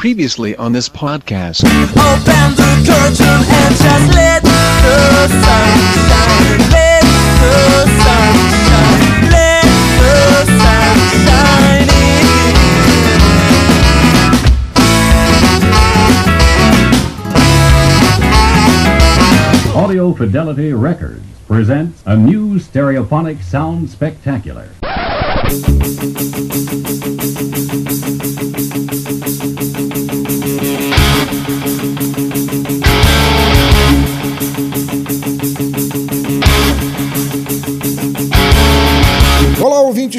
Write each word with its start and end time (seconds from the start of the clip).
Previously 0.00 0.56
on 0.56 0.72
this 0.72 0.88
podcast. 0.88 1.62
Open 1.62 2.54
the 2.56 2.72
curtain 2.88 3.44
and 3.52 3.74
just 3.76 4.14
let 4.16 4.42
the 4.42 5.28
sun 5.28 5.78
shine. 6.08 6.58
Let 6.72 7.04
the 7.42 7.84
sun 8.00 8.32
shine. 8.64 9.28
Let 9.30 9.60
the 10.00 10.16
sun 10.56 10.96
shine 19.66 19.84
Audio 19.84 20.14
Fidelity 20.14 20.72
Records 20.72 21.26
presents 21.46 22.02
a 22.06 22.16
new 22.16 22.58
stereophonic 22.58 23.42
sound 23.42 23.90
spectacular. 23.90 24.70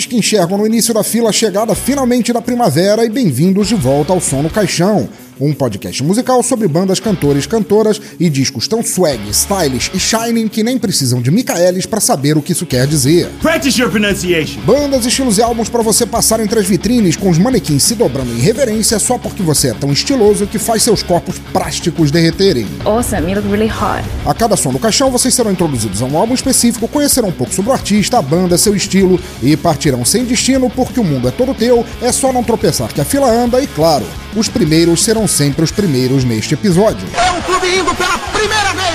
Ouvintes 0.02 0.06
que 0.06 0.18
enxergam 0.18 0.58
no 0.58 0.66
início 0.66 0.94
da 0.94 1.04
fila 1.04 1.30
a 1.30 1.34
chegada 1.34 1.76
finalmente 1.76 2.34
da 2.34 2.42
primavera 2.42 3.06
e 3.06 3.10
bem-vindos 3.10 3.68
de 3.68 3.76
volta 3.76 4.14
ao 4.14 4.22
Som 4.22 4.42
no 4.42 4.50
Caixão, 4.50 5.08
um 5.46 5.54
podcast 5.54 6.04
musical 6.04 6.44
sobre 6.44 6.68
bandas, 6.68 7.00
cantores, 7.00 7.46
cantoras 7.46 8.00
e 8.20 8.30
discos 8.30 8.68
tão 8.68 8.84
swag, 8.84 9.20
stylish 9.30 9.92
e 9.94 10.00
shining 10.00 10.48
que 10.48 10.64
nem 10.64 10.78
precisam 10.78 11.22
de 11.22 11.32
Michaelis 11.32 11.86
para 11.86 12.00
saber 12.00 12.38
o 12.38 12.42
que 12.42 12.52
isso 12.52 12.66
quer 12.66 12.86
dizer. 12.86 13.30
Practice 13.42 13.80
your 13.80 13.90
pronunciation. 13.90 14.62
Bandas, 14.62 15.06
estilos 15.06 15.38
e 15.38 15.42
álbuns 15.42 15.70
para 15.70 15.82
você 15.82 16.06
passar 16.06 16.40
entre 16.40 16.60
as 16.60 16.68
vitrines 16.68 17.16
com 17.16 17.30
os 17.30 17.38
manequins 17.38 17.84
se 17.84 17.96
dobrando 17.96 18.32
em 18.32 18.40
reverência 18.40 19.00
só 19.00 19.18
porque 19.18 19.42
você 19.42 19.70
é 19.70 19.74
tão 19.74 19.92
estiloso 19.92 20.46
que 20.46 20.60
faz 20.60 20.84
seus 20.84 21.02
corpos 21.02 21.40
plásticos 21.52 22.12
derreterem. 22.12 22.68
Awesome, 22.86 23.32
you 23.32 23.36
look 23.36 23.50
really 23.50 23.70
hot. 23.70 24.04
A 24.26 24.34
cada 24.34 24.56
som 24.56 24.72
do 24.72 24.80
caixão, 24.80 25.10
vocês 25.10 25.34
serão 25.34 25.52
introduzidos 25.52 26.02
a 26.02 26.06
um 26.06 26.18
álbum 26.18 26.34
específico, 26.34 26.88
conhecerão 26.88 27.30
um 27.30 27.34
pouco 27.34 27.54
sobre 27.54 27.72
o 27.72 27.74
artista, 27.74 28.20
a 28.20 28.22
banda, 28.22 28.58
seu 28.58 28.76
estilo 28.76 29.20
e 29.42 29.58
partirão 29.58 30.06
sem 30.06 30.24
destino 30.24 30.70
porque 30.70 31.00
o 31.00 31.04
mundo 31.04 31.28
é 31.28 31.32
todo 31.32 31.54
teu, 31.54 31.86
é 32.02 32.12
só 32.12 32.32
não 32.32 32.44
tropeçar 32.44 32.94
que 32.94 33.02
a 33.02 33.06
fila 33.06 33.30
anda 33.30 33.62
e, 33.62 33.68
claro, 33.68 34.06
os 34.36 34.48
primeiros 34.48 35.04
serão 35.04 35.28
sempre 35.28 35.64
os 35.64 35.72
primeiros 35.72 36.24
neste 36.24 36.54
episódio. 36.54 37.08
É 37.14 37.32
clube 37.42 37.68
indo 37.68 37.94
pela 37.96 38.18
primeira 38.18 38.74
vez 38.74 38.91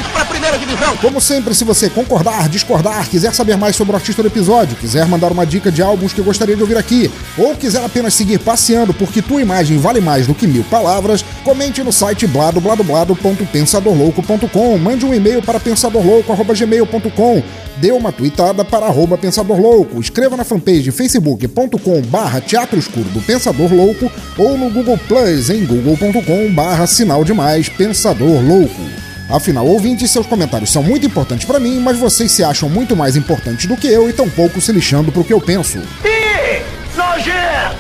primeira 0.47 0.59
divisão. 0.59 0.97
Como 0.99 1.21
sempre, 1.21 1.55
se 1.55 1.65
você 1.65 1.89
concordar, 1.91 2.49
discordar, 2.49 3.09
quiser 3.09 3.35
saber 3.35 3.57
mais 3.57 3.75
sobre 3.77 3.93
o 3.93 3.97
artista 3.97 4.23
do 4.23 4.29
episódio, 4.29 4.77
quiser 4.77 5.05
mandar 5.07 5.33
uma 5.33 5.45
dica 5.45 5.73
de 5.73 5.83
álbuns 5.83 6.13
que 6.13 6.23
gostaria 6.23 6.55
de 6.57 6.63
ouvir 6.63 6.79
aqui, 6.79 7.11
ou 7.37 7.57
quiser 7.57 7.85
apenas 7.85 8.15
seguir 8.15 8.39
passeando 8.39 8.95
porque 8.95 9.21
tua 9.21 9.43
imagem 9.43 9.77
vale 9.79 10.01
mais 10.01 10.27
do 10.27 10.35
que 10.35 10.47
mil 10.47 10.65
palavras, 10.65 11.23
comente 11.45 11.83
no 11.83 11.93
site 11.93 12.27
bladobladoblado.pensadorlouco.com, 12.27 14.79
mande 14.79 15.05
um 15.05 15.13
e-mail 15.13 15.43
para 15.43 15.61
pensadorlouco.gmail.com, 15.61 17.43
dê 17.79 17.91
uma 17.91 18.13
tweetada 18.13 18.65
para 18.65 18.87
arroba 18.87 19.19
Pensador 19.19 19.61
Louco, 19.61 20.01
escreva 20.01 20.37
na 20.37 20.45
fanpage 20.45 20.93
facebook.com 20.93 22.01
barra 22.03 22.41
Teatro 22.41 22.79
Escuro 22.79 23.09
do 23.11 23.21
Pensador 23.21 23.73
Louco 23.73 24.09
ou 24.39 24.57
no 24.57 24.71
Google 24.71 24.99
Plus 25.09 25.51
em 25.51 25.65
google.com 25.65 26.55
barra 26.55 26.87
Sinal 26.87 27.25
Demais 27.25 27.69
Pensador 27.69 28.41
Louco. 28.43 29.06
Afinal, 29.29 29.67
ouvintes, 29.67 30.11
seus 30.11 30.27
comentários 30.27 30.71
são 30.71 30.83
muito 30.83 31.07
importantes 31.07 31.47
para 31.47 31.59
mim, 31.59 31.81
mas 31.81 31.99
vocês 31.99 32.31
se 32.31 32.45
acham 32.45 32.69
muito 32.69 32.95
mais 32.95 33.17
importantes 33.17 33.67
do 33.67 33.77
que 33.77 33.89
eu 33.89 34.09
e 34.09 34.13
tão 34.13 34.29
pouco 34.31 34.61
se 34.61 34.71
lixando 34.73 35.11
pro 35.11 35.25
que 35.25 35.33
eu 35.33 35.41
penso. 35.41 35.79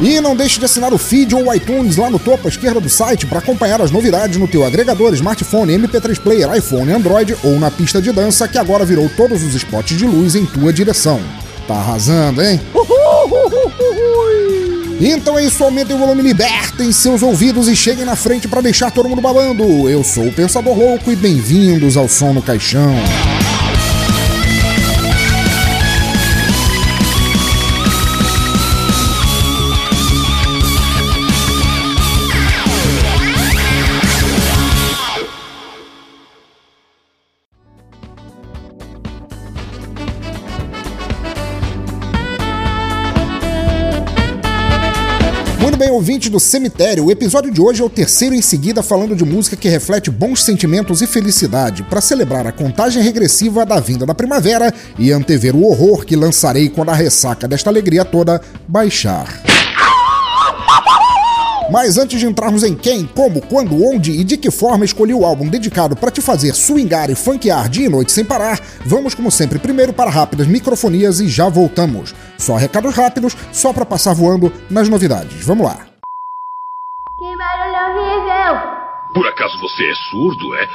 E 0.00 0.20
não 0.20 0.36
deixe 0.36 0.58
de 0.58 0.64
assinar 0.64 0.92
o 0.92 0.98
feed 0.98 1.34
ou 1.34 1.44
o 1.46 1.54
iTunes 1.54 1.96
lá 1.96 2.10
no 2.10 2.18
topo 2.18 2.46
à 2.46 2.50
esquerda 2.50 2.80
do 2.80 2.88
site 2.88 3.26
para 3.26 3.38
acompanhar 3.38 3.80
as 3.80 3.90
novidades 3.90 4.36
no 4.36 4.48
teu 4.48 4.64
agregador, 4.64 5.14
smartphone, 5.14 5.78
MP3 5.78 6.18
player, 6.20 6.52
iPhone, 6.54 6.92
Android 6.92 7.36
ou 7.42 7.58
na 7.58 7.70
pista 7.70 8.02
de 8.02 8.12
dança 8.12 8.46
que 8.48 8.58
agora 8.58 8.84
virou 8.84 9.08
todos 9.16 9.42
os 9.42 9.54
spots 9.54 9.96
de 9.96 10.04
luz 10.04 10.34
em 10.34 10.44
tua 10.44 10.72
direção. 10.72 11.20
Tá 11.66 11.74
arrasando, 11.74 12.42
hein? 12.42 12.60
Então 15.00 15.38
é 15.38 15.44
isso, 15.44 15.62
aumentem 15.62 15.94
o 15.94 15.98
volume, 15.98 16.22
libertem 16.22 16.90
seus 16.90 17.22
ouvidos 17.22 17.68
e 17.68 17.76
cheguem 17.76 18.04
na 18.04 18.16
frente 18.16 18.48
para 18.48 18.62
deixar 18.62 18.90
todo 18.90 19.08
mundo 19.08 19.20
babando. 19.20 19.88
Eu 19.88 20.02
sou 20.02 20.26
o 20.26 20.32
Pensador 20.32 20.76
Louco 20.76 21.12
e 21.12 21.16
bem-vindos 21.16 21.96
ao 21.96 22.08
Som 22.08 22.32
no 22.32 22.40
Caixão. 22.40 22.94
Ouvinte 45.96 46.28
do 46.28 46.38
Cemitério, 46.38 47.06
o 47.06 47.10
episódio 47.10 47.50
de 47.50 47.58
hoje 47.58 47.80
é 47.80 47.84
o 47.84 47.88
terceiro 47.88 48.34
em 48.34 48.42
seguida 48.42 48.82
falando 48.82 49.16
de 49.16 49.24
música 49.24 49.56
que 49.56 49.66
reflete 49.66 50.10
bons 50.10 50.44
sentimentos 50.44 51.00
e 51.00 51.06
felicidade, 51.06 51.82
para 51.84 52.02
celebrar 52.02 52.46
a 52.46 52.52
contagem 52.52 53.02
regressiva 53.02 53.64
da 53.64 53.80
vinda 53.80 54.04
da 54.04 54.14
primavera 54.14 54.72
e 54.98 55.10
antever 55.10 55.56
o 55.56 55.64
horror 55.64 56.04
que 56.04 56.14
lançarei 56.14 56.68
quando 56.68 56.90
a 56.90 56.94
ressaca 56.94 57.48
desta 57.48 57.70
alegria 57.70 58.04
toda 58.04 58.42
baixar. 58.68 59.65
Mas 61.70 61.98
antes 61.98 62.20
de 62.20 62.26
entrarmos 62.26 62.62
em 62.62 62.74
quem, 62.74 63.06
como, 63.06 63.40
quando, 63.40 63.84
onde 63.84 64.12
e 64.12 64.22
de 64.22 64.36
que 64.36 64.50
forma 64.50 64.84
escolhi 64.84 65.12
o 65.12 65.24
álbum 65.24 65.48
dedicado 65.48 65.96
para 65.96 66.10
te 66.10 66.20
fazer 66.20 66.54
swingar 66.54 67.10
e 67.10 67.14
funkear 67.14 67.68
dia 67.68 67.86
e 67.86 67.88
noite 67.88 68.12
sem 68.12 68.24
parar, 68.24 68.60
vamos 68.84 69.14
como 69.14 69.30
sempre 69.30 69.58
primeiro 69.58 69.92
para 69.92 70.10
rápidas 70.10 70.46
microfonias 70.46 71.20
e 71.20 71.28
já 71.28 71.48
voltamos. 71.48 72.14
Só 72.38 72.56
recados 72.56 72.94
rápidos, 72.94 73.36
só 73.52 73.72
para 73.72 73.84
passar 73.84 74.14
voando 74.14 74.52
nas 74.70 74.88
novidades. 74.88 75.44
Vamos 75.44 75.66
lá. 75.66 75.86
Que 77.18 77.36
barulho 77.36 77.98
horrível! 77.98 78.76
Por 79.14 79.26
acaso 79.26 79.58
você 79.60 79.82
é 79.90 79.94
surdo, 80.10 80.54
é? 80.56 80.66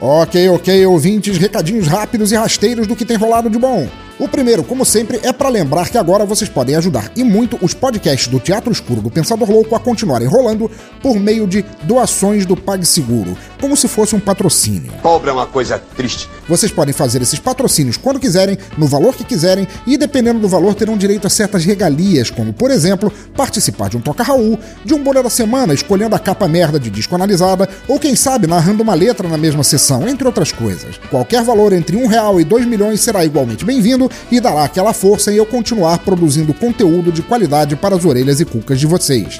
Ok, 0.00 0.48
ok, 0.50 0.86
ouvintes, 0.86 1.38
recadinhos 1.38 1.86
rápidos 1.86 2.30
e 2.32 2.36
rasteiros 2.36 2.86
do 2.86 2.94
que 2.96 3.06
tem 3.06 3.16
rolado 3.16 3.48
de 3.48 3.58
bom. 3.58 3.88
O 4.16 4.28
primeiro, 4.28 4.62
como 4.62 4.84
sempre, 4.84 5.18
é 5.24 5.32
para 5.32 5.48
lembrar 5.48 5.88
que 5.88 5.98
agora 5.98 6.24
vocês 6.24 6.48
podem 6.48 6.76
ajudar 6.76 7.10
e 7.16 7.24
muito 7.24 7.58
os 7.60 7.74
podcasts 7.74 8.28
do 8.28 8.38
Teatro 8.38 8.70
Escuro 8.70 9.00
do 9.00 9.10
Pensador 9.10 9.50
Louco 9.50 9.74
a 9.74 9.80
continuarem 9.80 10.28
rolando 10.28 10.70
por 11.02 11.18
meio 11.18 11.48
de 11.48 11.64
doações 11.82 12.46
do 12.46 12.56
PagSeguro, 12.56 13.36
como 13.60 13.76
se 13.76 13.88
fosse 13.88 14.14
um 14.14 14.20
patrocínio. 14.20 14.92
Pobre 15.02 15.30
é 15.30 15.32
uma 15.32 15.46
coisa 15.46 15.82
triste. 15.96 16.28
Vocês 16.48 16.70
podem 16.70 16.94
fazer 16.94 17.22
esses 17.22 17.40
patrocínios 17.40 17.96
quando 17.96 18.20
quiserem, 18.20 18.56
no 18.78 18.86
valor 18.86 19.16
que 19.16 19.24
quiserem, 19.24 19.66
e 19.84 19.96
dependendo 19.96 20.38
do 20.38 20.48
valor 20.48 20.74
terão 20.74 20.96
direito 20.96 21.26
a 21.26 21.30
certas 21.30 21.64
regalias, 21.64 22.30
como, 22.30 22.52
por 22.52 22.70
exemplo, 22.70 23.12
participar 23.36 23.88
de 23.88 23.96
um 23.96 24.00
Toca 24.00 24.22
Raul, 24.22 24.58
de 24.84 24.94
um 24.94 25.02
Bolha 25.02 25.24
da 25.24 25.30
Semana 25.30 25.74
escolhendo 25.74 26.14
a 26.14 26.20
capa 26.20 26.46
merda 26.46 26.78
de 26.78 26.88
disco 26.88 27.16
analisada, 27.16 27.68
ou 27.88 27.98
quem 27.98 28.14
sabe 28.14 28.46
narrando 28.46 28.82
uma 28.82 28.94
letra 28.94 29.28
na 29.28 29.36
mesma 29.36 29.64
sessão, 29.64 30.06
entre 30.06 30.24
outras 30.24 30.52
coisas. 30.52 31.00
Qualquer 31.10 31.42
valor 31.42 31.72
entre 31.72 31.96
um 31.96 32.06
real 32.06 32.40
e 32.40 32.44
dois 32.44 32.64
milhões 32.64 33.00
será 33.00 33.24
igualmente 33.24 33.64
bem-vindo 33.64 34.03
e 34.30 34.40
dará 34.40 34.64
aquela 34.64 34.92
força 34.92 35.32
em 35.32 35.36
eu 35.36 35.46
continuar 35.46 35.98
produzindo 35.98 36.54
conteúdo 36.54 37.12
de 37.12 37.22
qualidade 37.22 37.76
para 37.76 37.96
as 37.96 38.04
orelhas 38.04 38.40
e 38.40 38.44
cucas 38.44 38.78
de 38.78 38.86
vocês. 38.86 39.38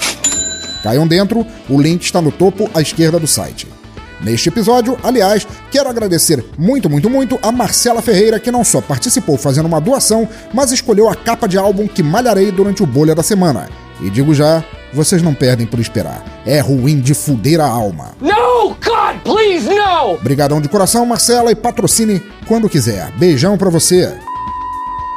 Caiam 0.83 1.07
dentro, 1.07 1.45
o 1.69 1.81
link 1.81 2.03
está 2.03 2.21
no 2.21 2.31
topo 2.31 2.69
à 2.73 2.81
esquerda 2.81 3.19
do 3.19 3.27
site. 3.27 3.67
Neste 4.21 4.49
episódio, 4.49 4.97
aliás, 5.03 5.45
quero 5.69 5.89
agradecer 5.89 6.43
muito, 6.57 6.89
muito, 6.89 7.09
muito 7.09 7.37
a 7.41 7.51
Marcela 7.51 8.01
Ferreira, 8.01 8.39
que 8.39 8.51
não 8.51 8.63
só 8.63 8.81
participou 8.81 9.37
fazendo 9.37 9.65
uma 9.65 9.81
doação, 9.81 10.27
mas 10.53 10.71
escolheu 10.71 11.09
a 11.09 11.15
capa 11.15 11.47
de 11.47 11.57
álbum 11.57 11.87
que 11.87 12.01
malharei 12.01 12.51
durante 12.51 12.81
o 12.81 12.85
Bolha 12.85 13.13
da 13.13 13.23
Semana. 13.23 13.67
E 14.01 14.09
digo 14.09 14.33
já, 14.33 14.63
vocês 14.93 15.21
não 15.21 15.33
perdem 15.33 15.67
por 15.67 15.79
esperar. 15.79 16.23
É 16.45 16.59
ruim 16.59 16.99
de 16.99 17.13
fuder 17.13 17.59
a 17.59 17.67
alma. 17.67 18.11
No, 18.21 18.69
God, 18.69 19.21
please, 19.23 19.67
no. 19.67 20.13
Obrigadão 20.13 20.61
de 20.61 20.69
coração, 20.69 21.05
Marcela, 21.05 21.51
e 21.51 21.55
patrocine 21.55 22.21
quando 22.47 22.69
quiser. 22.69 23.11
Beijão 23.17 23.57
pra 23.57 23.69
você. 23.69 24.13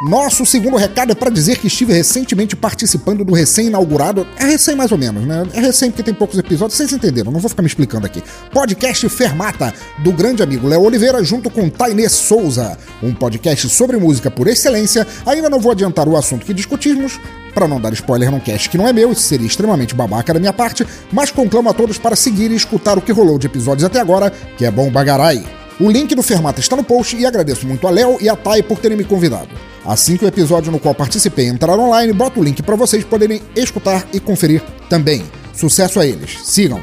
Nosso 0.01 0.47
segundo 0.47 0.77
recado 0.77 1.11
é 1.11 1.15
para 1.15 1.29
dizer 1.29 1.59
que 1.59 1.67
estive 1.67 1.93
recentemente 1.93 2.55
participando 2.55 3.25
do 3.25 3.35
recém-inaugurado. 3.35 4.25
É 4.37 4.45
recém 4.45 4.77
mais 4.77 4.93
ou 4.93 4.99
menos, 4.99 5.27
né? 5.27 5.45
É 5.53 5.61
recém 5.61 5.91
porque 5.91 6.05
tem 6.05 6.15
poucos 6.15 6.39
episódios, 6.39 6.77
vocês 6.77 6.93
entenderam, 6.93 7.33
não 7.33 7.41
vou 7.41 7.49
ficar 7.49 7.63
me 7.63 7.67
explicando 7.67 8.07
aqui. 8.07 8.23
Podcast 8.53 9.09
Fermata, 9.09 9.75
do 9.99 10.13
grande 10.13 10.41
amigo 10.41 10.69
Léo 10.69 10.83
Oliveira, 10.83 11.25
junto 11.25 11.51
com 11.51 11.69
Tainê 11.69 12.09
Souza. 12.09 12.79
Um 13.03 13.13
podcast 13.13 13.69
sobre 13.71 13.97
música 13.97 14.31
por 14.31 14.47
excelência. 14.47 15.05
Ainda 15.27 15.51
não 15.51 15.59
vou 15.59 15.73
adiantar 15.73 16.09
o 16.09 16.17
assunto 16.17 16.47
que 16.47 16.55
discutimos, 16.55 17.19
para 17.53 17.67
não 17.67 17.81
dar 17.81 17.93
spoiler 17.93 18.31
num 18.31 18.39
cast 18.39 18.71
que 18.71 18.79
não 18.79 18.87
é 18.87 18.93
meu, 18.93 19.11
isso 19.11 19.23
seria 19.23 19.49
extremamente 19.49 19.97
babaca 19.97 20.33
da 20.33 20.39
minha 20.39 20.53
parte, 20.53 20.87
mas 21.11 21.33
conclamo 21.33 21.71
a 21.71 21.75
todos 21.75 21.99
para 21.99 22.15
seguir 22.15 22.53
e 22.53 22.55
escutar 22.55 22.97
o 22.97 23.03
que 23.03 23.11
rolou 23.11 23.37
de 23.37 23.49
episódios 23.49 23.83
até 23.83 23.99
agora, 23.99 24.31
que 24.57 24.65
é 24.65 24.71
bom 24.71 24.93
bagarai. 24.93 25.58
O 25.81 25.89
link 25.89 26.13
do 26.13 26.25
Fermata 26.25 26.59
está 26.59 26.75
no 26.75 26.83
post 26.83 27.17
e 27.17 27.25
agradeço 27.25 27.65
muito 27.65 27.87
a 27.87 27.91
Léo 27.91 28.19
e 28.21 28.29
a 28.29 28.35
Thay 28.35 28.65
por 28.65 28.79
terem 28.79 28.97
me 28.99 29.05
convidado. 29.05 29.49
Assim 29.85 30.17
que 30.17 30.25
o 30.25 30.29
episódio 30.29 30.73
no 30.73 30.81
qual 30.81 30.93
participei 30.93 31.47
entrar 31.47 31.79
online, 31.79 32.13
boto 32.13 32.41
o 32.41 32.43
link 32.43 32.63
para 32.63 32.75
vocês 32.75 33.05
poderem 33.05 33.41
escutar 33.55 34.05
e 34.13 34.19
conferir 34.19 34.61
também. 34.91 35.23
Sucesso 35.55 36.01
a 36.01 36.07
eles. 36.07 36.39
Sigam. 36.43 36.81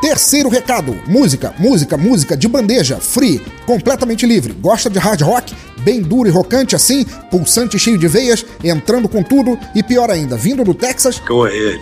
Terceiro 0.00 0.48
recado: 0.48 0.96
música, 1.08 1.52
música, 1.58 1.96
música 1.96 2.36
de 2.36 2.46
bandeja, 2.46 2.98
free, 2.98 3.42
completamente 3.66 4.24
livre. 4.24 4.52
Gosta 4.52 4.88
de 4.88 4.98
hard 5.00 5.20
rock? 5.22 5.52
Bem 5.80 6.00
duro 6.00 6.28
e 6.28 6.32
rocante 6.32 6.76
assim, 6.76 7.04
pulsante 7.28 7.78
cheio 7.78 7.98
de 7.98 8.06
veias, 8.06 8.44
entrando 8.62 9.08
com 9.08 9.22
tudo 9.22 9.58
e 9.74 9.82
pior 9.82 10.10
ainda, 10.10 10.36
vindo 10.36 10.62
do 10.62 10.74
Texas? 10.74 11.18
Go 11.26 11.44
ahead. 11.44 11.80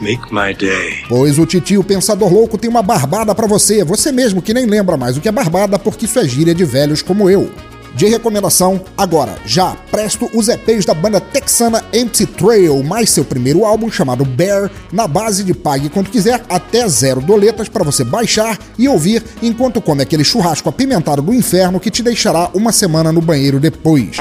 Make 0.00 0.32
my 0.32 0.54
day. 0.54 1.04
Pois 1.08 1.38
o 1.38 1.46
titio 1.46 1.82
Pensador 1.82 2.32
Louco 2.32 2.56
tem 2.56 2.70
uma 2.70 2.82
barbada 2.82 3.34
pra 3.34 3.46
você, 3.46 3.82
você 3.84 4.12
mesmo 4.12 4.40
que 4.40 4.54
nem 4.54 4.64
lembra 4.64 4.96
mais 4.96 5.16
o 5.16 5.20
que 5.20 5.28
é 5.28 5.32
barbada 5.32 5.78
porque 5.78 6.04
isso 6.04 6.18
é 6.18 6.24
gíria 6.24 6.54
de 6.54 6.64
velhos 6.64 7.02
como 7.02 7.28
eu. 7.28 7.50
De 7.94 8.06
recomendação, 8.06 8.80
agora, 8.96 9.36
já 9.44 9.76
presto 9.90 10.30
os 10.34 10.48
EPs 10.48 10.84
da 10.84 10.94
banda 10.94 11.20
texana 11.20 11.84
Empty 11.92 12.26
Trail, 12.26 12.82
mais 12.82 13.10
seu 13.10 13.24
primeiro 13.24 13.64
álbum 13.64 13.90
chamado 13.90 14.24
Bear, 14.24 14.70
na 14.92 15.08
base 15.08 15.42
de 15.42 15.54
pague 15.54 15.88
quando 15.88 16.10
quiser, 16.10 16.42
até 16.48 16.86
zero 16.88 17.20
doletas 17.20 17.68
para 17.68 17.84
você 17.84 18.04
baixar 18.04 18.58
e 18.78 18.88
ouvir 18.88 19.22
enquanto 19.42 19.80
come 19.80 20.02
aquele 20.02 20.24
churrasco 20.24 20.68
apimentado 20.68 21.22
do 21.22 21.34
inferno 21.34 21.80
que 21.80 21.90
te 21.90 22.02
deixará 22.02 22.50
uma 22.54 22.72
semana 22.72 23.10
no 23.10 23.20
banheiro 23.20 23.58
depois. 23.58 24.16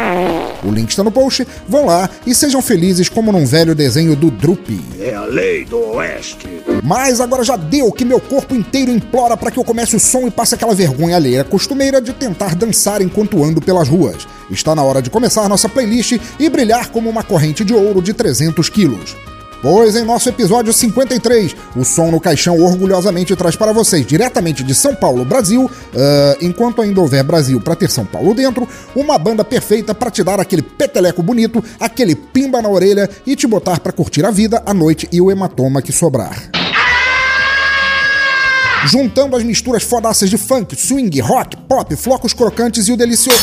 O 0.63 0.71
link 0.71 0.89
está 0.89 1.03
no 1.03 1.11
post, 1.11 1.47
vão 1.67 1.85
lá 1.85 2.09
e 2.25 2.33
sejam 2.33 2.61
felizes 2.61 3.09
como 3.09 3.31
num 3.31 3.45
velho 3.45 3.75
desenho 3.75 4.15
do 4.15 4.31
Droopy. 4.31 4.79
É 4.99 5.13
a 5.13 5.23
lei 5.25 5.65
do 5.65 5.77
oeste. 5.95 6.47
Mas 6.83 7.21
agora 7.21 7.43
já 7.43 7.55
deu 7.55 7.91
que 7.91 8.03
meu 8.03 8.19
corpo 8.19 8.55
inteiro 8.55 8.91
implora 8.91 9.37
para 9.37 9.51
que 9.51 9.59
eu 9.59 9.63
comece 9.63 9.95
o 9.95 9.99
som 9.99 10.27
e 10.27 10.31
passe 10.31 10.55
aquela 10.55 10.73
vergonha 10.73 11.15
alheia 11.15 11.43
costumeira 11.43 12.01
de 12.01 12.13
tentar 12.13 12.55
dançar 12.55 13.01
enquanto 13.01 13.43
ando 13.43 13.56
pelas 13.61 13.87
ruas. 13.87 14.27
Está 14.49 14.73
na 14.75 14.83
hora 14.83 15.01
de 15.01 15.09
começar 15.09 15.47
nossa 15.49 15.69
playlist 15.69 16.19
e 16.39 16.49
brilhar 16.49 16.89
como 16.89 17.09
uma 17.09 17.23
corrente 17.23 17.63
de 17.63 17.73
ouro 17.73 18.01
de 18.01 18.13
300 18.13 18.69
quilos. 18.69 19.15
Pois 19.61 19.95
em 19.95 20.05
nosso 20.05 20.29
episódio 20.29 20.71
53, 20.71 21.55
o 21.75 21.83
Som 21.83 22.11
no 22.11 22.19
Caixão 22.19 22.61
orgulhosamente 22.61 23.35
traz 23.35 23.55
para 23.55 23.71
vocês, 23.71 24.05
diretamente 24.05 24.63
de 24.63 24.75
São 24.75 24.93
Paulo, 24.93 25.25
Brasil, 25.25 25.69
ah, 25.95 26.37
enquanto 26.41 26.81
ainda 26.81 27.01
houver 27.01 27.23
Brasil 27.23 27.59
para 27.59 27.75
ter 27.75 27.89
São 27.89 28.05
Paulo 28.05 28.35
dentro, 28.35 28.67
uma 28.95 29.17
banda 29.17 29.43
perfeita 29.43 29.95
para 29.95 30.11
te 30.11 30.23
dar 30.23 30.39
aquele 30.39 30.61
peteleco 30.61 31.23
bonito, 31.23 31.63
aquele 31.79 32.15
pimba 32.15 32.61
na 32.61 32.69
orelha 32.69 33.09
e 33.25 33.35
te 33.35 33.47
botar 33.47 33.79
para 33.79 33.91
curtir 33.91 34.25
a 34.25 34.31
vida, 34.31 34.61
a 34.65 34.73
noite 34.73 35.09
e 35.11 35.19
o 35.19 35.31
hematoma 35.31 35.81
que 35.81 35.91
sobrar. 35.91 36.66
Juntando 38.85 39.35
as 39.35 39.43
misturas 39.43 39.83
fodaças 39.83 40.29
de 40.29 40.37
funk, 40.37 40.75
swing, 40.75 41.19
rock, 41.19 41.57
pop, 41.57 41.95
flocos 41.95 42.33
crocantes 42.33 42.87
e 42.87 42.91
o 42.91 42.97
delicioso. 42.97 43.39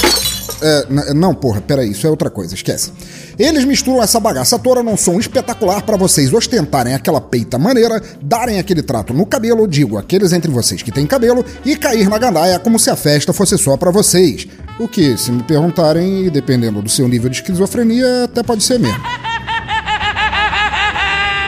É, 0.63 1.13
não, 1.13 1.35
porra, 1.35 1.61
peraí, 1.61 1.91
isso 1.91 2.07
é 2.07 2.11
outra 2.11 2.31
coisa, 2.31 2.55
esquece. 2.55 2.93
Eles 3.39 3.65
misturam 3.65 4.03
essa 4.03 4.21
bagaça 4.21 4.59
toda 4.59 4.83
num 4.83 4.97
som 4.97 5.19
espetacular 5.19 5.83
pra 5.83 5.97
vocês 5.97 6.33
ostentarem 6.33 6.95
aquela 6.95 7.21
peita 7.21 7.59
maneira, 7.59 8.01
darem 8.23 8.59
aquele 8.59 8.83
trato 8.83 9.13
no 9.13 9.27
cabelo, 9.27 9.67
digo, 9.67 9.99
aqueles 9.99 10.33
entre 10.33 10.51
vocês 10.51 10.83
que 10.83 10.93
têm 10.93 11.07
cabelo, 11.07 11.45
e 11.65 11.77
cair 11.77 12.09
na 12.09 12.19
gandaia 12.19 12.59
como 12.59 12.79
se 12.79 12.89
a 12.91 12.97
festa 12.97 13.33
fosse 13.33 13.59
só 13.59 13.77
pra 13.77 13.91
vocês. 13.91 14.47
O 14.79 14.89
que, 14.89 15.17
se 15.17 15.31
me 15.31 15.43
perguntarem, 15.43 16.29
dependendo 16.31 16.81
do 16.81 16.89
seu 16.89 17.07
nível 17.09 17.29
de 17.29 17.37
esquizofrenia, 17.37 18.25
até 18.25 18.43
pode 18.43 18.63
ser 18.63 18.79
mesmo. 18.79 19.14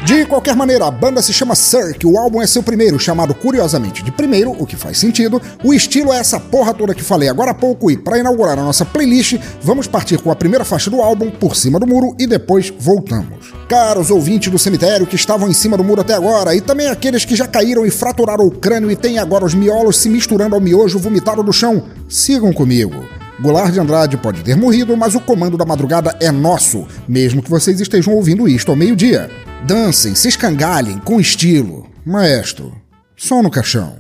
De 0.06 0.24
qualquer 0.24 0.54
maneira, 0.54 0.86
a 0.86 0.90
banda 0.90 1.20
se 1.20 1.32
chama 1.32 1.56
Cirque, 1.56 2.06
o 2.06 2.16
álbum 2.16 2.40
é 2.40 2.46
seu 2.46 2.62
primeiro, 2.62 2.96
chamado 2.96 3.34
curiosamente 3.34 4.04
de 4.04 4.12
primeiro, 4.12 4.52
o 4.52 4.64
que 4.64 4.76
faz 4.76 4.98
sentido. 4.98 5.42
O 5.64 5.74
estilo 5.74 6.12
é 6.12 6.18
essa 6.18 6.38
porra 6.38 6.72
toda 6.72 6.94
que 6.94 7.02
falei 7.02 7.28
agora 7.28 7.50
há 7.50 7.54
pouco, 7.54 7.90
e 7.90 7.96
para 7.96 8.16
inaugurar 8.16 8.56
a 8.56 8.62
nossa 8.62 8.84
playlist, 8.84 9.36
vamos 9.60 9.88
partir 9.88 10.18
com 10.18 10.30
a 10.30 10.36
primeira 10.36 10.64
faixa 10.64 10.88
do 10.88 11.02
álbum, 11.02 11.28
Por 11.28 11.56
Cima 11.56 11.80
do 11.80 11.88
Muro, 11.88 12.14
e 12.20 12.26
depois 12.28 12.72
voltamos. 12.78 13.52
Caros 13.68 14.08
ouvintes 14.08 14.48
do 14.48 14.60
cemitério 14.60 15.08
que 15.08 15.16
estavam 15.16 15.48
em 15.48 15.52
cima 15.52 15.76
do 15.76 15.82
muro 15.82 16.02
até 16.02 16.14
agora, 16.14 16.54
e 16.54 16.60
também 16.60 16.86
aqueles 16.86 17.24
que 17.24 17.34
já 17.34 17.48
caíram 17.48 17.84
e 17.84 17.90
fraturaram 17.90 18.46
o 18.46 18.50
crânio 18.52 18.92
e 18.92 18.94
têm 18.94 19.18
agora 19.18 19.44
os 19.44 19.54
miolos 19.54 19.98
se 19.98 20.08
misturando 20.08 20.54
ao 20.54 20.60
miojo 20.60 21.00
vomitado 21.00 21.42
do 21.42 21.52
chão, 21.52 21.82
sigam 22.08 22.52
comigo. 22.52 23.04
Goulart 23.40 23.72
de 23.72 23.80
Andrade 23.80 24.16
pode 24.16 24.44
ter 24.44 24.56
morrido, 24.56 24.96
mas 24.96 25.16
o 25.16 25.20
comando 25.20 25.56
da 25.56 25.64
madrugada 25.64 26.16
é 26.20 26.30
nosso, 26.30 26.86
mesmo 27.08 27.42
que 27.42 27.50
vocês 27.50 27.80
estejam 27.80 28.14
ouvindo 28.14 28.48
isto 28.48 28.70
ao 28.70 28.76
meio-dia. 28.76 29.28
Dancem, 29.64 30.14
se 30.14 30.28
escangalhem, 30.28 30.98
com 30.98 31.20
estilo. 31.20 31.88
Maestro, 32.04 32.72
som 33.16 33.42
no 33.42 33.50
caixão. 33.50 33.96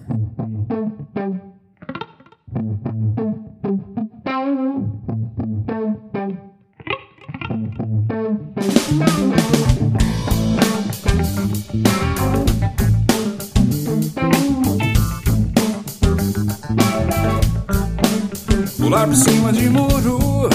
Pular 18.78 19.06
por 19.08 19.16
cima 19.16 19.52
de 19.52 19.68
muro 19.68 20.48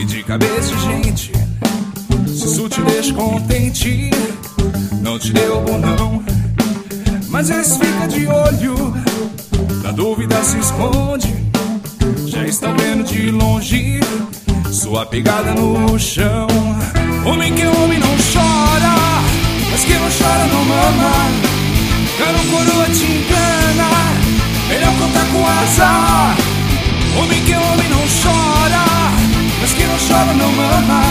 e 0.00 0.04
de 0.06 0.22
cabeça 0.22 0.74
de 0.74 0.80
gente. 0.80 1.32
Se 2.26 2.46
isso 2.46 2.68
te 2.68 2.80
deixa 2.82 3.14
contente, 5.22 5.32
não. 5.32 6.22
Mas 7.28 7.50
esse 7.50 7.78
fica 7.78 8.08
de 8.08 8.26
olho, 8.26 8.94
na 9.82 9.92
dúvida 9.92 10.42
se 10.42 10.58
esconde. 10.58 11.32
Já 12.26 12.44
estão 12.46 12.74
vendo 12.76 13.04
de 13.04 13.30
longe 13.30 14.00
sua 14.70 15.06
pegada 15.06 15.54
no 15.54 15.98
chão. 15.98 16.46
Homem 17.24 17.54
que 17.54 17.66
homem 17.66 17.98
não 17.98 18.16
chora, 18.32 18.94
mas 19.70 19.84
que 19.84 19.94
não 19.94 20.08
chora 20.10 20.46
não 20.46 20.64
mama. 20.64 21.12
Caro 22.18 22.38
coroa 22.50 22.86
te 22.86 23.04
engana, 23.04 23.88
melhor 24.68 24.92
contar 24.98 25.26
com 25.32 25.46
azar. 25.46 26.36
Homem 27.18 27.44
que 27.44 27.54
homem 27.54 27.88
não 27.88 28.02
chora, 28.22 28.84
mas 29.60 29.72
que 29.72 29.84
não 29.84 29.96
chora 29.96 30.32
não 30.34 30.52
mama. 30.52 31.02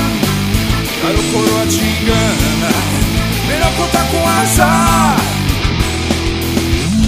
Caro 1.02 1.24
coroa 1.32 1.66
te 1.68 1.80
engana, 1.80 3.11
com 4.12 4.28
azar. 4.28 5.16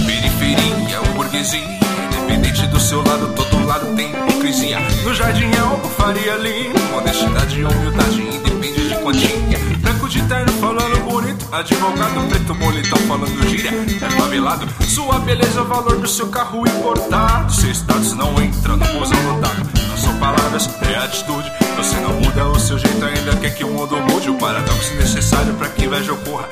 Periferia, 0.06 1.00
burguesia, 1.14 1.78
independente 2.06 2.66
do 2.68 2.80
seu 2.80 2.98
lado, 3.04 3.32
todo 3.34 3.66
lado 3.66 3.94
tem 3.94 4.10
hipocrisia. 4.10 4.78
No 5.04 5.14
jardim 5.14 5.50
é 5.54 5.58
algo 5.58 5.86
faria 5.88 6.36
lindo, 6.36 6.80
honestidade 6.96 7.60
e 7.60 7.64
humildade, 7.64 8.22
independe 8.22 8.88
de 8.88 8.94
quantia. 8.96 9.58
Branco 9.80 10.08
de 10.08 10.22
terno 10.22 10.52
falando 10.54 10.98
bonito, 11.04 11.46
advogado 11.52 12.28
preto 12.28 12.54
bonitão 12.54 12.98
falando 13.06 13.48
gíria. 13.48 13.70
É 14.00 14.10
favelado, 14.10 14.66
sua 14.88 15.18
beleza 15.18 15.62
o 15.62 15.66
valor 15.66 15.98
do 15.98 16.08
seu 16.08 16.28
carro 16.28 16.66
importado. 16.66 17.52
Seu 17.52 17.70
status 17.70 18.14
não 18.14 18.40
entra 18.40 18.76
no 18.76 18.86
busão 18.98 19.34
lotado. 19.34 19.83
Palavras, 20.20 20.68
é 20.82 20.96
atitude. 21.04 21.52
Você 21.76 21.96
não 21.96 22.14
muda 22.14 22.48
o 22.48 22.58
seu 22.58 22.78
jeito, 22.78 23.04
ainda 23.04 23.36
quer 23.36 23.54
que 23.54 23.64
o 23.64 23.70
mundo 23.70 23.96
mude. 24.08 24.30
O 24.30 24.34
paradoxo 24.34 24.94
necessário 24.94 25.54
pra 25.54 25.68
que 25.68 25.84
inveja 25.84 26.12
ocorra. 26.12 26.48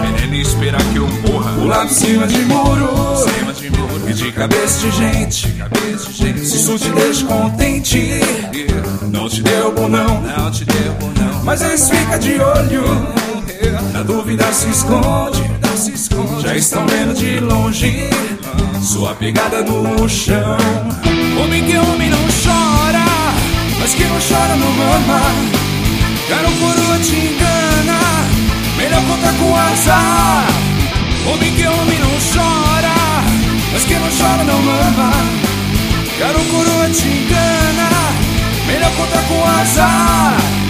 Veneno 0.00 0.34
e 0.34 0.40
esperar 0.42 0.82
que 0.92 0.96
eu 0.96 1.06
morra. 1.06 1.52
Pular 1.52 1.86
por 1.86 1.94
cima 1.94 2.26
de 2.26 2.38
muro, 2.44 2.88
cima 3.16 3.52
de 3.52 3.70
muro. 3.70 4.10
E 4.10 4.12
de 4.12 4.32
cabeça 4.32 4.80
de 4.80 4.90
gente, 4.90 5.52
cabeça 5.52 6.10
de 6.10 6.12
gente. 6.12 6.46
Se 6.46 6.56
isso 6.56 6.78
te 6.78 6.90
deixa 6.90 7.24
contente, 7.26 8.20
não 9.10 9.28
te 9.28 9.42
deu 9.42 9.72
bom 9.72 9.88
não, 9.88 10.20
não 10.20 10.50
te 10.50 10.64
deu 10.64 10.92
bom 11.00 11.10
não. 11.18 11.44
Mas 11.44 11.62
eles 11.62 11.88
fica 11.88 12.18
de 12.18 12.38
olho, 12.40 12.84
na 13.92 14.02
dúvida 14.02 14.52
se 14.52 14.68
esconde, 14.68 15.42
se 15.76 15.92
esconde. 15.92 16.42
Já 16.42 16.56
estão 16.56 16.86
vendo 16.86 17.14
de 17.14 17.40
longe 17.40 18.10
sua 18.84 19.14
pegada 19.14 19.62
no 19.62 20.08
chão. 20.08 20.56
Homem 21.42 21.64
que 21.64 21.76
homem 21.76 22.10
não 22.10 22.30
mas 23.84 23.92
que 23.92 24.04
não 24.04 24.18
chora 24.18 24.56
não 24.56 24.72
mama. 24.72 25.20
Caro 26.26 26.50
coroa 26.52 26.98
te 27.00 27.16
engana, 27.16 27.98
melhor 28.78 29.02
contar 29.02 29.34
com 29.34 29.54
azar. 29.54 30.46
Homem 31.26 31.54
que 31.54 31.66
homem 31.66 31.98
não 31.98 32.16
chora, 32.32 32.94
mas 33.74 33.84
que 33.84 33.94
não 33.96 34.08
chora 34.08 34.42
não 34.42 34.62
mama. 34.62 35.10
Caro 36.18 36.40
coroa 36.50 36.88
te 36.88 37.08
engana, 37.08 37.90
melhor 38.66 38.90
contar 38.92 39.22
com 39.28 39.44
azar. 39.60 40.63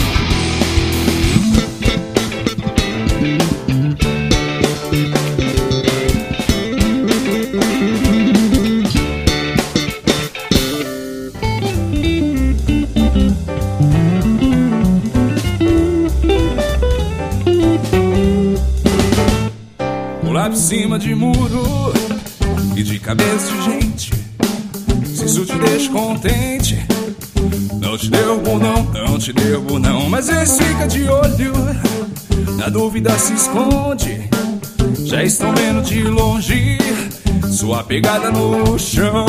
Cima 20.64 20.98
de 20.98 21.14
muro 21.14 21.92
e 22.74 22.82
de 22.82 22.98
cabeça 22.98 23.52
de 23.52 23.64
gente. 23.64 24.10
se 25.14 25.26
isso 25.26 25.44
te 25.44 25.54
deixa 25.58 25.90
contente. 25.90 26.78
Não 27.78 27.98
te 27.98 28.08
derrubo 28.08 28.58
não, 28.58 28.82
não 28.84 29.18
te 29.18 29.30
derrubo 29.34 29.78
não, 29.78 30.08
mas 30.08 30.30
esse 30.30 30.64
fica 30.64 30.86
de 30.86 31.06
olho. 31.06 31.52
Na 32.56 32.70
dúvida 32.70 33.10
se 33.18 33.34
esconde, 33.34 34.26
já 35.04 35.22
estão 35.22 35.54
vendo 35.54 35.82
de 35.82 36.02
longe 36.02 36.78
sua 37.52 37.84
pegada 37.84 38.30
no 38.30 38.78
chão. 38.78 39.26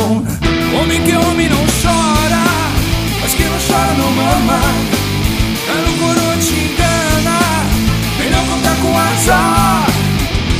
Homem 0.79 1.03
que 1.03 1.17
homem 1.17 1.49
não 1.49 1.65
chora, 1.83 2.43
mas 3.21 3.33
que 3.33 3.43
não 3.43 3.59
chora 3.67 3.93
não 3.97 4.09
mama. 4.09 4.59
Tá 5.67 5.73
no 5.73 5.97
coroa 5.99 6.37
te 6.37 6.53
engana, 6.53 7.39
melhor 8.19 8.45
contar 8.47 8.75
com 8.81 8.97
azar. 8.97 9.94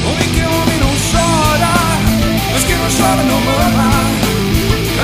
Homem 0.08 0.30
que 0.30 0.42
homem 0.42 0.80
não 0.80 0.94
chora, 1.12 1.74
mas 2.52 2.64
que 2.64 2.74
não 2.74 2.88
chora 2.90 3.24
não 3.24 3.40
mama. 3.42 3.90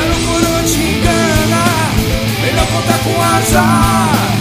No 0.09 0.17
coroa 0.27 0.63
te 0.63 0.79
engana, 0.79 1.63
melhor 2.41 2.67
contar 2.67 2.99
com 3.03 3.21
azar. 3.21 4.40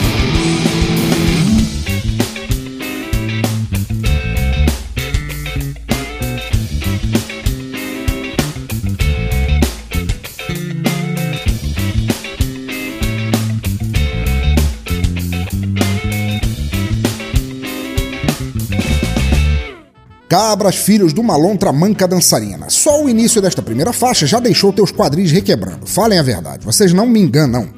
Cabras, 20.30 20.76
filhos 20.76 21.12
de 21.12 21.18
uma 21.18 21.36
lontra 21.36 21.72
manca 21.72 22.06
dançarina. 22.06 22.70
Só 22.70 23.02
o 23.02 23.10
início 23.10 23.42
desta 23.42 23.60
primeira 23.60 23.92
faixa 23.92 24.28
já 24.28 24.38
deixou 24.38 24.72
teus 24.72 24.92
quadris 24.92 25.32
requebrando. 25.32 25.84
Falem 25.88 26.20
a 26.20 26.22
verdade, 26.22 26.64
vocês 26.64 26.92
não 26.92 27.04
me 27.04 27.18
enganam. 27.18 27.68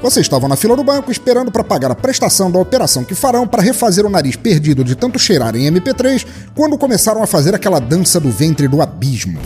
Vocês 0.00 0.24
estavam 0.24 0.48
na 0.48 0.54
fila 0.54 0.76
do 0.76 0.84
banco 0.84 1.10
esperando 1.10 1.50
para 1.50 1.64
pagar 1.64 1.90
a 1.90 1.96
prestação 1.96 2.48
da 2.48 2.60
operação 2.60 3.02
que 3.02 3.12
farão 3.12 3.44
para 3.44 3.60
refazer 3.60 4.06
o 4.06 4.08
nariz 4.08 4.36
perdido 4.36 4.84
de 4.84 4.94
tanto 4.94 5.18
cheirar 5.18 5.56
em 5.56 5.68
MP3 5.68 6.24
quando 6.54 6.78
começaram 6.78 7.24
a 7.24 7.26
fazer 7.26 7.56
aquela 7.56 7.80
dança 7.80 8.20
do 8.20 8.30
ventre 8.30 8.68
do 8.68 8.80
abismo. 8.80 9.40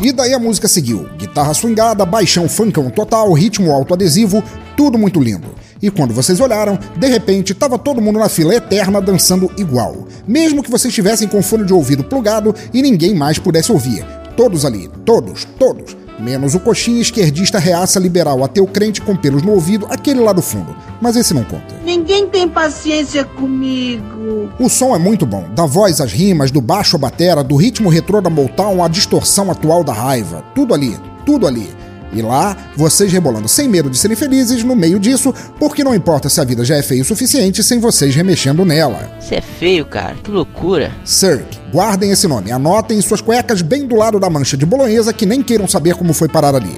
E 0.00 0.12
daí 0.12 0.32
a 0.32 0.38
música 0.38 0.68
seguiu. 0.68 1.08
Guitarra 1.18 1.52
swingada, 1.52 2.06
baixão 2.06 2.48
funkão 2.48 2.88
total, 2.88 3.32
ritmo 3.32 3.72
autoadesivo, 3.72 4.42
tudo 4.76 4.96
muito 4.96 5.18
lindo. 5.18 5.48
E 5.82 5.90
quando 5.90 6.14
vocês 6.14 6.38
olharam, 6.38 6.78
de 6.96 7.06
repente 7.08 7.52
estava 7.52 7.76
todo 7.76 8.00
mundo 8.00 8.18
na 8.18 8.28
fila 8.28 8.54
eterna 8.54 9.00
dançando 9.00 9.50
igual. 9.56 10.06
Mesmo 10.26 10.62
que 10.62 10.70
vocês 10.70 10.92
estivessem 10.92 11.26
com 11.26 11.42
fone 11.42 11.64
de 11.64 11.72
ouvido 11.72 12.04
plugado 12.04 12.54
e 12.72 12.80
ninguém 12.80 13.14
mais 13.14 13.38
pudesse 13.38 13.72
ouvir. 13.72 14.04
Todos 14.36 14.64
ali, 14.64 14.88
todos, 15.04 15.44
todos. 15.58 15.96
Menos 16.18 16.54
o 16.54 16.60
coxinha 16.60 17.00
esquerdista 17.00 17.58
reaça 17.58 17.98
liberal 18.00 18.42
ateu 18.42 18.66
crente 18.66 19.00
com 19.00 19.16
pelos 19.16 19.42
no 19.42 19.52
ouvido, 19.52 19.86
aquele 19.88 20.20
lá 20.20 20.32
do 20.32 20.42
fundo. 20.42 20.76
Mas 21.00 21.16
esse 21.16 21.32
não 21.32 21.44
conta. 21.44 21.76
Ninguém 21.84 22.26
tem 22.26 22.48
paciência 22.48 23.24
comigo. 23.24 24.50
O 24.58 24.68
som 24.68 24.94
é 24.94 24.98
muito 24.98 25.24
bom, 25.24 25.48
da 25.54 25.64
voz 25.64 26.00
às 26.00 26.12
rimas, 26.12 26.50
do 26.50 26.60
baixo 26.60 26.96
à 26.96 26.98
batera, 26.98 27.44
do 27.44 27.56
ritmo 27.56 27.88
retrô 27.88 28.20
da 28.20 28.30
Motown 28.30 28.82
à 28.82 28.88
distorção 28.88 29.50
atual 29.50 29.84
da 29.84 29.92
raiva. 29.92 30.44
Tudo 30.54 30.74
ali, 30.74 30.96
tudo 31.24 31.46
ali. 31.46 31.68
E 32.12 32.22
lá, 32.22 32.56
vocês 32.74 33.12
rebolando 33.12 33.46
sem 33.48 33.68
medo 33.68 33.90
de 33.90 33.98
serem 33.98 34.16
felizes 34.16 34.64
no 34.64 34.74
meio 34.74 34.98
disso, 34.98 35.34
porque 35.58 35.84
não 35.84 35.94
importa 35.94 36.28
se 36.28 36.40
a 36.40 36.44
vida 36.44 36.64
já 36.64 36.76
é 36.76 36.82
feia 36.82 37.02
o 37.02 37.04
suficiente 37.04 37.62
sem 37.62 37.78
vocês 37.78 38.14
remexendo 38.14 38.64
nela. 38.64 39.10
Você 39.20 39.36
é 39.36 39.40
feio, 39.42 39.84
cara, 39.84 40.14
que 40.22 40.30
loucura. 40.30 40.90
Cirque, 41.04 41.58
guardem 41.70 42.10
esse 42.10 42.26
nome, 42.26 42.50
anotem 42.50 43.00
suas 43.02 43.20
cuecas 43.20 43.60
bem 43.60 43.86
do 43.86 43.94
lado 43.94 44.18
da 44.18 44.30
mancha 44.30 44.56
de 44.56 44.64
bolonhesa 44.64 45.12
que 45.12 45.26
nem 45.26 45.42
queiram 45.42 45.68
saber 45.68 45.94
como 45.94 46.14
foi 46.14 46.28
parar 46.28 46.54
ali. 46.54 46.74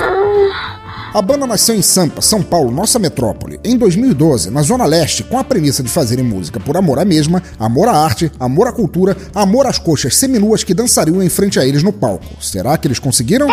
A 1.12 1.20
banda 1.20 1.44
nasceu 1.44 1.74
em 1.74 1.82
Sampa, 1.82 2.22
São 2.22 2.40
Paulo, 2.40 2.70
nossa 2.70 2.96
metrópole, 2.96 3.58
em 3.64 3.76
2012, 3.76 4.48
na 4.48 4.62
Zona 4.62 4.84
Leste, 4.86 5.24
com 5.24 5.36
a 5.36 5.42
premissa 5.42 5.82
de 5.82 5.88
fazerem 5.88 6.24
música 6.24 6.60
por 6.60 6.76
amor 6.76 7.00
à 7.00 7.04
mesma, 7.04 7.42
amor 7.58 7.88
à 7.88 7.96
arte, 7.96 8.30
amor 8.38 8.68
à 8.68 8.72
cultura, 8.72 9.16
amor 9.34 9.66
às 9.66 9.76
coxas 9.76 10.16
seminuas 10.16 10.62
que 10.62 10.72
dançariam 10.72 11.20
em 11.20 11.28
frente 11.28 11.58
a 11.58 11.66
eles 11.66 11.82
no 11.82 11.92
palco. 11.92 12.40
Será 12.40 12.78
que 12.78 12.86
eles 12.86 13.00
conseguiram? 13.00 13.48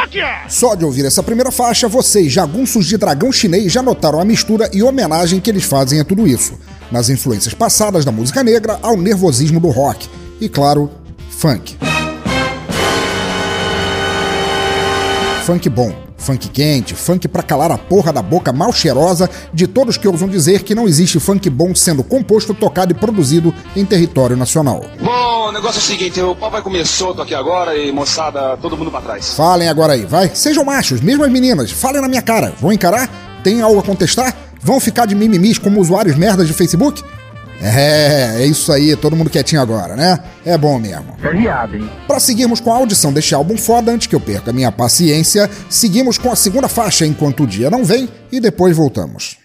Só 0.47 0.75
de 0.75 0.85
ouvir 0.85 1.05
essa 1.05 1.23
primeira 1.23 1.51
faixa, 1.51 1.87
vocês, 1.87 2.31
jagunços 2.31 2.85
de 2.85 2.95
dragão 2.95 3.31
chinês, 3.31 3.71
já 3.71 3.81
notaram 3.81 4.19
a 4.19 4.25
mistura 4.25 4.69
e 4.71 4.83
homenagem 4.83 5.39
que 5.39 5.49
eles 5.49 5.63
fazem 5.63 5.99
a 5.99 6.05
tudo 6.05 6.27
isso. 6.27 6.53
Nas 6.91 7.09
influências 7.09 7.55
passadas 7.55 8.05
da 8.05 8.11
música 8.11 8.43
negra 8.43 8.77
ao 8.83 8.95
nervosismo 8.95 9.59
do 9.59 9.69
rock. 9.69 10.07
E 10.39 10.47
claro, 10.47 10.91
funk. 11.31 11.75
Funk 15.47 15.69
bom, 15.69 15.93
funk 16.17 16.49
quente, 16.49 16.93
funk 16.93 17.25
pra 17.25 17.41
calar 17.41 17.71
a 17.71 17.77
porra 17.77 18.11
da 18.11 18.21
boca 18.21 18.51
mal 18.51 18.73
cheirosa 18.73 19.29
de 19.53 19.65
todos 19.65 19.95
que 19.95 20.05
ousam 20.05 20.27
dizer 20.27 20.61
que 20.63 20.75
não 20.75 20.85
existe 20.89 21.21
funk 21.21 21.49
bom 21.49 21.73
sendo 21.73 22.03
composto, 22.03 22.53
tocado 22.53 22.91
e 22.91 22.93
produzido 22.93 23.55
em 23.73 23.85
território 23.85 24.35
nacional. 24.35 24.83
Bom, 24.99 25.47
o 25.47 25.51
negócio 25.53 25.79
é 25.79 25.81
o 25.81 25.85
seguinte, 25.85 26.19
o 26.19 26.35
pau 26.35 26.51
vai 26.51 26.61
comer 26.61 26.85
solto 26.85 27.21
aqui 27.21 27.33
agora 27.33 27.77
e 27.77 27.93
moçada, 27.93 28.57
todo 28.57 28.75
mundo 28.75 28.91
pra 28.91 28.99
trás. 28.99 29.35
Falem 29.35 29.69
agora 29.69 29.93
aí, 29.93 30.05
vai. 30.05 30.29
Sejam 30.35 30.65
machos, 30.65 30.99
mesmo 30.99 31.23
as 31.23 31.31
meninas, 31.31 31.71
falem 31.71 32.01
na 32.01 32.09
minha 32.09 32.21
cara. 32.21 32.51
Vão 32.59 32.73
encarar? 32.73 33.09
Tem 33.41 33.61
algo 33.61 33.79
a 33.79 33.83
contestar? 33.83 34.35
Vão 34.61 34.81
ficar 34.81 35.05
de 35.05 35.15
mimimis 35.15 35.57
como 35.57 35.79
usuários 35.79 36.17
merdas 36.17 36.45
de 36.45 36.53
Facebook? 36.53 37.01
É, 37.61 38.41
é 38.41 38.45
isso 38.45 38.71
aí, 38.71 38.95
todo 38.95 39.15
mundo 39.15 39.29
quietinho 39.29 39.61
agora, 39.61 39.95
né? 39.95 40.19
É 40.45 40.57
bom 40.57 40.79
mesmo. 40.79 41.15
Feriado, 41.19 41.75
hein? 41.75 41.89
Para 42.07 42.19
seguirmos 42.19 42.59
com 42.59 42.71
a 42.71 42.77
audição 42.77 43.11
deste 43.11 43.33
álbum 43.33 43.57
foda, 43.57 43.91
antes 43.91 44.07
que 44.07 44.15
eu 44.15 44.19
perca 44.19 44.53
minha 44.53 44.71
paciência, 44.71 45.49
seguimos 45.69 46.17
com 46.17 46.31
a 46.31 46.35
segunda 46.35 46.67
faixa 46.67 47.05
enquanto 47.05 47.43
o 47.43 47.47
dia 47.47 47.69
não 47.69 47.83
vem 47.83 48.07
e 48.31 48.39
depois 48.39 48.75
voltamos. 48.75 49.37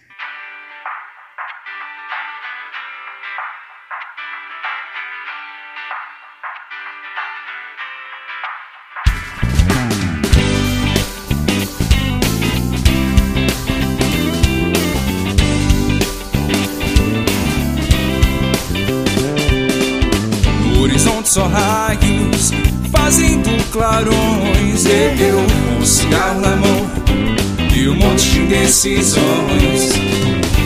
Clarões. 23.73 24.85
Eu 24.85 25.37
com 25.37 25.83
um 25.83 25.87
cigarro 25.87 26.41
na 26.41 26.57
mão 26.57 26.91
e 27.75 27.89
um 27.89 27.97
monte 27.97 28.31
de 28.31 28.41
indecisões. 28.41 29.91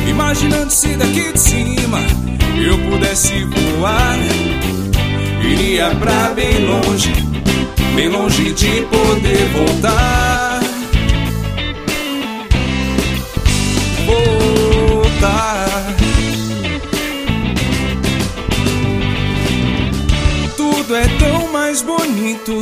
Imaginando 0.08 0.70
se 0.70 0.88
daqui 0.96 1.32
de 1.32 1.40
cima 1.40 2.00
eu 2.58 2.76
pudesse 2.90 3.44
voar, 3.44 4.18
iria 5.42 5.90
pra 5.96 6.34
bem 6.34 6.66
longe, 6.66 7.12
bem 7.94 8.08
longe 8.08 8.52
de 8.52 8.82
poder 8.82 9.48
voltar. 9.52 10.60
Voltar. 14.06 15.96
Tudo 20.56 20.96
é 20.96 21.06
tão 21.18 21.52
mais 21.52 21.82
bonito 21.82 22.58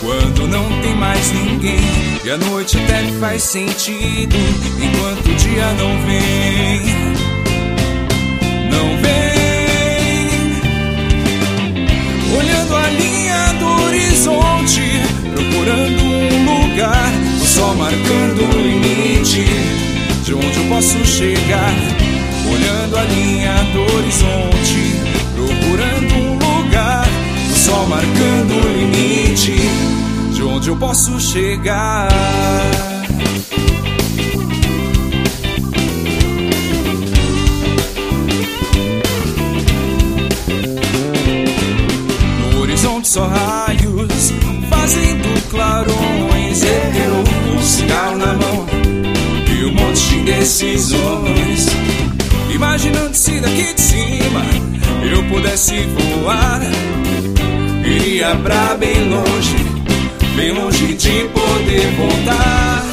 quando 0.00 0.48
não 0.48 0.64
tem 0.80 0.94
mais 0.94 1.30
ninguém. 1.32 1.80
E 2.24 2.30
a 2.30 2.36
noite 2.36 2.78
até 2.78 3.02
faz 3.20 3.42
sentido 3.42 4.36
enquanto 4.78 5.26
o 5.28 5.34
dia 5.34 5.72
não 5.74 5.90
vem. 6.06 6.80
Não 8.70 8.96
vem. 9.02 9.20
Olhando 12.36 12.76
a 12.76 12.88
linha 12.90 13.52
do 13.58 13.66
horizonte, 13.84 14.82
procurando 15.34 16.02
um 16.02 16.70
lugar, 16.70 17.12
o 17.40 17.46
sol 17.46 17.74
marcando 17.74 18.42
o 18.42 18.60
limite 18.60 19.44
de 20.24 20.34
onde 20.34 20.56
eu 20.56 20.64
posso 20.68 21.04
chegar. 21.04 21.74
Olhando 22.52 22.96
a 22.96 23.04
linha 23.04 23.54
do 23.72 23.96
horizonte, 23.96 24.79
sol 27.70 27.86
marcando 27.86 28.52
o 28.52 28.68
limite 28.72 29.54
de 30.32 30.42
onde 30.42 30.70
eu 30.70 30.76
posso 30.76 31.20
chegar. 31.20 32.08
No 42.52 42.60
horizonte 42.60 43.06
só 43.06 43.28
raios, 43.28 44.32
fazendo 44.68 45.50
clarões. 45.50 46.62
Eu 46.64 47.24
com 47.24 47.56
um 47.56 47.62
cigarro 47.62 48.16
na 48.16 48.34
mão 48.34 48.66
e 49.48 49.64
um 49.64 49.72
monte 49.72 50.08
de 50.08 50.18
indecisões. 50.18 51.66
Imaginando 52.52 53.14
se 53.14 53.38
daqui 53.38 53.74
de 53.74 53.80
cima 53.80 54.42
eu 55.12 55.22
pudesse 55.28 55.86
voar, 55.86 56.60
Iria 57.84 58.36
pra 58.36 58.74
bem 58.76 59.08
longe, 59.08 59.56
bem 60.36 60.52
longe 60.52 60.94
de 60.94 61.24
poder 61.28 61.86
voltar. 61.96 62.84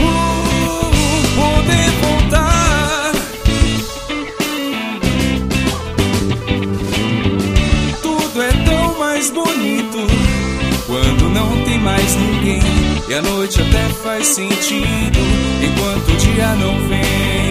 Uh, 0.00 0.90
poder 1.34 1.90
voltar. 2.02 3.12
Tudo 8.02 8.42
é 8.42 8.52
tão 8.64 8.98
mais 8.98 9.30
bonito 9.30 10.06
quando 10.86 11.28
não 11.30 11.64
tem 11.64 11.78
mais 11.78 12.14
ninguém. 12.16 12.60
E 13.08 13.14
a 13.14 13.22
noite 13.22 13.60
até 13.60 13.88
faz 14.02 14.26
sentido 14.28 15.18
enquanto 15.62 16.08
o 16.08 16.16
dia 16.16 16.54
não 16.56 16.88
vem. 16.88 17.43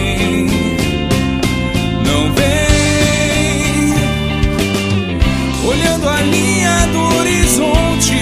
Linha 6.24 6.86
do 6.92 7.00
horizonte, 7.18 8.14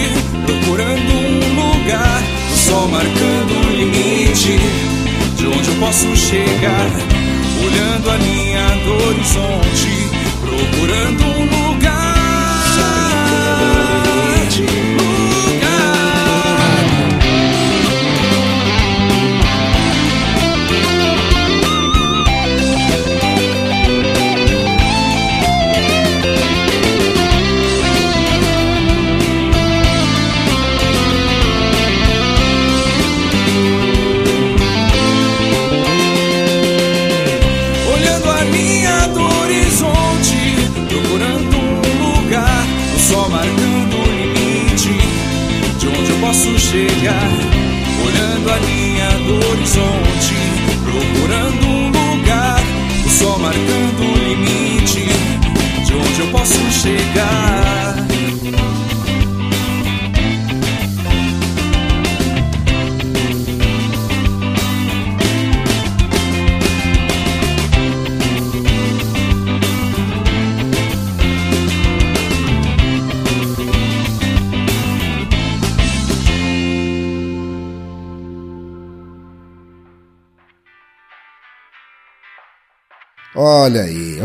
procurando 0.47 1.13
um 1.13 1.55
lugar, 1.55 2.23
o 2.53 2.57
sol 2.57 2.89
marcando 2.89 3.67
o 3.67 3.71
limite 3.71 4.59
de 5.37 5.47
onde 5.47 5.69
eu 5.69 5.75
posso 5.77 6.17
chegar. 6.17 6.91
Olhando 7.65 8.11
a 8.11 8.17
linha 8.17 8.67
do 8.85 9.09
horizonte, 9.09 10.11
procurando 10.41 11.25
um 11.25 11.43
lugar. 11.43 11.62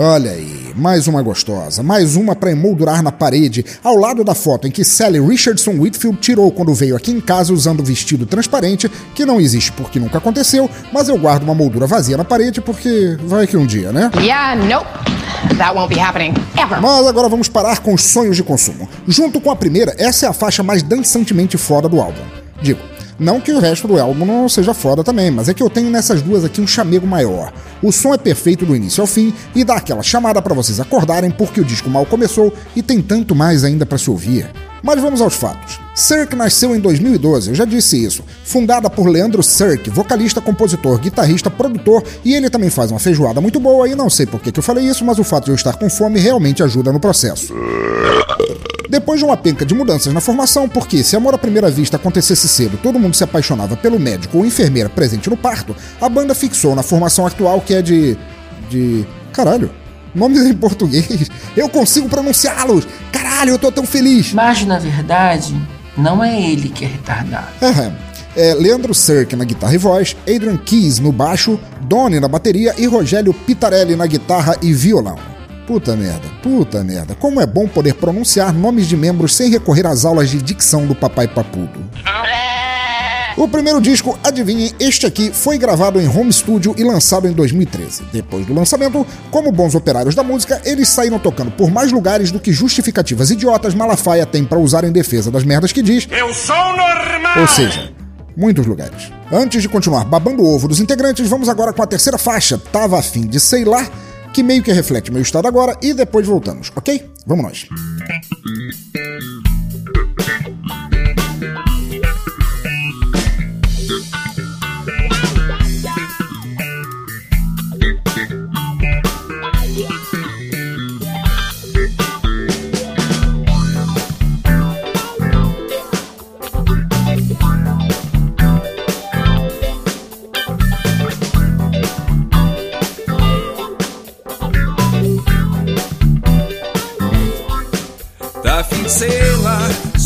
Olha 0.10 0.32
aí, 0.32 0.74
mais 0.74 1.06
uma 1.06 1.22
gostosa, 1.22 1.84
mais 1.84 2.16
uma 2.16 2.34
para 2.34 2.50
emoldurar 2.50 3.04
na 3.04 3.12
parede, 3.12 3.66
ao 3.84 3.98
lado 3.98 4.24
da 4.24 4.34
foto 4.34 4.66
em 4.66 4.72
que 4.72 4.86
Sally 4.86 5.20
Richardson 5.20 5.72
Whitfield 5.72 6.18
tirou 6.20 6.50
quando 6.50 6.74
veio 6.74 6.96
aqui 6.96 7.12
em 7.12 7.20
casa 7.20 7.52
usando 7.52 7.84
vestido 7.84 8.26
transparente, 8.26 8.90
que 9.14 9.26
não 9.26 9.38
existe 9.38 9.70
porque 9.74 10.00
nunca 10.00 10.20
aconteceu, 10.20 10.70
mas 10.93 11.10
eu 11.10 11.17
guardo 11.17 11.43
uma 11.43 11.54
moldura 11.54 11.86
vazia 11.86 12.15
na 12.15 12.24
parede 12.24 12.62
porque 12.62 13.17
vai 13.26 13.46
que 13.46 13.58
um 13.58 13.65
dia, 13.65 13.91
né? 13.91 14.10
Yeah, 14.15 14.56
nope. 14.56 14.88
That 15.58 15.76
won't 15.76 15.93
be 15.93 16.00
happening 16.00 16.34
ever. 16.58 16.82
Mas 16.82 17.06
agora 17.06 17.28
vamos 17.28 17.50
parar 17.50 17.80
com 17.80 17.93
os 17.93 18.04
sonhos 18.04 18.38
de 18.38 18.43
consumo. 18.43 18.88
Junto 19.06 19.41
com 19.41 19.52
a 19.52 19.58
primeira, 19.58 19.93
essa 19.98 20.26
é 20.26 20.30
a 20.30 20.34
faixa 20.34 20.63
mais 20.63 20.82
dançantemente 20.82 21.58
foda 21.58 21.89
do 21.89 22.00
álbum. 22.00 22.24
Digo, 22.62 22.80
não 23.19 23.41
que 23.41 23.51
o 23.51 23.60
resto 23.60 23.88
do 23.88 23.99
álbum 23.99 24.25
não 24.25 24.47
seja 24.47 24.73
foda 24.73 25.03
também, 25.03 25.32
mas 25.32 25.49
é 25.49 25.53
que 25.53 25.63
eu 25.63 25.69
tenho 25.69 25.89
nessas 25.89 26.21
duas 26.21 26.45
aqui 26.45 26.62
um 26.62 26.67
chamego 26.67 27.08
maior. 27.08 27.51
O 27.82 27.91
som 27.91 28.13
é 28.13 28.17
perfeito 28.17 28.65
do 28.65 28.75
início 28.75 29.01
ao 29.01 29.08
fim 29.08 29.34
e 29.56 29.63
dá 29.63 29.75
aquela 29.75 30.03
chamada 30.03 30.41
para 30.41 30.53
vocês 30.53 30.80
acordarem 30.80 31.32
porque 31.32 31.62
o 31.62 31.65
disco 31.65 31.89
mal 31.89 32.06
começou 32.06 32.53
e 32.75 32.84
tem 32.84 33.01
tanto 33.01 33.34
mais 33.34 33.63
ainda 33.63 33.86
para 33.86 33.97
se 33.97 34.10
ouvir. 34.10 34.49
Mas 34.84 35.01
vamos 35.01 35.21
aos 35.21 35.34
fatos. 35.34 35.87
Cirque 35.97 36.36
nasceu 36.36 36.75
em 36.75 36.79
2012, 36.79 37.49
eu 37.49 37.55
já 37.55 37.65
disse 37.65 37.97
isso. 38.05 38.23
Fundada 38.43 38.88
por 38.88 39.07
Leandro 39.07 39.41
Cirque, 39.41 39.89
vocalista, 39.89 40.39
compositor, 40.39 40.99
guitarrista, 40.99 41.49
produtor, 41.49 42.03
e 42.23 42.36
ele 42.36 42.51
também 42.51 42.69
faz 42.69 42.91
uma 42.91 42.99
feijoada 42.99 43.41
muito 43.41 43.60
boa, 43.60 43.89
e 43.89 43.95
não 43.95 44.07
sei 44.07 44.27
por 44.27 44.39
que, 44.39 44.51
que 44.51 44.60
eu 44.60 44.63
falei 44.63 44.86
isso, 44.86 45.03
mas 45.03 45.17
o 45.17 45.23
fato 45.23 45.45
de 45.45 45.51
eu 45.51 45.55
estar 45.55 45.73
com 45.73 45.89
fome 45.89 46.19
realmente 46.19 46.62
ajuda 46.62 46.93
no 46.93 46.99
processo. 46.99 47.51
Depois 48.88 49.19
de 49.19 49.25
uma 49.25 49.36
penca 49.36 49.65
de 49.65 49.73
mudanças 49.73 50.13
na 50.13 50.21
formação, 50.21 50.69
porque 50.69 51.03
se 51.03 51.15
amor 51.15 51.33
à 51.33 51.38
primeira 51.39 51.71
vista 51.71 51.97
acontecesse 51.97 52.47
cedo, 52.47 52.77
todo 52.77 52.99
mundo 52.99 53.15
se 53.15 53.23
apaixonava 53.23 53.75
pelo 53.75 53.99
médico 53.99 54.38
ou 54.38 54.45
enfermeira 54.45 54.89
presente 54.89 55.31
no 55.31 55.36
parto, 55.36 55.75
a 55.99 56.07
banda 56.07 56.36
fixou 56.36 56.75
na 56.75 56.83
formação 56.83 57.25
atual 57.25 57.60
que 57.60 57.73
é 57.73 57.81
de. 57.81 58.15
de. 58.69 59.03
caralho. 59.33 59.71
Nomes 60.13 60.45
em 60.45 60.53
português. 60.53 61.29
Eu 61.55 61.67
consigo 61.69 62.07
pronunciá-los! 62.07 62.88
Caralho, 63.12 63.51
eu 63.51 63.60
tô 63.60 63.71
tão 63.71 63.86
feliz! 63.86 64.33
Mas 64.33 64.65
na 64.65 64.79
verdade, 64.79 65.55
não 65.97 66.23
é 66.23 66.39
ele 66.39 66.69
que 66.69 66.86
é 66.86 66.88
retardado. 66.88 67.47
Aham. 67.62 67.93
É 68.36 68.53
Leandro 68.53 68.93
Cirque 68.93 69.36
na 69.36 69.43
guitarra 69.43 69.73
e 69.73 69.79
voz, 69.79 70.15
Adrian 70.21 70.57
Keys 70.57 70.99
no 70.99 71.12
baixo, 71.12 71.60
Donnie 71.81 72.19
na 72.19 72.27
bateria 72.27 72.75
e 72.77 72.86
Rogério 72.86 73.33
Pitarelli 73.33 73.95
na 73.95 74.05
guitarra 74.05 74.55
e 74.62 74.71
violão. 74.73 75.17
Puta 75.65 75.95
merda, 75.95 76.29
puta 76.41 76.83
merda. 76.83 77.15
Como 77.15 77.41
é 77.41 77.45
bom 77.45 77.67
poder 77.67 77.95
pronunciar 77.95 78.53
nomes 78.53 78.88
de 78.88 78.95
membros 78.95 79.36
sem 79.36 79.49
recorrer 79.49 79.88
às 79.88 80.05
aulas 80.05 80.29
de 80.29 80.41
dicção 80.41 80.86
do 80.86 80.93
papai 80.93 81.27
papudo. 81.27 81.83
O 83.38 83.47
primeiro 83.47 83.80
disco, 83.80 84.17
adivinhem, 84.23 84.71
este 84.80 85.06
aqui 85.06 85.32
foi 85.32 85.60
gravado 85.60 86.02
em 86.02 86.08
home 86.08 86.34
studio 86.34 86.73
e 86.76 86.84
lançado 86.84 87.28
em 87.28 87.32
2013. 87.32 88.06
Depois 88.12 88.47
do 88.47 88.54
lançamento, 88.54 89.06
como 89.30 89.52
bons 89.52 89.76
operários 89.76 90.15
da 90.15 90.23
música, 90.23 90.60
eles 90.65 90.89
saíram 90.89 91.19
tocando 91.19 91.52
por 91.52 91.69
mais 91.69 91.91
lugares 91.91 92.32
do 92.32 92.39
que 92.39 92.52
justificativas 92.52 93.30
idiotas 93.30 93.76
Malafaia 93.76 94.26
tem 94.26 94.43
pra 94.43 94.58
usar 94.58 94.84
em 94.84 94.91
defesa 94.91 95.30
das 95.30 95.43
merdas 95.43 95.71
que 95.71 95.84
diz. 95.84 96.08
Eu 96.10 96.34
sou 96.34 96.56
normal! 96.56 97.41
Ou 97.41 97.47
seja, 97.47 97.93
muitos 98.36 98.65
lugares. 98.65 99.12
Antes 99.32 99.62
de 99.62 99.69
continuar 99.69 100.04
babando 100.06 100.41
o 100.41 100.56
ovo 100.56 100.67
dos 100.67 100.80
integrantes, 100.80 101.30
vamos 101.30 101.47
agora 101.47 101.71
com 101.71 101.84
a 101.84 101.88
terceira 101.88 102.17
faixa, 102.17 102.58
Tava 102.58 102.97
Afim 102.97 103.28
de 103.28 103.39
Sei 103.39 103.63
Lá, 103.63 103.88
que 104.34 104.41
meio 104.41 104.63
que 104.63 104.71
reflete 104.71 105.12
meu 105.12 105.21
estado 105.21 105.47
agora, 105.47 105.78
e 105.80 105.93
depois 105.93 106.26
voltamos, 106.26 106.71
ok? 106.76 107.08
Vamos 107.23 107.45
nós. 107.45 107.67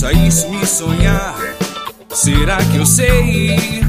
Só 0.01 0.09
isso 0.09 0.49
me 0.49 0.65
sonhar. 0.65 1.35
Será 2.09 2.57
que 2.57 2.77
eu 2.77 2.85
sei? 2.87 3.83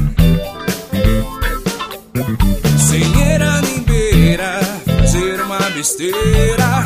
Sem 2.77 3.23
era 3.31 3.59
nem 3.61 3.79
beira, 3.81 4.59
fazer 4.85 5.41
uma 5.41 5.57
besteira. 5.71 6.85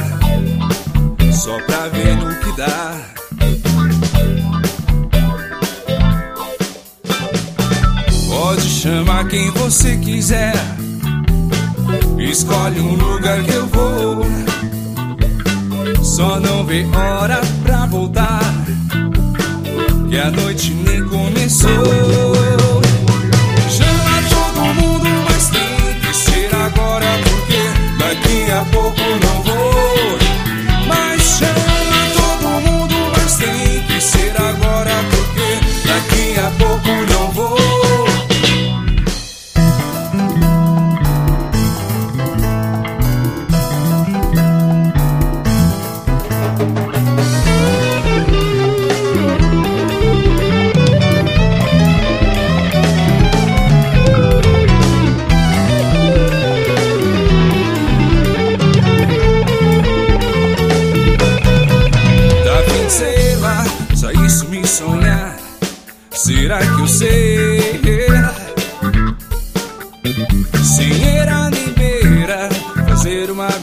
Só 1.34 1.60
pra 1.63 1.90
ver 1.90 2.16
no 2.16 2.34
que 2.40 2.56
dá. 2.56 3.02
Pode 8.30 8.62
chamar 8.62 9.28
quem 9.28 9.52
você 9.52 9.98
quiser. 9.98 10.56
Escolhe 12.18 12.80
um 12.80 12.96
lugar 12.96 13.44
que 13.44 13.52
eu 13.52 13.68
vou. 13.68 14.26
Só 16.02 16.40
não 16.40 16.63
vê 16.63 16.86
hora 16.96 17.42
pra 17.66 17.86
voltar. 17.88 18.66
Que 20.17 20.21
a 20.21 20.32
noite 20.32 20.73
nem 20.73 21.03
começou. 21.03 21.69
Chama 23.69 24.23
todo 24.32 24.73
mundo, 24.73 25.08
mas 25.30 25.49
tem 25.49 25.99
que 26.01 26.12
ser 26.12 26.49
agora. 26.56 27.06
Porque 27.23 27.62
daqui 27.99 28.51
a 28.51 28.65
pouco 28.65 28.99
não 28.99 29.43
vou. 29.43 30.17
Mas 30.88 31.21
chama 31.21 32.01
todo 32.15 32.49
mundo, 32.62 32.95
mas 33.15 33.38
tem 33.38 33.84
que 33.84 34.01
ser 34.01 34.34
agora. 34.41 34.95
Porque 35.12 35.88
daqui 35.88 36.39
a 36.39 36.49
pouco 36.58 36.89
não 37.13 37.32
vou. 37.32 37.57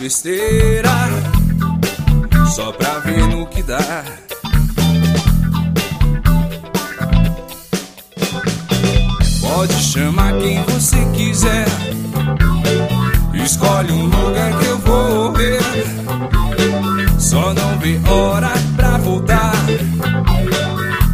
Besteira 0.04 0.90
só 2.54 2.70
pra 2.72 2.98
ver 2.98 3.26
no 3.26 3.46
que 3.46 3.62
dá. 3.62 4.04
Pode 9.40 9.72
chamar 9.82 10.34
quem 10.34 10.62
você 10.64 10.98
quiser. 11.16 11.64
Escolhe 13.32 13.92
um 13.92 14.04
lugar 14.04 14.58
que 14.58 14.66
eu 14.66 14.78
vou 14.80 15.32
ver. 15.32 15.62
Só 17.18 17.54
não 17.54 17.78
vê 17.78 17.98
hora 18.06 18.52
pra 18.76 18.98
voltar. 18.98 19.54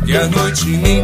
Que 0.04 0.16
a 0.16 0.26
noite 0.26 0.66
nem 0.66 0.99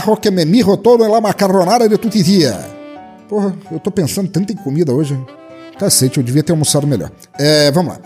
Carajo, 0.00 0.16
que 0.16 0.30
me 0.30 0.46
mirro 0.46 0.78
todo 0.78 1.04
en 1.04 1.12
la 1.12 1.20
macarronada 1.20 1.86
de 1.86 1.98
tutti 1.98 2.22
dia. 2.22 2.58
Porra, 3.28 3.54
eu 3.70 3.78
tô 3.78 3.90
pensando 3.90 4.30
tanto 4.30 4.50
em 4.50 4.56
comida 4.56 4.92
hoje. 4.92 5.18
Cacete, 5.78 6.16
eu 6.18 6.22
devia 6.22 6.42
ter 6.42 6.52
almoçado 6.52 6.86
melhor. 6.86 7.10
É, 7.38 7.70
vamos 7.70 7.92
lá. 7.92 8.00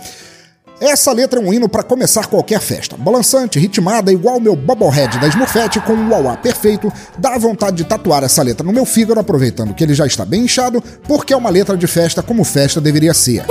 Essa 0.81 1.13
letra 1.13 1.41
é 1.41 1.43
um 1.43 1.53
hino 1.53 1.69
para 1.69 1.85
começar 1.85 2.27
qualquer 2.27 2.61
festa. 2.61 2.97
Balançante, 2.97 3.59
ritmada, 3.59 4.13
igual 4.13 4.41
meu 4.41 4.57
Bubblehead 4.57 5.19
da 5.21 5.29
Smurfette 5.29 5.81
com 5.81 5.93
um 5.93 6.11
uauá 6.11 6.37
perfeito, 6.37 6.93
dá 7.17 7.39
vontade 7.39 7.77
de 7.77 7.85
tatuar 7.85 8.25
essa 8.25 8.43
letra 8.43 8.67
no 8.67 8.73
meu 8.73 8.85
fígado, 8.85 9.21
aproveitando 9.21 9.73
que 9.73 9.85
ele 9.85 9.95
já 9.95 10.05
está 10.05 10.25
bem 10.25 10.43
inchado, 10.43 10.83
porque 11.07 11.33
é 11.33 11.37
uma 11.37 11.49
letra 11.49 11.77
de 11.77 11.87
festa 11.87 12.23
como 12.23 12.43
festa 12.43 12.81
deveria 12.81 13.15
ser. 13.15 13.45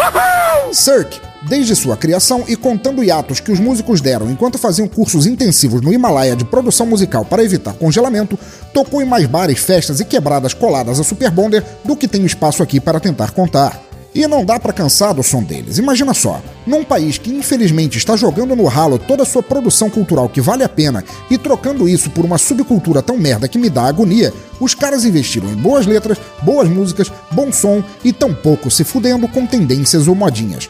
Cirque, 0.73 1.21
desde 1.47 1.75
sua 1.75 1.95
criação 1.95 2.43
e 2.47 2.55
contando 2.55 3.03
hiatos 3.03 3.39
que 3.39 3.51
os 3.51 3.59
músicos 3.59 4.01
deram 4.01 4.29
enquanto 4.29 4.57
faziam 4.57 4.87
cursos 4.87 5.25
intensivos 5.25 5.81
no 5.81 5.93
Himalaia 5.93 6.35
de 6.35 6.43
produção 6.43 6.85
musical 6.85 7.23
para 7.23 7.43
evitar 7.43 7.73
congelamento, 7.73 8.37
tocou 8.73 9.01
em 9.01 9.05
mais 9.05 9.27
bares, 9.27 9.59
festas 9.59 9.99
e 9.99 10.05
quebradas 10.05 10.53
coladas 10.53 10.99
a 10.99 11.03
Super 11.03 11.31
Bonder 11.31 11.63
do 11.85 11.95
que 11.95 12.07
tem 12.07 12.25
espaço 12.25 12.61
aqui 12.61 12.79
para 12.79 12.99
tentar 12.99 13.31
contar. 13.31 13.92
E 14.15 14.27
não 14.27 14.45
dá 14.45 14.59
pra 14.59 14.71
cansar 14.71 15.13
do 15.13 15.23
som 15.23 15.41
deles. 15.41 15.79
Imagina 15.79 16.13
só, 16.13 16.39
num 16.67 16.83
país 16.83 17.17
que 17.17 17.33
infelizmente 17.33 17.97
está 17.97 18.15
jogando 18.15 18.55
no 18.55 18.65
ralo 18.65 18.99
toda 18.99 19.23
a 19.23 19.25
sua 19.25 19.41
produção 19.41 19.89
cultural 19.89 20.29
que 20.29 20.39
vale 20.39 20.63
a 20.63 20.69
pena 20.69 21.03
e 21.31 21.37
trocando 21.37 21.89
isso 21.89 22.11
por 22.11 22.23
uma 22.23 22.37
subcultura 22.37 23.01
tão 23.01 23.17
merda 23.17 23.47
que 23.47 23.57
me 23.57 23.69
dá 23.69 23.83
agonia, 23.83 24.31
os 24.59 24.75
caras 24.75 25.03
investiram 25.03 25.49
em 25.49 25.55
boas 25.55 25.87
letras, 25.87 26.19
boas 26.43 26.69
músicas, 26.69 27.11
bom 27.31 27.51
som 27.51 27.83
e 28.03 28.13
tão 28.13 28.33
pouco 28.33 28.69
se 28.69 28.83
fudendo 28.83 29.27
com 29.27 29.47
tendências 29.47 30.07
ou 30.07 30.13
modinhas. 30.13 30.69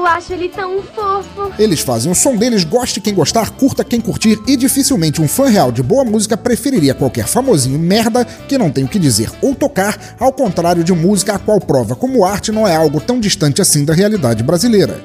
Eu 0.00 0.06
acho 0.06 0.32
ele 0.32 0.48
tão 0.48 0.82
fofo. 0.82 1.52
Eles 1.58 1.80
fazem 1.80 2.10
o 2.10 2.14
som 2.14 2.34
deles, 2.34 2.64
goste 2.64 3.02
quem 3.02 3.12
gostar, 3.12 3.50
curta 3.50 3.84
quem 3.84 4.00
curtir, 4.00 4.40
e 4.46 4.56
dificilmente 4.56 5.20
um 5.20 5.28
fã 5.28 5.46
real 5.46 5.70
de 5.70 5.82
boa 5.82 6.06
música 6.06 6.38
preferiria 6.38 6.94
qualquer 6.94 7.26
famosinho 7.26 7.78
merda 7.78 8.24
que 8.24 8.56
não 8.56 8.70
tem 8.70 8.82
o 8.82 8.88
que 8.88 8.98
dizer 8.98 9.30
ou 9.42 9.54
tocar, 9.54 10.16
ao 10.18 10.32
contrário 10.32 10.82
de 10.82 10.94
música 10.94 11.34
a 11.34 11.38
qual 11.38 11.60
prova 11.60 11.94
como 11.94 12.24
arte 12.24 12.50
não 12.50 12.66
é 12.66 12.74
algo 12.74 12.98
tão 12.98 13.20
distante 13.20 13.60
assim 13.60 13.84
da 13.84 13.92
realidade 13.92 14.42
brasileira. 14.42 15.04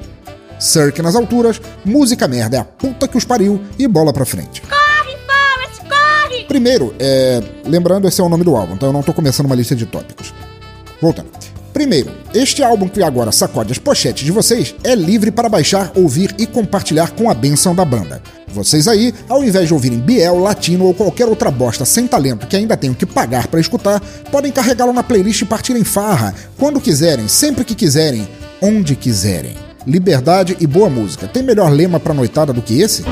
Cirque 0.58 1.02
nas 1.02 1.14
alturas, 1.14 1.60
música 1.84 2.26
merda 2.26 2.56
é 2.56 2.60
a 2.60 2.64
puta 2.64 3.06
que 3.06 3.18
os 3.18 3.24
pariu 3.26 3.60
e 3.78 3.86
bola 3.86 4.14
pra 4.14 4.24
frente. 4.24 4.62
Corre, 4.62 5.14
Forrest, 5.26 5.82
corre! 5.90 6.44
Primeiro, 6.44 6.94
é... 6.98 7.42
lembrando, 7.66 8.08
esse 8.08 8.18
é 8.18 8.24
o 8.24 8.30
nome 8.30 8.44
do 8.44 8.56
álbum, 8.56 8.72
então 8.72 8.88
eu 8.88 8.94
não 8.94 9.02
tô 9.02 9.12
começando 9.12 9.44
uma 9.44 9.54
lista 9.54 9.76
de 9.76 9.84
tópicos. 9.84 10.32
Voltando. 11.02 11.45
Primeiro, 11.76 12.10
este 12.32 12.62
álbum 12.62 12.88
que 12.88 13.02
agora 13.02 13.30
sacode 13.30 13.70
as 13.70 13.76
pochetes 13.76 14.24
de 14.24 14.32
vocês 14.32 14.74
é 14.82 14.94
livre 14.94 15.30
para 15.30 15.46
baixar, 15.46 15.92
ouvir 15.94 16.34
e 16.38 16.46
compartilhar 16.46 17.10
com 17.10 17.28
a 17.28 17.34
benção 17.34 17.74
da 17.74 17.84
banda. 17.84 18.22
Vocês 18.48 18.88
aí, 18.88 19.12
ao 19.28 19.44
invés 19.44 19.68
de 19.68 19.74
ouvirem 19.74 19.98
Biel, 19.98 20.38
Latino 20.38 20.86
ou 20.86 20.94
qualquer 20.94 21.26
outra 21.26 21.50
bosta 21.50 21.84
sem 21.84 22.06
talento 22.06 22.46
que 22.46 22.56
ainda 22.56 22.78
tenham 22.78 22.94
que 22.94 23.04
pagar 23.04 23.48
para 23.48 23.60
escutar, 23.60 24.00
podem 24.32 24.50
carregá-lo 24.50 24.94
na 24.94 25.02
playlist 25.02 25.42
e 25.42 25.44
partir 25.44 25.76
em 25.76 25.84
farra, 25.84 26.34
quando 26.56 26.80
quiserem, 26.80 27.28
sempre 27.28 27.62
que 27.62 27.74
quiserem, 27.74 28.26
onde 28.62 28.96
quiserem. 28.96 29.54
Liberdade 29.86 30.56
e 30.58 30.66
boa 30.66 30.88
música. 30.88 31.28
Tem 31.28 31.42
melhor 31.42 31.70
lema 31.70 32.00
pra 32.00 32.14
noitada 32.14 32.54
do 32.54 32.62
que 32.62 32.80
esse? 32.80 33.04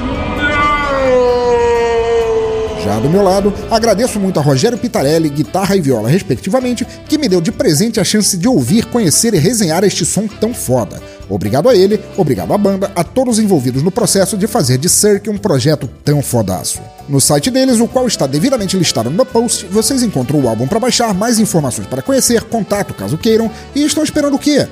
Do 3.00 3.10
meu 3.10 3.22
lado, 3.22 3.52
agradeço 3.70 4.18
muito 4.20 4.38
a 4.38 4.42
Rogério 4.42 4.78
Pitarelli, 4.78 5.28
guitarra 5.28 5.76
e 5.76 5.80
viola, 5.80 6.08
respectivamente, 6.08 6.86
que 7.08 7.18
me 7.18 7.28
deu 7.28 7.40
de 7.40 7.50
presente 7.52 8.00
a 8.00 8.04
chance 8.04 8.36
de 8.36 8.48
ouvir, 8.48 8.86
conhecer 8.86 9.34
e 9.34 9.38
resenhar 9.38 9.84
este 9.84 10.04
som 10.04 10.26
tão 10.26 10.54
foda. 10.54 11.00
Obrigado 11.28 11.68
a 11.68 11.74
ele, 11.74 12.00
obrigado 12.16 12.52
à 12.52 12.58
banda, 12.58 12.90
a 12.94 13.02
todos 13.02 13.38
envolvidos 13.38 13.82
no 13.82 13.90
processo 13.90 14.36
de 14.36 14.46
fazer 14.46 14.78
de 14.78 14.88
Cirque 14.88 15.30
um 15.30 15.38
projeto 15.38 15.88
tão 16.04 16.22
fodaço. 16.22 16.80
No 17.08 17.20
site 17.20 17.50
deles, 17.50 17.80
o 17.80 17.88
qual 17.88 18.06
está 18.06 18.26
devidamente 18.26 18.76
listado 18.76 19.10
no 19.10 19.24
post, 19.24 19.66
vocês 19.66 20.02
encontram 20.02 20.40
o 20.40 20.48
álbum 20.48 20.66
para 20.66 20.80
baixar, 20.80 21.14
mais 21.14 21.38
informações 21.38 21.86
para 21.86 22.02
conhecer, 22.02 22.42
contato 22.44 22.94
caso 22.94 23.18
queiram, 23.18 23.50
e 23.74 23.84
estão 23.84 24.04
esperando 24.04 24.34
o 24.34 24.38
quê? 24.38 24.66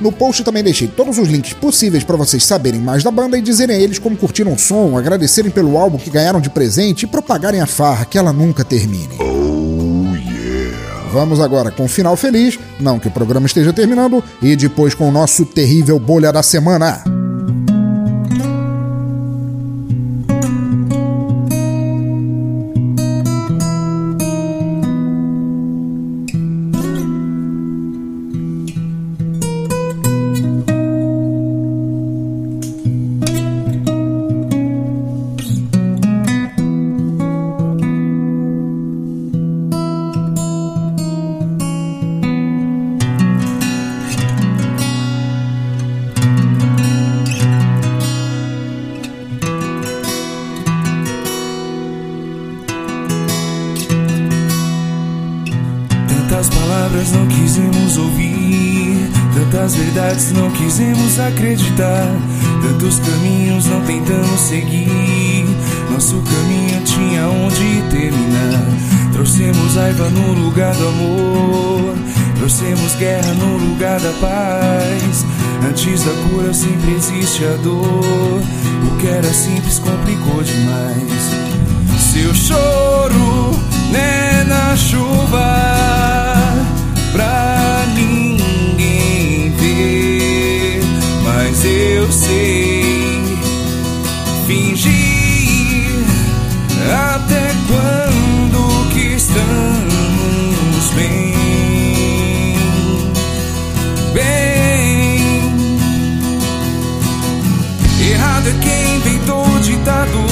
No 0.00 0.12
post 0.12 0.44
também 0.44 0.62
deixei 0.62 0.88
todos 0.88 1.18
os 1.18 1.28
links 1.28 1.52
possíveis 1.54 2.04
para 2.04 2.16
vocês 2.16 2.44
saberem 2.44 2.80
mais 2.80 3.02
da 3.02 3.10
banda 3.10 3.38
e 3.38 3.42
dizerem 3.42 3.76
a 3.76 3.78
eles 3.78 3.98
como 3.98 4.16
curtiram 4.16 4.52
o 4.52 4.58
som, 4.58 4.96
agradecerem 4.96 5.50
pelo 5.50 5.78
álbum 5.78 5.98
que 5.98 6.10
ganharam 6.10 6.40
de 6.40 6.50
presente 6.50 7.04
e 7.04 7.06
propagarem 7.06 7.60
a 7.60 7.66
farra 7.66 8.04
que 8.04 8.18
ela 8.18 8.32
nunca 8.32 8.64
termine. 8.64 9.16
Oh, 9.18 10.14
yeah. 10.14 11.08
Vamos 11.12 11.40
agora 11.40 11.70
com 11.70 11.84
o 11.84 11.88
final 11.88 12.16
feliz, 12.16 12.58
não 12.78 12.98
que 12.98 13.08
o 13.08 13.10
programa 13.10 13.46
esteja 13.46 13.72
terminando, 13.72 14.22
e 14.42 14.54
depois 14.54 14.94
com 14.94 15.08
o 15.08 15.12
nosso 15.12 15.46
terrível 15.46 15.98
bolha 15.98 16.32
da 16.32 16.42
semana. 16.42 17.15
Tantos 61.76 62.98
caminhos 63.00 63.66
não 63.66 63.80
tentamos 63.82 64.40
seguir. 64.40 65.46
Nosso 65.90 66.22
caminho 66.22 66.82
tinha 66.84 67.28
onde 67.28 67.82
terminar. 67.90 68.66
Trouxemos 69.12 69.76
raiva 69.76 70.08
no 70.10 70.32
lugar 70.44 70.74
do 70.74 70.88
amor, 70.88 71.94
trouxemos 72.36 72.94
guerra 72.96 73.32
no 73.34 73.56
lugar 73.58 74.00
da 74.00 74.12
paz. 74.20 75.24
Antes 75.66 76.04
da 76.04 76.12
cura 76.28 76.52
sempre 76.52 76.94
existe 76.94 77.44
a 77.44 77.56
dor. 77.62 78.42
O 78.84 78.96
que 78.98 79.06
era 79.06 79.32
simples 79.32 79.78
complicou 79.78 80.42
demais. 80.42 81.46
Seu 81.98 82.34
choro, 82.34 83.58
né, 83.90 84.44
na 84.44 84.76
chuva, 84.76 86.34
pra 87.12 87.84
ninguém 87.94 88.25
eu 92.06 92.12
sei 92.12 93.38
fingir 94.46 95.90
até 97.14 97.52
quando 97.66 98.88
que 98.90 99.14
estamos 99.16 100.90
bem, 100.94 101.34
bem. 104.14 105.50
Errado 108.08 108.48
é 108.48 108.54
quem 108.62 108.96
inventou 108.96 109.44
o 109.44 109.60
ditado 109.60 110.26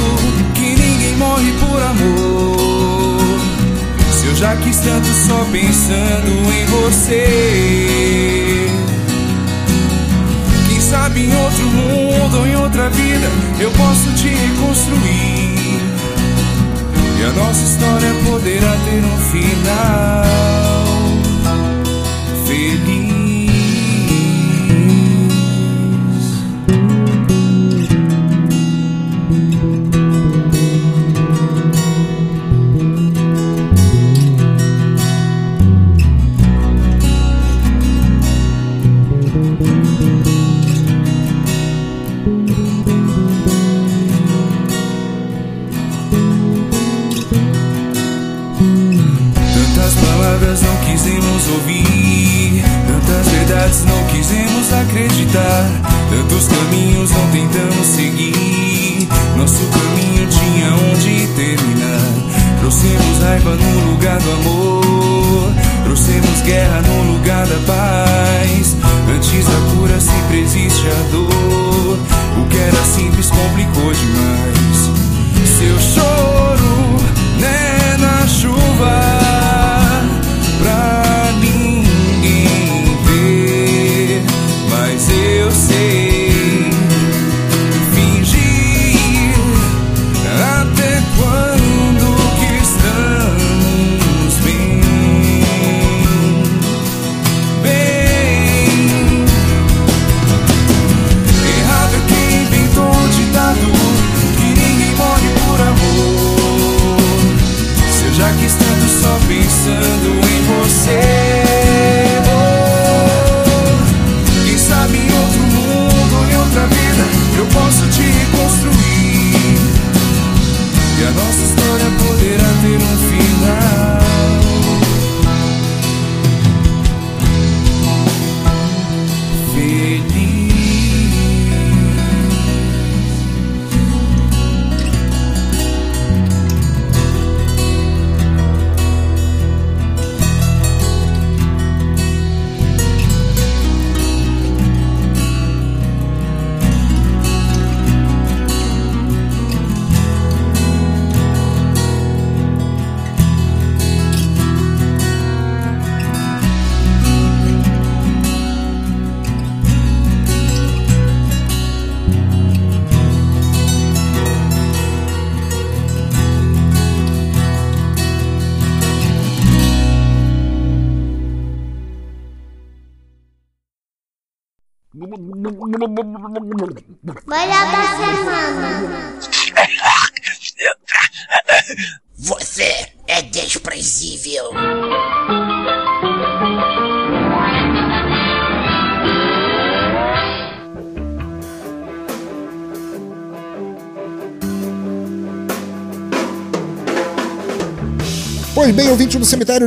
que 0.55 0.77
ninguém 0.77 1.17
morre 1.17 1.53
por 1.59 1.83
amor. 1.83 3.41
Se 4.13 4.27
eu 4.27 4.37
já 4.37 4.55
quis 4.57 4.77
tanto 4.77 5.09
só 5.09 5.45
pensando 5.51 6.31
em 6.53 6.67
você. 6.67 8.44
Sabe 11.15 11.27
em 11.27 11.37
outro 11.37 11.65
mundo 11.71 12.39
ou 12.39 12.47
em 12.47 12.57
outra 12.57 12.91
vida 12.91 13.29
eu 13.61 13.71
posso 13.71 14.13
te 14.15 14.27
reconstruir. 14.27 15.81
E 17.21 17.25
a 17.25 17.31
nossa 17.31 17.63
história 17.63 18.13
poderá 18.25 18.77
ter 18.85 19.05
um 19.05 19.19
final 19.31 20.25
feliz. 22.45 23.04
Acreditar, 55.35 55.65
tantos 56.11 56.49
caminhos 56.49 56.84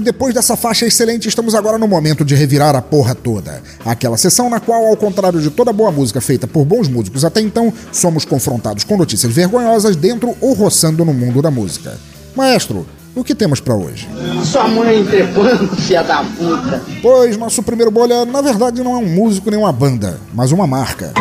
depois 0.02 0.34
dessa 0.34 0.56
faixa 0.56 0.86
excelente, 0.86 1.28
estamos 1.28 1.56
agora 1.56 1.78
no 1.78 1.88
momento 1.88 2.26
de 2.26 2.36
revirar 2.36 2.76
a 2.76 2.82
porra 2.82 3.16
toda. 3.16 3.62
Aquela 3.86 4.18
sessão 4.18 4.50
na 4.50 4.60
qual, 4.60 4.86
ao 4.86 4.98
contrário 4.98 5.42
de 5.42 5.50
toda 5.50 5.74
boa 5.74 5.92
música 5.92 6.22
feita 6.22 6.48
por 6.48 6.66
bons 6.66 6.88
músicos 6.88 7.24
até 7.24 7.42
então, 7.42 7.72
somos 7.92 8.26
confrontados 8.26 8.84
com 8.84 8.98
notícias 8.98 9.32
vergonhosas 9.32 9.96
dentro 9.96 10.36
ou 10.42 10.54
roçando 10.54 11.06
no 11.06 11.14
mundo 11.14 11.42
da 11.42 11.52
música. 11.52 11.98
Maestro, 12.36 12.86
o 13.16 13.24
que 13.24 13.34
temos 13.34 13.60
pra 13.60 13.74
hoje? 13.76 14.08
Sua 14.46 14.68
mãe 14.68 15.04
trepando, 15.04 15.68
filha 15.82 16.04
da 16.04 16.24
puta. 16.24 16.82
Pois 17.02 17.36
nosso 17.36 17.64
primeiro 17.64 17.90
bolha, 17.90 18.26
na 18.26 18.42
verdade, 18.42 18.84
não 18.84 18.94
é 18.94 18.98
um 18.98 19.08
músico 19.08 19.50
nem 19.50 19.60
uma 19.60 19.72
banda, 19.72 20.20
mas 20.34 20.52
uma 20.52 20.68
marca. 20.68 21.14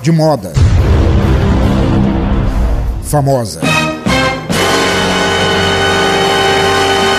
De 0.00 0.12
moda. 0.12 0.52
Famosa. 3.02 3.60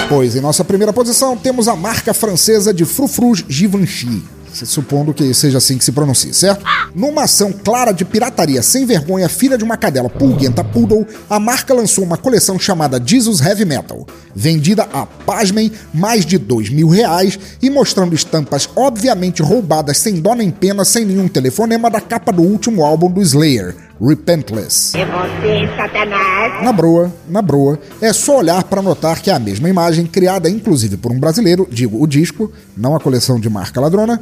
Pois 0.07 0.35
em 0.35 0.41
nossa 0.41 0.63
primeira 0.63 0.93
posição 0.93 1.35
temos 1.35 1.67
a 1.67 1.75
marca 1.75 2.13
francesa 2.13 2.73
de 2.73 2.85
frufrus 2.85 3.43
Givenchy. 3.47 4.23
Supondo 4.53 5.13
que 5.13 5.33
seja 5.33 5.57
assim 5.57 5.77
que 5.77 5.83
se 5.83 5.91
pronuncie, 5.91 6.33
certo? 6.33 6.63
Numa 6.93 7.23
ação 7.23 7.51
clara 7.51 7.91
de 7.91 8.05
pirataria 8.05 8.61
sem 8.61 8.85
vergonha, 8.85 9.27
filha 9.27 9.57
de 9.57 9.65
uma 9.65 9.75
cadela 9.75 10.07
pulguenta 10.07 10.63
poodle, 10.63 11.05
a 11.29 11.37
marca 11.39 11.73
lançou 11.73 12.05
uma 12.05 12.15
coleção 12.15 12.57
chamada 12.57 13.01
Jesus 13.03 13.41
Heavy 13.41 13.65
Metal, 13.65 14.07
vendida 14.33 14.87
a, 14.93 15.05
pasmem, 15.05 15.71
mais 15.93 16.25
de 16.25 16.37
dois 16.37 16.69
mil 16.69 16.87
reais 16.87 17.37
e 17.61 17.69
mostrando 17.69 18.15
estampas 18.15 18.69
obviamente 18.77 19.41
roubadas 19.41 19.97
sem 19.97 20.21
dó 20.21 20.33
nem 20.33 20.49
pena, 20.51 20.85
sem 20.85 21.03
nenhum 21.03 21.27
telefonema 21.27 21.89
da 21.89 21.99
capa 21.99 22.31
do 22.31 22.43
último 22.43 22.85
álbum 22.85 23.11
do 23.11 23.21
Slayer, 23.21 23.75
Repentless. 24.01 24.97
É 24.97 25.05
você, 25.05 25.75
Satanás. 25.75 26.63
Na 26.63 26.73
broa, 26.73 27.13
na 27.27 27.41
broa, 27.41 27.79
é 28.01 28.12
só 28.12 28.39
olhar 28.39 28.63
para 28.63 28.81
notar 28.81 29.21
que 29.21 29.29
é 29.29 29.34
a 29.34 29.39
mesma 29.39 29.69
imagem, 29.69 30.05
criada 30.05 30.49
inclusive 30.49 30.97
por 30.97 31.12
um 31.12 31.19
brasileiro, 31.19 31.67
digo 31.71 32.01
o 32.01 32.08
disco, 32.08 32.51
não 32.75 32.95
a 32.95 32.99
coleção 32.99 33.39
de 33.39 33.49
marca 33.49 33.79
ladrona, 33.79 34.21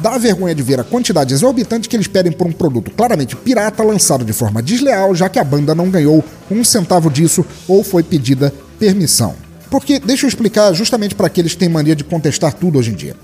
dá 0.00 0.18
vergonha 0.18 0.54
de 0.54 0.62
ver 0.62 0.80
a 0.80 0.84
quantidade 0.84 1.32
exorbitante 1.32 1.88
que 1.88 1.96
eles 1.96 2.06
pedem 2.06 2.32
por 2.32 2.46
um 2.46 2.52
produto 2.52 2.90
claramente 2.90 3.36
pirata 3.36 3.82
lançado 3.82 4.24
de 4.24 4.32
forma 4.32 4.62
desleal, 4.62 5.14
já 5.14 5.28
que 5.28 5.38
a 5.38 5.44
banda 5.44 5.74
não 5.74 5.90
ganhou 5.90 6.22
um 6.50 6.62
centavo 6.62 7.10
disso 7.10 7.44
ou 7.66 7.82
foi 7.82 8.02
pedida 8.02 8.52
permissão. 8.78 9.34
Porque, 9.70 9.98
deixa 9.98 10.26
eu 10.26 10.28
explicar 10.28 10.72
justamente 10.72 11.14
para 11.14 11.26
aqueles 11.26 11.52
que 11.52 11.58
têm 11.58 11.68
mania 11.68 11.96
de 11.96 12.04
contestar 12.04 12.52
tudo 12.52 12.78
hoje 12.78 12.90
em 12.90 12.94
dia. 12.94 13.16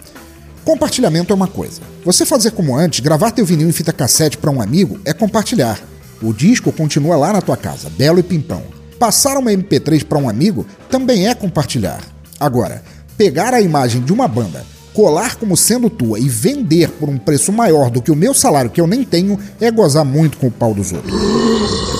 Compartilhamento 0.65 1.33
é 1.33 1.37
uma 1.37 1.49
coisa. 1.49 1.81
Você 2.05 2.27
fazer 2.27 2.51
como 2.53 2.77
antes, 2.77 3.01
gravar 3.01 3.31
teu 3.31 3.45
vinil 3.45 3.69
em 3.69 3.73
fita 3.73 3.93
cassete 3.93 4.37
para 4.37 4.51
um 4.51 4.61
amigo, 4.61 5.01
é 5.05 5.13
compartilhar. 5.13 5.81
O 6.23 6.33
disco 6.33 6.71
continua 6.71 7.17
lá 7.17 7.33
na 7.33 7.41
tua 7.41 7.57
casa, 7.57 7.89
belo 7.91 8.19
e 8.19 8.23
pimpão. 8.23 8.63
Passar 8.99 9.39
uma 9.39 9.51
MP3 9.51 10.05
para 10.05 10.19
um 10.19 10.29
amigo 10.29 10.67
também 10.91 11.29
é 11.29 11.35
compartilhar. 11.35 12.03
Agora, 12.39 12.83
pegar 13.17 13.55
a 13.55 13.61
imagem 13.61 14.03
de 14.03 14.13
uma 14.13 14.29
banda, 14.29 14.65
colar 15.01 15.37
como 15.37 15.57
sendo 15.57 15.89
tua 15.89 16.19
e 16.19 16.29
vender 16.29 16.91
por 16.91 17.09
um 17.09 17.17
preço 17.17 17.51
maior 17.51 17.89
do 17.89 18.03
que 18.03 18.11
o 18.11 18.17
meu 18.17 18.35
salário 18.35 18.69
que 18.69 18.79
eu 18.79 18.87
nem 18.87 19.03
tenho 19.03 19.39
é 19.59 19.71
gozar 19.71 20.05
muito 20.05 20.37
com 20.37 20.49
o 20.49 20.51
pau 20.51 20.75
dos 20.75 20.93
outros. 20.93 21.15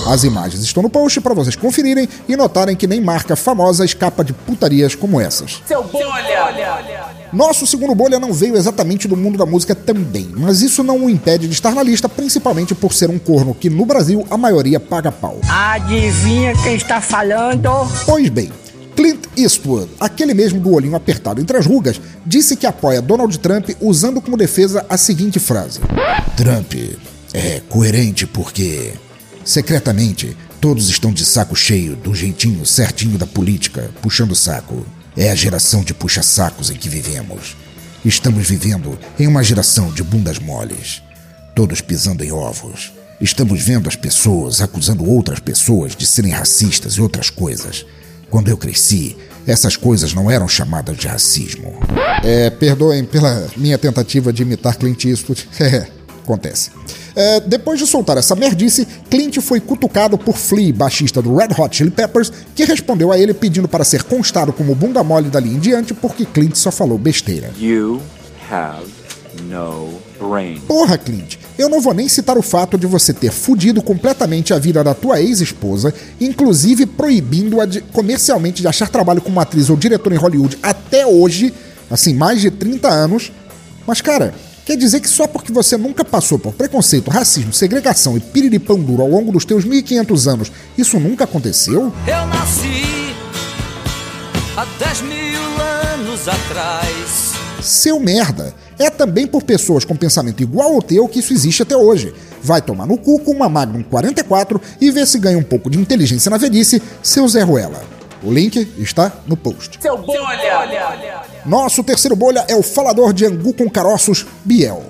As 0.07 0.23
imagens 0.23 0.61
estão 0.61 0.83
no 0.83 0.89
post 0.89 1.19
para 1.19 1.33
vocês 1.33 1.55
conferirem 1.55 2.07
e 2.29 2.35
notarem 2.35 2.75
que 2.75 2.85
nem 2.85 3.01
marca 3.01 3.35
famosa 3.35 3.83
escapa 3.83 4.23
de 4.23 4.33
putarias 4.33 4.93
como 4.93 5.19
essas. 5.19 5.63
Seu 5.67 5.83
bolha! 5.83 7.01
Nosso 7.33 7.65
segundo 7.65 7.95
bolha 7.95 8.19
não 8.19 8.31
veio 8.33 8.55
exatamente 8.55 9.07
do 9.07 9.17
mundo 9.17 9.35
da 9.35 9.47
música 9.47 9.73
também, 9.73 10.29
mas 10.37 10.61
isso 10.61 10.83
não 10.83 11.05
o 11.05 11.09
impede 11.09 11.47
de 11.47 11.53
estar 11.53 11.73
na 11.73 11.81
lista, 11.81 12.07
principalmente 12.07 12.75
por 12.75 12.93
ser 12.93 13.09
um 13.09 13.17
corno 13.17 13.55
que 13.55 13.69
no 13.69 13.83
Brasil 13.83 14.27
a 14.29 14.37
maioria 14.37 14.79
paga 14.79 15.11
pau. 15.11 15.39
Adivinha 15.49 16.53
quem 16.61 16.75
está 16.75 17.01
falando? 17.01 17.69
Pois 18.05 18.29
bem, 18.29 18.51
Clint 18.95 19.25
Eastwood, 19.37 19.89
aquele 19.99 20.33
mesmo 20.33 20.59
do 20.59 20.73
olhinho 20.73 20.95
apertado 20.95 21.41
entre 21.41 21.57
as 21.57 21.65
rugas, 21.65 21.99
disse 22.25 22.55
que 22.55 22.67
apoia 22.67 23.01
Donald 23.01 23.37
Trump 23.39 23.69
usando 23.79 24.21
como 24.21 24.37
defesa 24.37 24.85
a 24.89 24.97
seguinte 24.97 25.39
frase: 25.39 25.79
Trump 26.35 26.73
é 27.33 27.61
coerente 27.69 28.27
porque, 28.27 28.93
secretamente, 29.43 30.35
todos 30.59 30.89
estão 30.89 31.11
de 31.11 31.25
saco 31.25 31.55
cheio 31.55 31.95
do 31.95 32.13
jeitinho 32.13 32.65
certinho 32.65 33.17
da 33.17 33.25
política, 33.25 33.89
puxando 34.01 34.35
saco. 34.35 34.85
É 35.15 35.29
a 35.29 35.35
geração 35.35 35.83
de 35.83 35.93
puxa-sacos 35.93 36.69
em 36.69 36.75
que 36.75 36.87
vivemos. 36.87 37.57
Estamos 38.03 38.47
vivendo 38.47 38.97
em 39.19 39.27
uma 39.27 39.43
geração 39.43 39.91
de 39.91 40.03
bundas 40.03 40.39
moles, 40.39 41.01
todos 41.53 41.81
pisando 41.81 42.23
em 42.23 42.31
ovos. 42.31 42.93
Estamos 43.19 43.61
vendo 43.61 43.87
as 43.87 43.95
pessoas 43.95 44.61
acusando 44.61 45.05
outras 45.05 45.39
pessoas 45.39 45.95
de 45.95 46.07
serem 46.07 46.31
racistas 46.31 46.93
e 46.93 47.01
outras 47.01 47.29
coisas. 47.29 47.85
Quando 48.31 48.47
eu 48.47 48.57
cresci, 48.57 49.15
essas 49.45 49.75
coisas 49.75 50.13
não 50.13 50.31
eram 50.31 50.47
chamadas 50.47 50.97
de 50.97 51.07
racismo. 51.07 51.73
É, 52.23 52.49
perdoem 52.49 53.03
pela 53.03 53.47
minha 53.57 53.77
tentativa 53.77 54.31
de 54.31 54.41
imitar 54.41 54.77
Clint 54.77 55.05
Eastwood. 55.05 55.47
É, 55.61 55.87
acontece. 56.23 56.71
É, 57.15 57.41
depois 57.41 57.77
de 57.77 57.85
soltar 57.85 58.15
essa 58.17 58.35
merdice, 58.35 58.87
Clint 59.09 59.37
foi 59.41 59.59
cutucado 59.59 60.17
por 60.17 60.37
Flea, 60.37 60.73
baixista 60.73 61.21
do 61.21 61.35
Red 61.35 61.49
Hot 61.57 61.75
Chili 61.75 61.91
Peppers, 61.91 62.31
que 62.55 62.63
respondeu 62.63 63.11
a 63.11 63.19
ele 63.19 63.33
pedindo 63.33 63.67
para 63.67 63.83
ser 63.83 64.03
constado 64.03 64.53
como 64.53 64.73
bunda 64.73 65.03
mole 65.03 65.29
dali 65.29 65.53
em 65.53 65.59
diante 65.59 65.93
porque 65.93 66.25
Clint 66.25 66.55
só 66.55 66.71
falou 66.71 66.97
besteira. 66.97 67.51
You 67.59 68.01
have 68.49 69.00
no 69.43 69.99
brain. 70.19 70.59
Porra, 70.67 70.97
Clint, 70.97 71.37
eu 71.57 71.69
não 71.69 71.81
vou 71.81 71.93
nem 71.93 72.07
citar 72.07 72.37
o 72.37 72.41
fato 72.41 72.77
de 72.77 72.87
você 72.87 73.13
ter 73.13 73.31
fudido 73.31 73.81
completamente 73.81 74.53
a 74.53 74.59
vida 74.59 74.83
da 74.83 74.93
tua 74.93 75.21
ex-esposa, 75.21 75.93
inclusive 76.19 76.85
proibindo-a 76.85 77.65
de, 77.65 77.81
comercialmente 77.81 78.61
de 78.61 78.67
achar 78.67 78.89
trabalho 78.89 79.21
como 79.21 79.39
atriz 79.39 79.69
ou 79.69 79.77
diretora 79.77 80.15
em 80.15 80.17
Hollywood 80.17 80.57
até 80.61 81.05
hoje, 81.05 81.53
assim, 81.89 82.13
mais 82.13 82.41
de 82.41 82.51
30 82.51 82.87
anos. 82.87 83.31
Mas, 83.85 84.01
cara, 84.01 84.33
quer 84.65 84.77
dizer 84.77 84.99
que 84.99 85.09
só 85.09 85.27
porque 85.27 85.51
você 85.51 85.77
nunca 85.77 86.03
passou 86.03 86.37
por 86.37 86.53
preconceito, 86.53 87.09
racismo, 87.09 87.53
segregação 87.53 88.17
e 88.17 88.19
piriripão 88.19 88.79
duro 88.79 89.01
ao 89.01 89.09
longo 89.09 89.31
dos 89.31 89.45
teus 89.45 89.65
1500 89.65 90.27
anos, 90.27 90.51
isso 90.77 90.99
nunca 90.99 91.23
aconteceu? 91.23 91.93
Eu 92.07 92.27
nasci 92.27 93.15
há 94.55 94.65
10 94.79 95.01
mil 95.01 95.41
anos 95.93 96.27
atrás. 96.27 97.30
Seu 97.61 97.99
merda! 97.99 98.53
É 98.79 98.89
também 98.89 99.27
por 99.27 99.43
pessoas 99.43 99.85
com 99.85 99.95
pensamento 99.95 100.41
igual 100.41 100.73
ao 100.73 100.81
teu 100.81 101.07
que 101.07 101.19
isso 101.19 101.33
existe 101.33 101.61
até 101.61 101.77
hoje. 101.77 102.13
Vai 102.41 102.61
tomar 102.61 102.87
no 102.87 102.97
cu 102.97 103.19
com 103.19 103.31
uma 103.31 103.47
Magnum 103.47 103.83
44 103.83 104.59
e 104.79 104.89
ver 104.89 105.05
se 105.05 105.19
ganha 105.19 105.37
um 105.37 105.43
pouco 105.43 105.69
de 105.69 105.77
inteligência 105.77 106.31
na 106.31 106.37
velhice, 106.37 106.81
seu 107.03 107.27
Zé 107.27 107.43
Ruela. 107.43 107.83
O 108.23 108.31
link 108.31 108.67
está 108.77 109.11
no 109.27 109.37
post. 109.37 109.77
Seu 109.79 109.97
bolha! 109.97 111.21
Nosso 111.45 111.83
terceiro 111.83 112.15
bolha 112.15 112.43
é 112.47 112.55
o 112.55 112.63
falador 112.63 113.13
de 113.13 113.25
angu 113.25 113.53
com 113.53 113.69
caroços, 113.69 114.25
Biel. 114.43 114.83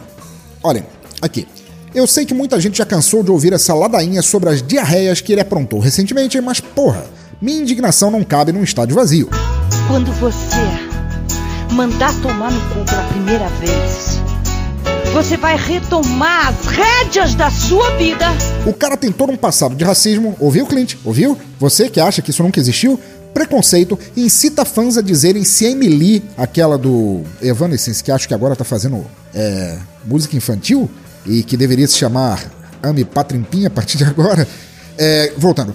Olhem, 0.64 0.86
aqui. 1.22 1.48
Eu 1.94 2.08
sei 2.08 2.26
que 2.26 2.34
muita 2.34 2.60
gente 2.60 2.78
já 2.78 2.86
cansou 2.86 3.22
de 3.22 3.32
ouvir 3.32 3.52
essa 3.52 3.74
ladainha 3.74 4.22
sobre 4.22 4.50
as 4.50 4.62
diarreias 4.62 5.20
que 5.20 5.34
ele 5.34 5.42
aprontou 5.42 5.80
recentemente, 5.80 6.40
mas 6.40 6.62
porra, 6.62 7.04
minha 7.42 7.60
indignação 7.60 8.10
não 8.10 8.24
cabe 8.24 8.54
num 8.54 8.64
estádio 8.64 8.96
vazio. 8.96 9.30
Quando 9.90 10.12
você 10.14 10.91
mandar 11.72 12.14
tomar 12.22 12.52
no 12.52 12.62
cu 12.70 12.86
pela 12.86 13.04
primeira 13.04 13.48
vez, 13.50 14.20
você 15.14 15.38
vai 15.38 15.58
retomar 15.58 16.50
as 16.50 16.66
rédeas 16.68 17.36
da 17.36 17.50
sua 17.50 17.98
vida. 17.98 18.26
O 18.66 18.74
cara 18.74 18.96
tem 18.96 19.12
todo 19.12 19.32
um 19.32 19.38
passado 19.38 19.76
de 19.76 19.84
racismo, 19.84 20.36
ouviu, 20.40 20.66
Clint? 20.66 20.96
Ouviu? 21.04 21.38
Você 21.60 21.90
que 21.90 22.00
acha 22.00 22.22
que 22.22 22.30
isso 22.30 22.44
nunca 22.44 22.60
existiu? 22.60 23.00
Preconceito 23.34 23.98
incita 24.16 24.66
fãs 24.66 24.98
a 24.98 25.02
dizerem 25.02 25.44
se 25.44 25.66
Emily, 25.66 26.24
aquela 26.38 26.78
do 26.78 27.22
Evanescence, 27.42 28.04
que 28.04 28.12
acho 28.12 28.28
que 28.28 28.34
agora 28.34 28.56
tá 28.56 28.64
fazendo 28.64 29.06
é, 29.34 29.78
música 30.06 30.36
infantil 30.36 30.90
e 31.26 31.42
que 31.44 31.56
deveria 31.56 31.88
se 31.88 31.98
chamar 31.98 32.44
Ame 32.84 33.06
Patrimpinha 33.06 33.68
a 33.68 33.72
partir 33.72 33.98
de 33.98 34.04
agora. 34.04 34.48
É, 34.98 35.32
voltando, 35.38 35.74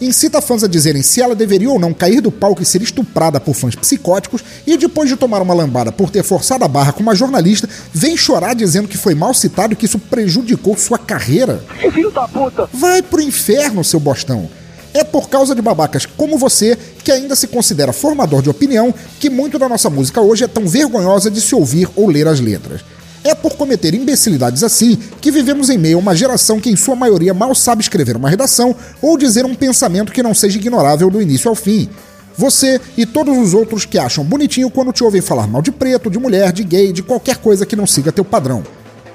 incita 0.00 0.40
fãs 0.40 0.62
a 0.62 0.68
dizerem 0.68 1.02
se 1.02 1.20
ela 1.20 1.34
deveria 1.34 1.70
ou 1.70 1.78
não 1.78 1.92
cair 1.92 2.20
do 2.20 2.30
palco 2.30 2.62
e 2.62 2.66
ser 2.66 2.82
estuprada 2.82 3.40
por 3.40 3.54
fãs 3.54 3.74
psicóticos, 3.74 4.42
e 4.66 4.76
depois 4.76 5.08
de 5.08 5.16
tomar 5.16 5.42
uma 5.42 5.54
lambada 5.54 5.92
por 5.92 6.10
ter 6.10 6.22
forçado 6.22 6.64
a 6.64 6.68
barra 6.68 6.92
com 6.92 7.02
uma 7.02 7.14
jornalista, 7.14 7.68
vem 7.92 8.16
chorar 8.16 8.54
dizendo 8.54 8.88
que 8.88 8.98
foi 8.98 9.14
mal 9.14 9.34
citado 9.34 9.72
e 9.72 9.76
que 9.76 9.86
isso 9.86 9.98
prejudicou 9.98 10.76
sua 10.76 10.98
carreira. 10.98 11.62
Filho 11.92 12.10
da 12.10 12.26
puta! 12.28 12.68
Vai 12.72 13.02
pro 13.02 13.20
inferno, 13.20 13.84
seu 13.84 14.00
bostão! 14.00 14.48
É 14.94 15.04
por 15.04 15.28
causa 15.28 15.54
de 15.54 15.62
babacas 15.62 16.06
como 16.06 16.38
você, 16.38 16.76
que 17.04 17.12
ainda 17.12 17.36
se 17.36 17.46
considera 17.46 17.92
formador 17.92 18.42
de 18.42 18.50
opinião, 18.50 18.92
que 19.20 19.28
muito 19.28 19.58
da 19.58 19.68
nossa 19.68 19.90
música 19.90 20.20
hoje 20.20 20.44
é 20.44 20.48
tão 20.48 20.66
vergonhosa 20.66 21.30
de 21.30 21.40
se 21.40 21.54
ouvir 21.54 21.88
ou 21.94 22.08
ler 22.08 22.26
as 22.26 22.40
letras. 22.40 22.80
É 23.28 23.34
por 23.34 23.52
cometer 23.56 23.92
imbecilidades 23.92 24.64
assim 24.64 24.96
que 25.20 25.30
vivemos 25.30 25.68
em 25.68 25.76
meio 25.76 25.98
a 25.98 26.00
uma 26.00 26.16
geração 26.16 26.58
que, 26.58 26.70
em 26.70 26.76
sua 26.76 26.96
maioria, 26.96 27.34
mal 27.34 27.54
sabe 27.54 27.82
escrever 27.82 28.16
uma 28.16 28.30
redação 28.30 28.74
ou 29.02 29.18
dizer 29.18 29.44
um 29.44 29.54
pensamento 29.54 30.12
que 30.12 30.22
não 30.22 30.32
seja 30.32 30.56
ignorável 30.56 31.10
do 31.10 31.20
início 31.20 31.46
ao 31.46 31.54
fim. 31.54 31.90
Você 32.38 32.80
e 32.96 33.04
todos 33.04 33.36
os 33.36 33.52
outros 33.52 33.84
que 33.84 33.98
acham 33.98 34.24
bonitinho 34.24 34.70
quando 34.70 34.94
te 34.94 35.04
ouvem 35.04 35.20
falar 35.20 35.46
mal 35.46 35.60
de 35.60 35.70
preto, 35.70 36.10
de 36.10 36.18
mulher, 36.18 36.52
de 36.52 36.64
gay, 36.64 36.90
de 36.90 37.02
qualquer 37.02 37.36
coisa 37.36 37.66
que 37.66 37.76
não 37.76 37.86
siga 37.86 38.10
teu 38.10 38.24
padrão. 38.24 38.64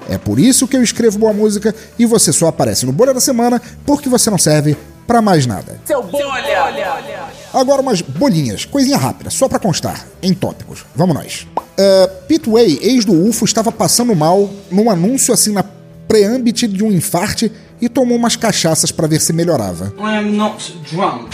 É 0.08 0.20
por 0.20 0.38
isso 0.38 0.68
que 0.68 0.78
eu 0.78 0.84
escrevo 0.84 1.18
boa 1.18 1.34
música 1.34 1.74
e 1.98 2.06
você 2.06 2.32
só 2.32 2.46
aparece 2.46 2.86
no 2.86 2.92
Bolha 2.92 3.16
da 3.16 3.20
Semana 3.20 3.60
porque 3.84 4.10
você 4.10 4.30
não 4.30 4.38
serve 4.38 4.78
pra 5.08 5.24
mais 5.24 5.48
nada. 5.48 5.82
Seu 5.86 6.04
bolha! 6.04 7.34
Agora 7.52 7.82
umas 7.82 8.02
bolinhas, 8.02 8.64
coisinha 8.64 8.98
rápida, 8.98 9.32
só 9.32 9.50
pra 9.50 9.58
constar, 9.58 10.06
em 10.22 10.36
tópicos. 10.36 10.86
Vamos 10.96 11.16
nós. 11.16 11.48
Uh, 11.58 12.13
Pete 12.28 12.50
Way, 12.50 12.80
ex 12.82 13.06
do 13.06 13.14
UFO, 13.14 13.46
estava 13.46 13.72
passando 13.72 14.16
mal 14.16 14.50
num 14.72 14.90
anúncio 14.90 15.34
assim 15.34 15.52
na 15.52 15.64
preâmbito 16.08 16.68
de 16.68 16.84
um 16.84 16.92
infarte 16.92 17.52
e 17.82 17.90
tomou 17.90 18.18
umas 18.18 18.36
cachaças 18.36 18.92
pra 18.92 19.08
ver 19.08 19.20
se 19.20 19.34
melhorava. 19.34 19.94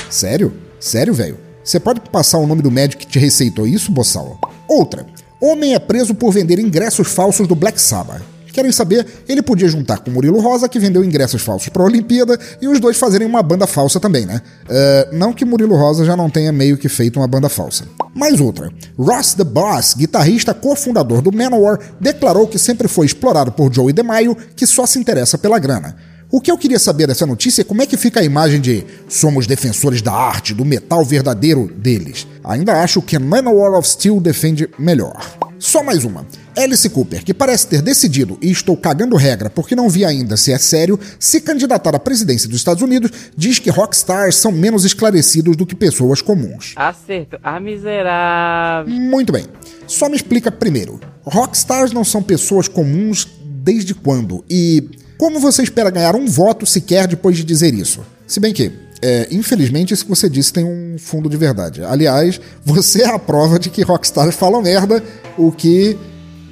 Sério? 0.10 0.54
Sério, 0.80 1.13
velho? 1.13 1.37
Você 1.63 1.79
pode 1.79 2.00
passar 2.10 2.37
o 2.37 2.48
nome 2.48 2.62
do 2.62 2.71
médico 2.71 3.02
que 3.02 3.08
te 3.08 3.19
receitou 3.19 3.67
isso, 3.67 3.92
Bossal? 3.92 4.40
Outra. 4.67 5.06
Homem 5.42 5.73
é 5.73 5.79
preso 5.79 6.15
por 6.15 6.31
vender 6.31 6.60
ingressos 6.60 7.08
falsos 7.08 7.48
do 7.48 7.56
Black 7.56 7.79
Sabbath. 7.79 8.21
Querem 8.60 8.73
saber? 8.73 9.05
Ele 9.25 9.41
podia 9.41 9.69
juntar 9.69 9.99
com 9.99 10.12
Murilo 10.12 10.41
Rosa, 10.41 10.67
que 10.67 10.77
vendeu 10.77 11.01
ingressos 11.01 11.41
falsos 11.41 11.69
para 11.69 11.81
a 11.81 11.85
Olimpíada, 11.85 12.37
e 12.62 12.67
os 12.67 12.77
dois 12.77 12.97
fazerem 12.97 13.25
uma 13.25 13.41
banda 13.41 13.65
falsa 13.65 14.01
também, 14.01 14.25
né? 14.25 14.41
Uh, 14.65 15.15
não 15.15 15.31
que 15.31 15.45
Murilo 15.45 15.77
Rosa 15.77 16.03
já 16.03 16.13
não 16.13 16.29
tenha 16.29 16.51
meio 16.51 16.77
que 16.77 16.89
feito 16.89 17.21
uma 17.21 17.27
banda 17.27 17.47
falsa. 17.47 17.85
Mais 18.13 18.41
outra. 18.41 18.69
Ross 18.97 19.33
the 19.33 19.45
Boss, 19.45 19.93
guitarrista 19.93 20.53
cofundador 20.53 21.21
do 21.21 21.31
Manowar, 21.31 21.79
declarou 22.01 22.47
que 22.47 22.60
sempre 22.60 22.89
foi 22.89 23.05
explorado 23.05 23.49
por 23.49 23.73
Joey 23.73 23.93
DeMaio, 23.93 24.35
que 24.57 24.67
só 24.67 24.85
se 24.85 24.99
interessa 24.99 25.37
pela 25.37 25.57
grana. 25.57 25.95
O 26.29 26.41
que 26.41 26.51
eu 26.51 26.57
queria 26.57 26.79
saber 26.79 27.07
dessa 27.07 27.25
notícia 27.25 27.62
é 27.62 27.63
como 27.63 27.81
é 27.81 27.85
que 27.85 27.95
fica 27.95 28.19
a 28.19 28.25
imagem 28.25 28.60
de 28.60 28.85
somos 29.07 29.47
defensores 29.47 30.01
da 30.01 30.12
arte, 30.12 30.53
do 30.53 30.65
metal 30.65 31.05
verdadeiro 31.05 31.71
deles. 31.77 32.27
Ainda 32.43 32.83
acho 32.83 33.01
que 33.01 33.17
Manowar 33.17 33.79
of 33.79 33.87
Steel 33.87 34.19
defende 34.19 34.69
melhor. 34.77 35.15
Só 35.57 35.81
mais 35.81 36.03
uma. 36.03 36.25
Alice 36.60 36.89
Cooper, 36.89 37.23
que 37.23 37.33
parece 37.33 37.67
ter 37.67 37.81
decidido, 37.81 38.37
e 38.41 38.51
estou 38.51 38.75
cagando 38.75 39.15
regra 39.15 39.49
porque 39.49 39.75
não 39.75 39.87
vi 39.87 40.03
ainda 40.03 40.35
se 40.35 40.51
é 40.51 40.57
sério, 40.57 40.99
se 41.17 41.39
candidatar 41.39 41.95
à 41.95 41.99
presidência 41.99 42.49
dos 42.49 42.57
Estados 42.57 42.83
Unidos, 42.83 43.12
diz 43.35 43.60
que 43.60 43.69
rockstars 43.69 44.35
são 44.35 44.51
menos 44.51 44.83
esclarecidos 44.83 45.55
do 45.55 45.65
que 45.65 45.75
pessoas 45.75 46.21
comuns. 46.21 46.73
Acerto. 46.75 47.39
A 47.41 47.60
miserável. 47.60 48.93
Muito 48.93 49.31
bem. 49.31 49.45
Só 49.87 50.10
me 50.10 50.15
explica 50.15 50.51
primeiro. 50.51 50.99
Rockstars 51.23 51.93
não 51.93 52.03
são 52.03 52.21
pessoas 52.21 52.67
comuns 52.67 53.27
desde 53.63 53.93
quando? 53.93 54.43
E 54.49 54.89
como 55.17 55.39
você 55.39 55.63
espera 55.63 55.89
ganhar 55.89 56.15
um 56.15 56.25
voto 56.25 56.65
sequer 56.65 57.07
depois 57.07 57.37
de 57.37 57.43
dizer 57.43 57.73
isso? 57.73 58.01
Se 58.27 58.39
bem 58.39 58.53
que, 58.53 58.71
é, 59.01 59.27
infelizmente, 59.31 59.93
isso 59.93 60.03
que 60.03 60.10
você 60.10 60.29
disse 60.29 60.51
tem 60.51 60.65
um 60.65 60.97
fundo 60.97 61.29
de 61.29 61.37
verdade. 61.37 61.83
Aliás, 61.83 62.39
você 62.63 63.03
é 63.03 63.07
a 63.07 63.19
prova 63.19 63.57
de 63.57 63.69
que 63.69 63.81
rockstars 63.81 64.35
falam 64.35 64.62
merda, 64.62 65.03
o 65.37 65.51
que 65.51 65.97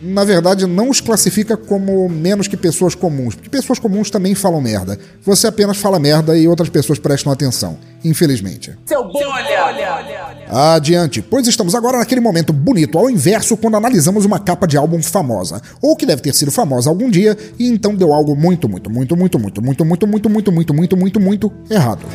na 0.02 0.24
verdade, 0.24 0.66
não 0.66 0.90
os 0.90 1.02
classifica 1.02 1.58
como 1.58 2.08
menos 2.08 2.48
que 2.48 2.58
pessoas 2.58 2.96
comuns, 2.96 3.36
porque 3.36 3.50
pessoas 3.50 3.80
comuns 3.80 4.10
também 4.10 4.36
falam 4.36 4.62
merda. 4.62 4.98
Você 5.24 5.48
apenas 5.48 5.78
fala 5.78 6.00
merda 6.00 6.38
e 6.38 6.48
outras 6.48 6.70
pessoas 6.70 7.00
prestam 7.00 7.32
atenção, 7.32 7.78
infelizmente. 8.04 8.78
Seu 8.86 9.04
bom 9.04 9.20
olha! 9.26 10.76
Adiante, 10.76 11.22
pois 11.22 11.48
estamos 11.48 11.76
agora 11.76 11.98
naquele 11.98 12.22
momento 12.22 12.54
bonito 12.54 12.98
ao 12.98 13.10
inverso 13.10 13.58
quando 13.58 13.78
analisamos 13.78 14.26
uma 14.26 14.40
capa 14.40 14.68
de 14.68 14.78
álbum 14.78 15.02
famosa, 15.02 15.62
ou 15.82 15.96
que 15.96 16.06
deve 16.06 16.22
ter 16.22 16.34
sido 16.34 16.52
famosa 16.52 16.90
algum 16.90 17.10
dia 17.10 17.38
e 17.60 17.68
então 17.68 17.96
deu 17.96 18.14
algo 18.14 18.36
muito, 18.36 18.70
muito, 18.70 18.90
muito, 18.90 19.16
muito, 19.16 19.40
muito, 19.40 19.62
muito, 19.62 19.86
muito, 19.86 20.08
muito, 20.08 20.30
muito, 20.30 20.52
muito, 20.52 20.74
muito, 20.74 20.98
muito, 20.98 21.20
muito 21.20 21.54
errado. 21.70 22.06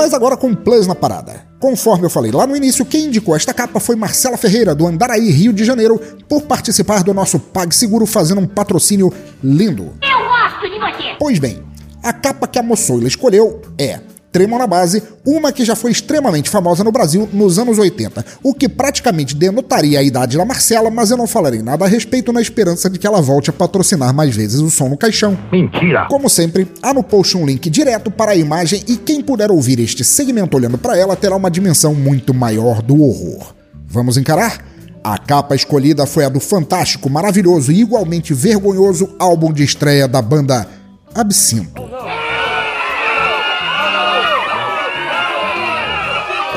Mas 0.00 0.14
agora 0.14 0.34
com 0.34 0.46
um 0.46 0.54
plus 0.54 0.86
na 0.86 0.94
parada. 0.94 1.46
Conforme 1.60 2.06
eu 2.06 2.10
falei 2.10 2.32
lá 2.32 2.46
no 2.46 2.56
início, 2.56 2.86
quem 2.86 3.04
indicou 3.04 3.36
esta 3.36 3.52
capa 3.52 3.78
foi 3.78 3.96
Marcela 3.96 4.38
Ferreira, 4.38 4.74
do 4.74 4.86
Andaraí, 4.86 5.30
Rio 5.30 5.52
de 5.52 5.62
Janeiro, 5.62 6.00
por 6.26 6.40
participar 6.40 7.04
do 7.04 7.12
nosso 7.12 7.38
PagSeguro 7.38 8.06
fazendo 8.06 8.40
um 8.40 8.46
patrocínio 8.46 9.12
lindo. 9.44 9.92
Eu 10.00 10.26
gosto 10.26 10.70
de 10.70 10.78
você! 10.78 11.16
Pois 11.18 11.38
bem, 11.38 11.62
a 12.02 12.14
capa 12.14 12.48
que 12.48 12.58
a 12.58 12.62
moçoila 12.62 13.06
escolheu 13.06 13.60
é 13.76 14.00
Tremor 14.32 14.60
na 14.60 14.66
Base, 14.66 15.02
uma 15.26 15.52
que 15.52 15.64
já 15.64 15.74
foi 15.74 15.90
extremamente 15.90 16.48
famosa 16.48 16.84
no 16.84 16.92
Brasil 16.92 17.28
nos 17.32 17.58
anos 17.58 17.78
80, 17.78 18.24
o 18.42 18.54
que 18.54 18.68
praticamente 18.68 19.34
denotaria 19.34 19.98
a 19.98 20.02
idade 20.02 20.36
da 20.36 20.44
Marcela, 20.44 20.90
mas 20.90 21.10
eu 21.10 21.16
não 21.16 21.26
falarei 21.26 21.62
nada 21.62 21.84
a 21.84 21.88
respeito 21.88 22.32
na 22.32 22.40
esperança 22.40 22.88
de 22.88 22.98
que 22.98 23.06
ela 23.06 23.20
volte 23.20 23.50
a 23.50 23.52
patrocinar 23.52 24.14
mais 24.14 24.34
vezes 24.34 24.60
o 24.60 24.70
som 24.70 24.88
no 24.88 24.96
caixão. 24.96 25.36
Mentira! 25.50 26.06
Como 26.08 26.28
sempre, 26.28 26.68
há 26.80 26.94
no 26.94 27.02
post 27.02 27.36
um 27.36 27.44
link 27.44 27.68
direto 27.68 28.10
para 28.10 28.32
a 28.32 28.36
imagem 28.36 28.82
e 28.86 28.96
quem 28.96 29.20
puder 29.20 29.50
ouvir 29.50 29.80
este 29.80 30.04
segmento 30.04 30.56
olhando 30.56 30.78
para 30.78 30.96
ela 30.96 31.16
terá 31.16 31.34
uma 31.34 31.50
dimensão 31.50 31.94
muito 31.94 32.32
maior 32.32 32.82
do 32.82 33.02
horror. 33.02 33.54
Vamos 33.86 34.16
encarar? 34.16 34.64
A 35.02 35.18
capa 35.18 35.54
escolhida 35.54 36.06
foi 36.06 36.24
a 36.24 36.28
do 36.28 36.38
fantástico, 36.38 37.08
maravilhoso 37.08 37.72
e 37.72 37.80
igualmente 37.80 38.34
vergonhoso 38.34 39.08
álbum 39.18 39.52
de 39.52 39.64
estreia 39.64 40.06
da 40.06 40.20
banda 40.20 40.68
Absinto. 41.14 41.79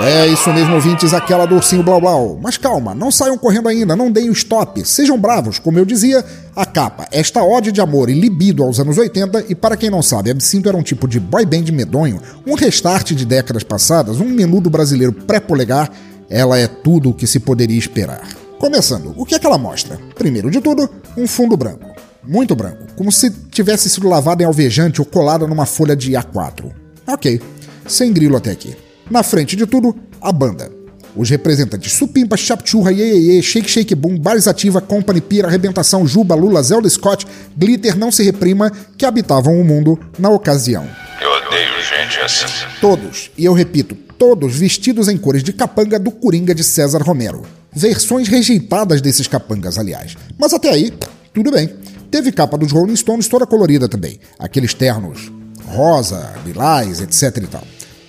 É 0.06 0.28
isso 0.28 0.52
mesmo, 0.52 0.76
ouvintes, 0.76 1.14
aquela 1.14 1.46
do 1.46 1.56
ursinho 1.56 1.82
Blau 1.82 2.02
Blau. 2.02 2.38
Mas 2.44 2.58
calma, 2.58 2.94
não 2.94 3.10
saiam 3.10 3.38
correndo 3.38 3.70
ainda, 3.70 3.96
não 3.96 4.12
deem 4.12 4.30
o 4.30 4.34
stop. 4.34 4.86
Sejam 4.86 5.18
bravos, 5.18 5.60
como 5.60 5.80
eu 5.80 5.86
dizia, 5.86 6.26
a 6.54 6.66
capa, 6.66 7.08
esta 7.10 7.42
ode 7.42 7.72
de 7.72 7.80
amor 7.80 8.10
e 8.10 8.14
libido 8.14 8.64
aos 8.64 8.82
anos 8.82 8.98
80, 8.98 9.46
e 9.48 9.56
para 9.56 9.78
quem 9.78 9.90
não 9.90 10.02
sabe, 10.02 10.30
Absinto 10.30 10.68
era 10.68 10.78
um 10.78 10.84
tipo 10.84 11.08
de 11.08 11.22
boy 11.22 11.46
band 11.46 11.72
medonho, 11.72 12.20
um 12.46 12.54
restart 12.54 13.14
de 13.14 13.26
décadas 13.26 13.64
passadas, 13.64 14.20
um 14.20 14.28
menudo 14.28 14.70
brasileiro 14.70 15.14
pré-polegar, 15.14 15.90
ela 16.30 16.60
é 16.60 16.68
tudo 16.68 17.12
o 17.12 17.14
que 17.14 17.26
se 17.26 17.40
poderia 17.40 17.80
esperar. 17.80 18.28
Começando, 18.60 19.14
o 19.16 19.26
que 19.26 19.36
é 19.36 19.40
que 19.40 19.48
ela 19.48 19.58
mostra? 19.58 19.98
Primeiro 20.16 20.52
de 20.52 20.60
tudo, 20.60 20.90
um 21.16 21.26
fundo 21.26 21.56
branco. 21.56 21.90
Muito 22.22 22.54
branco, 22.54 22.88
como 22.98 23.10
se 23.10 23.32
tivesse 23.50 23.90
sido 23.90 24.10
lavado 24.10 24.44
em 24.44 24.46
alvejante 24.46 25.00
ou 25.00 25.08
colada 25.08 25.48
numa 25.48 25.66
folha 25.66 25.96
de 25.96 26.12
A4. 26.12 26.74
Ok, 27.08 27.42
sem 27.88 28.12
grilo 28.12 28.36
até 28.36 28.52
aqui. 28.52 28.83
Na 29.10 29.24
frente 29.24 29.56
de 29.56 29.66
tudo, 29.66 29.96
a 30.22 30.32
banda. 30.32 30.72
Os 31.16 31.30
representantes 31.30 31.94
Supimpa, 31.94 32.36
Chapchurra, 32.36 32.92
Yeyeye, 32.92 33.42
Shake 33.44 33.70
Shake 33.70 33.94
Boom, 33.94 34.18
Bares 34.18 34.48
Ativa, 34.48 34.82
Company, 34.82 35.22
Pira, 35.22 35.48
Arrebentação, 35.48 36.08
Juba, 36.08 36.34
Lula, 36.34 36.64
Zelda 36.64 36.90
Scott, 36.90 37.28
Glitter, 37.56 37.98
Não 37.98 38.12
Se 38.12 38.24
Reprima, 38.24 38.72
que 38.98 39.06
habitavam 39.06 39.60
o 39.60 39.64
mundo 39.64 40.00
na 40.18 40.30
ocasião. 40.30 40.88
Eu 41.22 41.30
odeio 41.30 41.74
gente 41.84 42.20
assim. 42.20 42.46
Todos, 42.82 43.30
e 43.38 43.46
eu 43.46 43.54
repito, 43.54 43.96
todos 44.18 44.56
vestidos 44.56 45.08
em 45.08 45.18
cores 45.18 45.44
de 45.44 45.54
capanga 45.54 46.00
do 46.00 46.10
Coringa 46.10 46.56
de 46.56 46.64
César 46.64 47.04
Romero. 47.04 47.44
Versões 47.72 48.28
rejeitadas 48.28 49.02
desses 49.02 49.28
capangas, 49.28 49.78
aliás. 49.78 50.16
Mas 50.38 50.54
até 50.54 50.70
aí, 50.70 50.92
tudo 51.34 51.52
bem. 51.52 51.70
Teve 52.10 52.32
capa 52.32 52.58
dos 52.58 52.72
Rolling 52.72 52.96
Stones 52.96 53.28
toda 53.28 53.46
colorida 53.46 53.88
também. 53.88 54.20
Aqueles 54.40 54.74
ternos 54.74 55.32
rosa, 55.68 56.34
lilás, 56.46 57.02
etc 57.02 57.38
e 57.38 57.48
tal. 57.48 57.64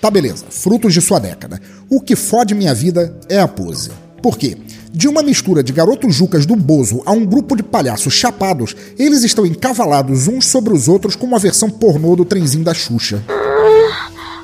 Tá 0.05 0.11
beleza, 0.11 0.45
frutos 0.51 0.93
de 0.93 1.01
sua 1.01 1.19
década. 1.19 1.59
O 1.89 1.99
que 1.99 2.15
fode 2.15 2.55
minha 2.55 2.75
vida 2.75 3.19
é 3.27 3.41
a 3.41 3.49
pose. 3.49 3.91
Por 4.23 4.37
quê? 4.37 4.55
De 4.93 5.09
uma 5.09 5.23
mistura 5.23 5.63
de 5.63 5.73
garotos 5.73 6.15
jucas 6.15 6.45
do 6.45 6.55
Bozo 6.55 7.01
a 7.07 7.13
um 7.13 7.25
grupo 7.25 7.57
de 7.57 7.63
palhaços 7.63 8.13
chapados, 8.13 8.77
eles 8.99 9.25
estão 9.25 9.47
encavalados 9.47 10.29
uns 10.29 10.45
sobre 10.45 10.75
os 10.75 10.89
outros 10.89 11.17
como 11.17 11.35
a 11.35 11.39
versão 11.39 11.71
pornô 11.71 12.15
do 12.15 12.25
trenzinho 12.27 12.63
da 12.63 12.75
Xuxa. 12.75 13.25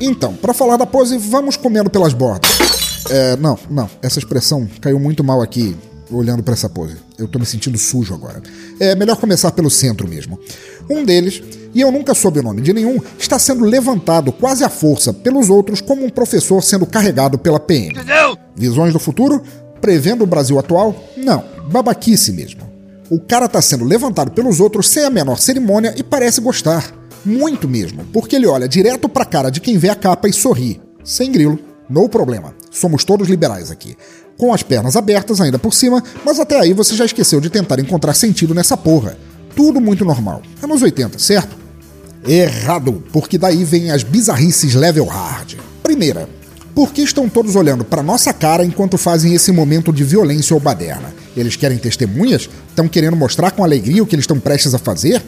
Então, 0.01 0.33
para 0.33 0.55
falar 0.55 0.79
da 0.79 0.87
pose, 0.87 1.19
vamos 1.19 1.59
comendo 1.59 1.91
pelas 1.91 2.15
bordas. 2.15 2.53
É, 3.11 3.37
não, 3.37 3.59
não, 3.69 3.91
essa 4.01 4.19
expressão 4.19 4.67
caiu 4.81 4.99
muito 4.99 5.23
mal 5.23 5.43
aqui 5.43 5.77
olhando 6.11 6.43
para 6.43 6.55
essa 6.55 6.69
pose. 6.69 6.97
Eu 7.19 7.29
tô 7.29 7.39
me 7.39 7.47
sentindo 7.47 7.77
sujo 7.77 8.15
agora. 8.15 8.43
É 8.79 8.95
melhor 8.95 9.17
começar 9.17 9.51
pelo 9.53 9.71
centro 9.71 10.09
mesmo. 10.09 10.39
Um 10.91 11.05
deles, 11.05 11.41
e 11.73 11.81
eu 11.81 11.93
nunca 11.93 12.15
soube 12.15 12.41
o 12.41 12.43
nome 12.43 12.61
de 12.63 12.73
nenhum, 12.73 12.99
está 13.17 13.39
sendo 13.39 13.65
levantado 13.65 14.33
quase 14.33 14.65
à 14.65 14.69
força 14.69 15.13
pelos 15.13 15.49
outros 15.49 15.81
como 15.81 16.05
um 16.05 16.11
professor 16.11 16.63
sendo 16.63 16.85
carregado 16.85 17.39
pela 17.39 17.61
PM. 17.61 17.95
Visões 18.57 18.93
do 18.93 18.99
futuro? 18.99 19.41
Prevendo 19.81 20.25
o 20.25 20.27
Brasil 20.27 20.59
atual? 20.59 20.95
Não, 21.17 21.45
babaquice 21.71 22.33
mesmo. 22.33 22.69
O 23.09 23.21
cara 23.21 23.49
tá 23.49 23.63
sendo 23.63 23.85
levantado 23.85 24.33
pelos 24.33 24.61
outros 24.61 24.89
sem 24.89 25.05
a 25.05 25.11
menor 25.11 25.39
cerimônia 25.39 25.95
e 25.97 26.03
parece 26.03 26.41
gostar. 26.41 26.93
Muito 27.25 27.69
mesmo, 27.69 28.05
porque 28.13 28.37
ele 28.37 28.47
olha 28.47 28.69
direto 28.69 29.09
pra 29.09 29.25
cara 29.25 29.51
de 29.51 29.61
quem 29.61 29.79
vê 29.79 29.91
a 29.91 29.95
capa 29.95 30.29
e 30.29 30.33
sorri. 30.33 30.81
Sem 31.05 31.31
grilo, 31.31 31.59
no 31.89 32.09
problema. 32.09 32.55
Somos 32.71 33.05
todos 33.05 33.29
liberais 33.29 33.71
aqui. 33.71 33.97
Com 34.37 34.55
as 34.55 34.63
pernas 34.63 34.97
abertas 34.97 35.41
ainda 35.41 35.59
por 35.59 35.75
cima, 35.75 36.03
mas 36.25 36.41
até 36.41 36.59
aí 36.59 36.73
você 36.73 36.95
já 36.95 37.05
esqueceu 37.05 37.41
de 37.41 37.51
tentar 37.51 37.79
encontrar 37.79 38.15
sentido 38.15 38.55
nessa 38.55 38.77
porra. 38.77 39.19
Tudo 39.61 39.79
muito 39.79 40.07
normal. 40.07 40.41
Anos 40.63 40.81
80, 40.81 41.19
certo? 41.19 41.55
Errado, 42.27 43.05
porque 43.13 43.37
daí 43.37 43.63
vem 43.63 43.91
as 43.91 44.03
bizarrices 44.03 44.75
level 44.75 45.05
hard. 45.05 45.57
Primeira, 45.83 46.27
por 46.75 46.95
que 46.95 47.03
estão 47.03 47.29
todos 47.29 47.55
olhando 47.57 47.85
para 47.85 48.03
nossa 48.03 48.33
cara 48.33 48.65
enquanto 48.65 48.97
fazem 48.97 49.35
esse 49.35 49.53
momento 49.53 49.93
de 49.93 50.03
violência 50.03 50.55
ou 50.55 50.61
baderna? 50.61 51.13
Eles 51.37 51.57
querem 51.57 51.77
testemunhas? 51.77 52.49
Estão 52.71 52.89
querendo 52.89 53.19
mostrar 53.19 53.51
com 53.51 53.63
alegria 53.63 54.03
o 54.03 54.07
que 54.07 54.15
eles 54.15 54.23
estão 54.23 54.41
prestes 54.41 54.73
a 54.73 54.79
fazer? 54.79 55.23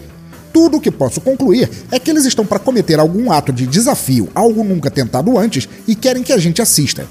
Tudo 0.51 0.79
o 0.79 0.81
que 0.81 0.91
posso 0.91 1.21
concluir 1.21 1.69
é 1.91 1.99
que 1.99 2.11
eles 2.11 2.25
estão 2.25 2.47
para 2.47 2.59
cometer 2.59 2.99
algum 2.99 3.31
ato 3.31 3.53
de 3.53 3.67
desafio, 3.67 4.31
algo 4.35 4.65
nunca 4.65 4.91
tentado 4.91 5.37
antes, 5.37 5.69
e 5.87 5.95
querem 5.95 6.23
que 6.23 6.33
a 6.33 6.39
gente 6.39 6.63
assista. 6.63 7.07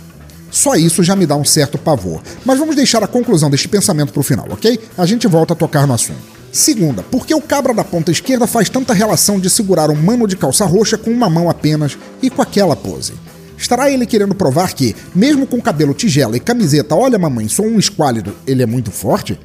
Só 0.50 0.74
isso 0.74 1.04
já 1.04 1.16
me 1.16 1.28
dá 1.28 1.36
um 1.36 1.46
certo 1.46 1.78
pavor. 1.78 2.20
Mas 2.44 2.58
vamos 2.58 2.76
deixar 2.76 3.04
a 3.04 3.08
conclusão 3.08 3.52
deste 3.52 3.68
pensamento 3.68 4.12
para 4.12 4.22
o 4.22 4.24
final, 4.24 4.48
ok? 4.50 4.80
A 4.98 5.06
gente 5.06 5.28
volta 5.28 5.54
a 5.54 5.56
tocar 5.56 5.86
no 5.86 5.94
assunto. 5.94 6.31
Segunda, 6.52 7.02
por 7.02 7.26
que 7.26 7.34
o 7.34 7.42
cabra 7.42 7.74
da 7.74 7.84
ponta 7.84 8.12
esquerda 8.12 8.46
faz 8.46 8.70
tanta 8.70 8.94
relação 8.94 9.40
de 9.40 9.50
segurar 9.50 9.90
um 9.90 9.96
mano 9.96 10.28
de 10.28 10.36
calça 10.36 10.66
roxa 10.66 10.98
com 10.98 11.10
uma 11.10 11.30
mão 11.30 11.50
apenas 11.50 11.98
e 12.22 12.30
com 12.30 12.42
aquela 12.42 12.76
pose? 12.76 13.14
Estará 13.58 13.90
ele 13.90 14.06
querendo 14.06 14.36
provar 14.36 14.74
que, 14.74 14.96
mesmo 15.16 15.48
com 15.48 15.62
cabelo 15.62 15.94
tigela 15.94 16.36
e 16.36 16.42
camiseta, 16.42 16.94
olha 16.96 17.18
mamãe, 17.18 17.48
sou 17.48 17.66
um 17.66 17.80
esquálido, 17.80 18.36
ele 18.46 18.64
é 18.64 18.66
muito 18.66 18.92
forte? 18.92 19.40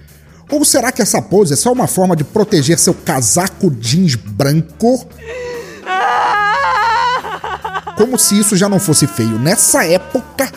Ou 0.51 0.65
será 0.65 0.91
que 0.91 1.03
essa 1.03 1.23
pose 1.23 1.53
é 1.53 1.57
só 1.57 1.71
uma 1.71 1.87
forma 1.87 2.17
de 2.17 2.25
proteger 2.25 2.79
seu 2.79 2.95
casaco 2.95 3.71
jeans 3.71 4.17
branco? 4.17 5.07
Como 7.97 8.19
se 8.19 8.39
isso 8.39 8.57
já 8.57 8.69
não 8.69 8.81
fosse 8.81 9.07
feio 9.07 9.39
nessa 9.39 9.85
época, 9.85 10.51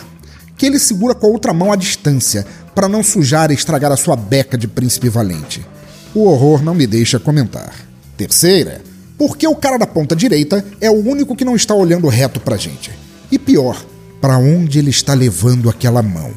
que 0.57 0.65
ele 0.65 0.79
segura 0.79 1.13
com 1.13 1.27
a 1.27 1.29
outra 1.29 1.53
mão 1.53 1.71
à 1.71 1.75
distância, 1.75 2.45
para 2.73 2.89
não 2.89 3.03
sujar 3.03 3.51
e 3.51 3.53
estragar 3.53 3.91
a 3.91 3.97
sua 3.97 4.15
beca 4.15 4.57
de 4.57 4.67
príncipe 4.67 5.09
valente. 5.09 5.65
O 6.13 6.25
horror 6.25 6.63
não 6.63 6.73
me 6.73 6.87
deixa 6.87 7.19
comentar. 7.19 7.73
Terceira, 8.17 8.81
por 9.17 9.37
que 9.37 9.47
o 9.47 9.55
cara 9.55 9.77
da 9.77 9.85
ponta 9.85 10.15
direita 10.15 10.63
é 10.81 10.89
o 10.89 10.95
único 10.95 11.35
que 11.35 11.45
não 11.45 11.55
está 11.55 11.73
olhando 11.73 12.07
reto 12.07 12.39
pra 12.39 12.57
gente? 12.57 12.91
E 13.31 13.37
pior, 13.37 13.83
para 14.19 14.37
onde 14.37 14.79
ele 14.79 14.89
está 14.89 15.13
levando 15.13 15.69
aquela 15.69 16.01
mão? 16.01 16.31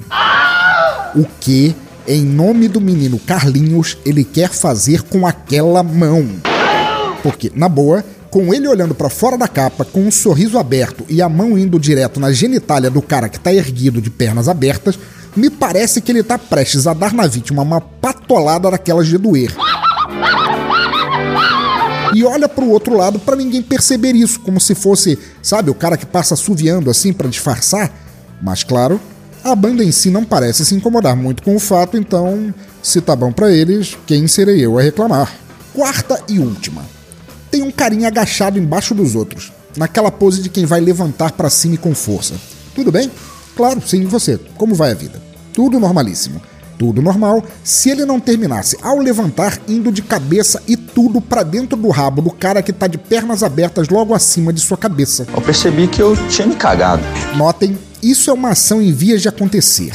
O 1.14 1.24
que, 1.40 1.74
em 2.06 2.22
nome 2.22 2.68
do 2.68 2.80
menino 2.80 3.18
Carlinhos, 3.18 3.96
ele 4.04 4.24
quer 4.24 4.50
fazer 4.50 5.02
com 5.02 5.26
aquela 5.26 5.82
mão? 5.82 6.28
Porque, 7.22 7.52
na 7.54 7.68
boa, 7.68 8.04
com 8.30 8.52
ele 8.52 8.66
olhando 8.66 8.94
para 8.94 9.10
fora 9.10 9.36
da 9.36 9.46
capa, 9.46 9.84
com 9.84 10.00
um 10.00 10.10
sorriso 10.10 10.58
aberto 10.58 11.04
e 11.08 11.20
a 11.20 11.28
mão 11.28 11.56
indo 11.56 11.78
direto 11.78 12.18
na 12.18 12.32
genitália 12.32 12.90
do 12.90 13.02
cara 13.02 13.28
que 13.28 13.38
tá 13.38 13.52
erguido 13.52 14.00
de 14.00 14.10
pernas 14.10 14.48
abertas, 14.48 14.98
me 15.34 15.48
parece 15.50 16.00
que 16.00 16.12
ele 16.12 16.22
tá 16.22 16.38
prestes 16.38 16.86
a 16.86 16.92
dar 16.92 17.12
na 17.12 17.26
vítima 17.26 17.62
uma 17.62 17.80
patolada 17.80 18.70
daquelas 18.70 19.06
de 19.06 19.18
doer. 19.18 19.52
E 22.14 22.24
olha 22.24 22.48
pro 22.48 22.68
outro 22.68 22.96
lado 22.96 23.18
para 23.18 23.36
ninguém 23.36 23.62
perceber 23.62 24.14
isso, 24.14 24.40
como 24.40 24.60
se 24.60 24.74
fosse, 24.74 25.18
sabe, 25.42 25.70
o 25.70 25.74
cara 25.74 25.96
que 25.96 26.04
passa 26.04 26.34
assoviando 26.34 26.90
assim 26.90 27.12
para 27.12 27.28
disfarçar. 27.28 27.90
Mas 28.42 28.62
claro, 28.62 29.00
a 29.42 29.54
banda 29.54 29.82
em 29.82 29.90
si 29.90 30.10
não 30.10 30.24
parece 30.24 30.64
se 30.64 30.74
incomodar 30.74 31.16
muito 31.16 31.42
com 31.42 31.56
o 31.56 31.60
fato, 31.60 31.96
então, 31.96 32.54
se 32.82 33.00
tá 33.00 33.16
bom 33.16 33.32
para 33.32 33.50
eles, 33.50 33.96
quem 34.06 34.28
serei 34.28 34.64
eu 34.64 34.78
a 34.78 34.82
reclamar? 34.82 35.32
Quarta 35.72 36.22
e 36.28 36.38
última. 36.38 36.84
Tem 37.50 37.62
um 37.62 37.70
carinha 37.70 38.08
agachado 38.08 38.58
embaixo 38.58 38.94
dos 38.94 39.14
outros, 39.14 39.50
naquela 39.76 40.10
pose 40.10 40.42
de 40.42 40.50
quem 40.50 40.66
vai 40.66 40.80
levantar 40.80 41.32
para 41.32 41.48
cima 41.48 41.74
e 41.74 41.78
com 41.78 41.94
força. 41.94 42.34
Tudo 42.74 42.92
bem? 42.92 43.10
Claro, 43.56 43.82
sim, 43.86 44.04
você. 44.04 44.38
Como 44.56 44.74
vai 44.74 44.92
a 44.92 44.94
vida? 44.94 45.20
Tudo 45.52 45.78
normalíssimo. 45.78 46.40
Tudo 46.78 47.00
normal 47.00 47.44
se 47.62 47.90
ele 47.90 48.04
não 48.04 48.18
terminasse 48.18 48.76
ao 48.82 48.98
levantar 48.98 49.60
indo 49.68 49.92
de 49.92 50.02
cabeça 50.02 50.60
e 50.66 50.76
tudo 50.76 51.20
pra 51.20 51.42
dentro 51.42 51.76
do 51.76 51.90
rabo 51.90 52.20
do 52.20 52.30
cara 52.30 52.62
que 52.62 52.72
tá 52.72 52.86
de 52.86 52.98
pernas 52.98 53.42
abertas 53.42 53.88
logo 53.88 54.14
acima 54.14 54.52
de 54.52 54.60
sua 54.60 54.76
cabeça. 54.76 55.26
Eu 55.32 55.40
percebi 55.40 55.86
que 55.86 56.02
eu 56.02 56.16
tinha 56.28 56.46
me 56.48 56.56
cagado. 56.56 57.02
Notem, 57.36 57.78
isso 58.02 58.30
é 58.30 58.32
uma 58.32 58.50
ação 58.50 58.82
em 58.82 58.92
vias 58.92 59.22
de 59.22 59.28
acontecer. 59.28 59.92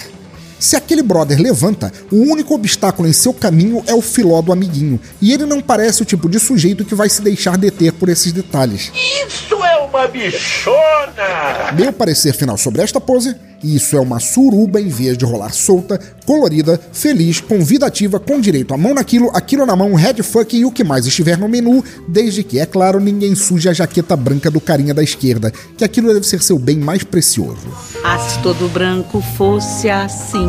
Se 0.60 0.76
aquele 0.76 1.04
brother 1.04 1.40
levanta, 1.40 1.92
o 2.12 2.18
único 2.18 2.54
obstáculo 2.54 3.08
em 3.08 3.14
seu 3.14 3.34
caminho 3.34 3.84
é 3.86 3.94
o 3.94 4.02
filó 4.02 4.42
do 4.42 4.52
amiguinho, 4.52 5.00
e 5.22 5.32
ele 5.32 5.46
não 5.46 5.62
parece 5.62 6.02
o 6.02 6.06
tipo 6.06 6.28
de 6.28 6.40
sujeito 6.40 6.84
que 6.84 6.96
vai 6.96 7.10
se 7.10 7.22
deixar 7.22 7.58
deter 7.58 7.94
por 7.94 8.10
esses 8.10 8.32
detalhes. 8.32 8.92
Isso 9.28 9.56
é 9.64 9.78
uma 9.78 10.08
bichona! 10.08 11.72
Meu 11.76 11.94
parecer 11.94 12.34
final 12.34 12.58
sobre 12.58 12.82
esta 12.82 13.00
pose, 13.00 13.36
isso 13.64 13.96
é 13.96 14.00
uma 14.00 14.20
suruba 14.20 14.80
em 14.80 14.88
vez 14.88 15.18
de 15.18 15.26
rolar 15.26 15.52
solta, 15.54 16.00
colorida, 16.26 16.80
feliz, 16.92 17.40
convidativa, 17.40 18.20
com 18.20 18.40
direito 18.40 18.74
a 18.74 18.78
mão 18.78 18.94
naquilo, 18.94 19.30
aquilo 19.34 19.66
na 19.66 19.76
mão, 19.76 19.96
headfuck 19.96 20.56
e 20.56 20.66
o 20.66 20.72
que 20.72 20.84
mais 20.84 21.06
estiver 21.06 21.38
no 21.38 21.50
menu, 21.50 21.84
desde 22.08 22.44
que, 22.44 22.60
é 22.60 22.66
claro, 22.66 23.00
ninguém 23.00 23.34
suje 23.36 23.70
a 23.70 23.74
jaqueta 23.74 24.16
branca 24.16 24.52
do 24.52 24.62
carinha 24.62 24.94
da 24.94 25.04
esquerda, 25.04 25.52
que 25.76 25.84
aquilo 25.84 26.14
deve 26.14 26.28
ser 26.28 26.42
seu 26.42 26.60
bem 26.60 26.78
mais 26.78 27.04
precioso. 27.04 27.68
Ah, 28.04 28.20
se 28.20 28.40
todo 28.40 28.70
branco 28.70 29.22
fosse 29.36 29.90
assim. 29.90 30.48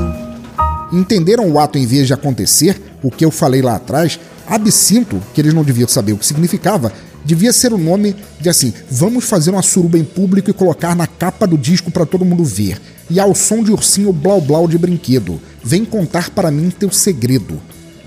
Entenderam 0.93 1.51
o 1.51 1.59
ato 1.59 1.79
em 1.79 1.87
vez 1.87 2.07
de 2.07 2.15
acontecer? 2.15 2.81
O 3.03 3.11
que 3.11 3.25
eu 3.25 3.31
falei 3.31 3.63
lá 3.63 3.77
atrás? 3.77 4.19
Absinto, 4.47 5.23
que 5.35 5.41
eles 5.41 5.53
não 5.53 5.63
deviam 5.63 5.89
saber 5.89 6.13
o 6.13 6.19
que 6.19 6.27
significava, 6.27 6.93
devia 7.25 7.53
ser 7.53 7.73
o 7.73 7.79
nome 7.79 8.17
de 8.41 8.49
assim: 8.49 8.73
vamos 8.91 9.25
fazer 9.25 9.51
uma 9.51 9.63
suruba 9.63 9.99
em 9.99 10.05
público 10.05 10.51
e 10.51 10.55
colocar 10.55 10.97
na 10.97 11.07
capa 11.07 11.47
do 11.47 11.59
disco 11.59 11.91
para 11.91 12.07
todo 12.07 12.25
mundo 12.25 12.45
ver. 12.45 12.81
E 13.11 13.19
ao 13.19 13.35
som 13.35 13.63
de 13.63 13.73
ursinho 13.73 14.13
blau 14.13 14.41
blau 14.41 14.69
de 14.69 14.77
brinquedo. 14.79 15.41
Vem 15.63 15.85
contar 15.85 16.31
para 16.31 16.51
mim 16.51 16.71
teu 16.71 16.91
segredo. 16.91 17.61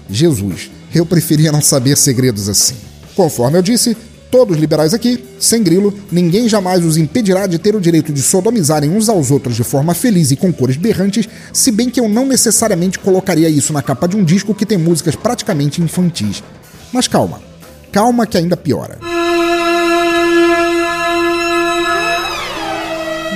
Jesus, 0.09 0.69
eu 0.93 1.05
preferia 1.05 1.51
não 1.51 1.61
saber 1.61 1.97
segredos 1.97 2.49
assim. 2.49 2.75
Conforme 3.15 3.57
eu 3.57 3.61
disse, 3.61 3.95
todos 4.29 4.57
liberais 4.57 4.93
aqui, 4.93 5.23
sem 5.39 5.61
grilo, 5.61 5.93
ninguém 6.11 6.47
jamais 6.47 6.83
os 6.83 6.97
impedirá 6.97 7.45
de 7.45 7.59
ter 7.59 7.75
o 7.75 7.81
direito 7.81 8.13
de 8.13 8.21
sodomizarem 8.21 8.89
uns 8.89 9.09
aos 9.09 9.29
outros 9.29 9.55
de 9.55 9.63
forma 9.63 9.93
feliz 9.93 10.31
e 10.31 10.35
com 10.35 10.51
cores 10.51 10.77
berrantes, 10.77 11.27
se 11.51 11.71
bem 11.71 11.89
que 11.89 11.99
eu 11.99 12.07
não 12.07 12.25
necessariamente 12.25 12.99
colocaria 12.99 13.49
isso 13.49 13.73
na 13.73 13.81
capa 13.81 14.07
de 14.07 14.15
um 14.15 14.23
disco 14.23 14.55
que 14.55 14.65
tem 14.65 14.77
músicas 14.77 15.15
praticamente 15.15 15.81
infantis. 15.81 16.41
Mas 16.93 17.07
calma, 17.07 17.41
calma 17.91 18.25
que 18.25 18.37
ainda 18.37 18.55
piora. 18.55 18.99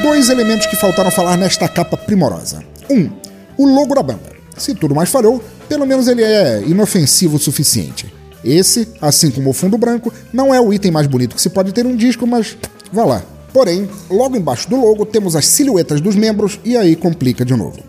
Dois 0.06 0.30
elementos 0.30 0.68
que 0.68 0.76
faltaram 0.76 1.10
falar 1.10 1.36
nesta 1.36 1.68
capa 1.68 1.98
primorosa. 1.98 2.64
Um, 2.92 3.10
o 3.58 3.66
logo 3.66 3.96
da 3.96 4.04
banda. 4.04 4.36
Se 4.56 4.76
tudo 4.76 4.94
mais 4.94 5.10
falhou, 5.10 5.44
pelo 5.68 5.84
menos 5.84 6.08
ele 6.08 6.22
é 6.22 6.62
inofensivo 6.62 7.38
o 7.38 7.40
suficiente. 7.40 8.14
Esse, 8.44 8.88
assim 9.02 9.32
como 9.32 9.50
o 9.50 9.54
fundo 9.54 9.80
branco, 9.80 10.14
não 10.32 10.54
é 10.54 10.62
o 10.62 10.72
item 10.72 10.92
mais 10.92 11.08
bonito 11.08 11.36
que 11.36 11.42
se 11.42 11.50
pode 11.50 11.72
ter 11.72 11.88
um 11.88 11.96
disco, 11.96 12.28
mas 12.28 12.56
vá 12.94 13.04
lá. 13.04 13.24
Porém, 13.52 13.90
logo 14.08 14.38
embaixo 14.38 14.70
do 14.70 14.76
logo 14.76 15.08
temos 15.08 15.36
as 15.36 15.48
silhuetas 15.48 16.00
dos 16.00 16.16
membros 16.16 16.60
e 16.64 16.78
aí 16.78 16.96
complica 16.96 17.44
de 17.44 17.56
novo. 17.56 17.80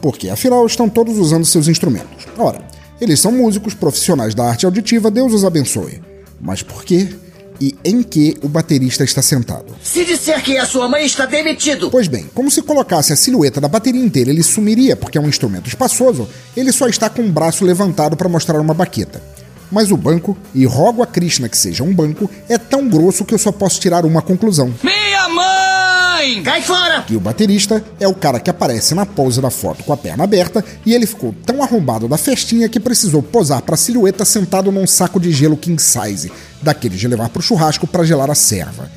Porque 0.00 0.30
afinal 0.30 0.64
estão 0.64 0.88
todos 0.88 1.18
usando 1.18 1.44
seus 1.44 1.68
instrumentos. 1.68 2.26
Ora, 2.38 2.62
eles 2.98 3.20
são 3.20 3.30
músicos 3.30 3.74
profissionais 3.74 4.34
da 4.34 4.48
arte 4.48 4.64
auditiva, 4.64 5.10
Deus 5.10 5.34
os 5.34 5.44
abençoe. 5.44 6.00
Mas 6.40 6.62
por 6.62 6.82
quê? 6.82 7.10
E 7.60 7.76
em 7.84 8.02
que 8.02 8.36
o 8.42 8.48
baterista 8.48 9.02
está 9.02 9.20
sentado? 9.20 9.74
Se 9.82 10.04
disser 10.04 10.42
que 10.42 10.56
a 10.56 10.64
sua 10.64 10.88
mãe 10.88 11.04
está 11.04 11.26
demitido. 11.26 11.90
Pois 11.90 12.06
bem, 12.06 12.30
como 12.34 12.50
se 12.50 12.62
colocasse 12.62 13.12
a 13.12 13.16
silhueta 13.16 13.60
da 13.60 13.66
bateria 13.68 14.02
inteira, 14.02 14.30
ele 14.30 14.42
sumiria, 14.42 14.94
porque 14.94 15.18
é 15.18 15.20
um 15.20 15.28
instrumento 15.28 15.66
espaçoso, 15.66 16.28
ele 16.56 16.72
só 16.72 16.86
está 16.86 17.10
com 17.10 17.22
o 17.22 17.32
braço 17.32 17.64
levantado 17.64 18.16
para 18.16 18.28
mostrar 18.28 18.60
uma 18.60 18.74
baqueta. 18.74 19.20
Mas 19.70 19.90
o 19.90 19.96
banco, 19.96 20.36
e 20.54 20.64
rogo 20.64 21.02
a 21.02 21.06
Krishna 21.06 21.48
que 21.48 21.56
seja 21.56 21.84
um 21.84 21.92
banco, 21.92 22.30
é 22.48 22.56
tão 22.56 22.88
grosso 22.88 23.24
que 23.24 23.34
eu 23.34 23.38
só 23.38 23.52
posso 23.52 23.80
tirar 23.80 24.06
uma 24.06 24.22
conclusão. 24.22 24.72
Minha 24.82 25.28
mãe! 25.28 25.97
Cai 26.42 26.62
fora! 26.62 27.02
Que 27.02 27.14
o 27.14 27.20
baterista 27.20 27.84
é 28.00 28.08
o 28.08 28.14
cara 28.14 28.40
que 28.40 28.50
aparece 28.50 28.92
na 28.92 29.06
pose 29.06 29.40
da 29.40 29.50
foto 29.50 29.84
com 29.84 29.92
a 29.92 29.96
perna 29.96 30.24
aberta 30.24 30.64
e 30.84 30.92
ele 30.92 31.06
ficou 31.06 31.32
tão 31.46 31.62
arrombado 31.62 32.08
da 32.08 32.18
festinha 32.18 32.68
que 32.68 32.80
precisou 32.80 33.22
posar 33.22 33.62
para 33.62 33.76
a 33.76 33.78
silhueta 33.78 34.24
sentado 34.24 34.72
num 34.72 34.84
saco 34.84 35.20
de 35.20 35.30
gelo 35.30 35.56
king 35.56 35.80
size, 35.80 36.32
daquele 36.60 36.96
de 36.96 37.06
levar 37.06 37.28
pro 37.28 37.40
churrasco 37.40 37.86
para 37.86 38.02
gelar 38.02 38.32
a 38.32 38.34
serva. 38.34 38.90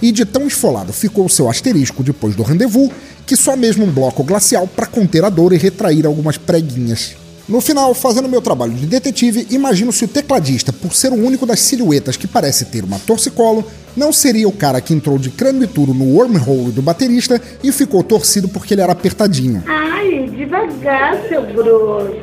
E 0.00 0.12
de 0.12 0.24
tão 0.24 0.46
esfolado 0.46 0.92
ficou 0.92 1.26
o 1.26 1.28
seu 1.28 1.50
asterisco 1.50 2.04
depois 2.04 2.36
do 2.36 2.44
rendezvous, 2.44 2.92
que 3.26 3.34
só 3.34 3.56
mesmo 3.56 3.84
um 3.84 3.90
bloco 3.90 4.22
glacial 4.22 4.68
para 4.68 4.86
conter 4.86 5.24
a 5.24 5.30
dor 5.30 5.52
e 5.52 5.56
retrair 5.56 6.06
algumas 6.06 6.38
preguinhas. 6.38 7.16
No 7.48 7.62
final, 7.62 7.94
fazendo 7.94 8.28
meu 8.28 8.42
trabalho 8.42 8.74
de 8.74 8.86
detetive, 8.86 9.46
imagino 9.50 9.90
se 9.90 10.04
o 10.04 10.08
tecladista, 10.08 10.70
por 10.70 10.94
ser 10.94 11.12
o 11.12 11.16
único 11.16 11.46
das 11.46 11.60
silhuetas 11.60 12.14
que 12.14 12.26
parece 12.26 12.66
ter 12.66 12.84
uma 12.84 12.98
torcicolo, 12.98 13.64
não 13.96 14.12
seria 14.12 14.46
o 14.46 14.52
cara 14.52 14.82
que 14.82 14.92
entrou 14.92 15.18
de 15.18 15.30
crânio 15.30 15.64
e 15.64 15.66
tudo 15.66 15.94
no 15.94 16.04
wormhole 16.04 16.70
do 16.72 16.82
baterista 16.82 17.40
e 17.64 17.72
ficou 17.72 18.02
torcido 18.02 18.48
porque 18.48 18.74
ele 18.74 18.82
era 18.82 18.92
apertadinho. 18.92 19.62
Ai, 19.66 20.28
devagar, 20.28 21.26
seu 21.26 21.42
grosso. 21.54 22.16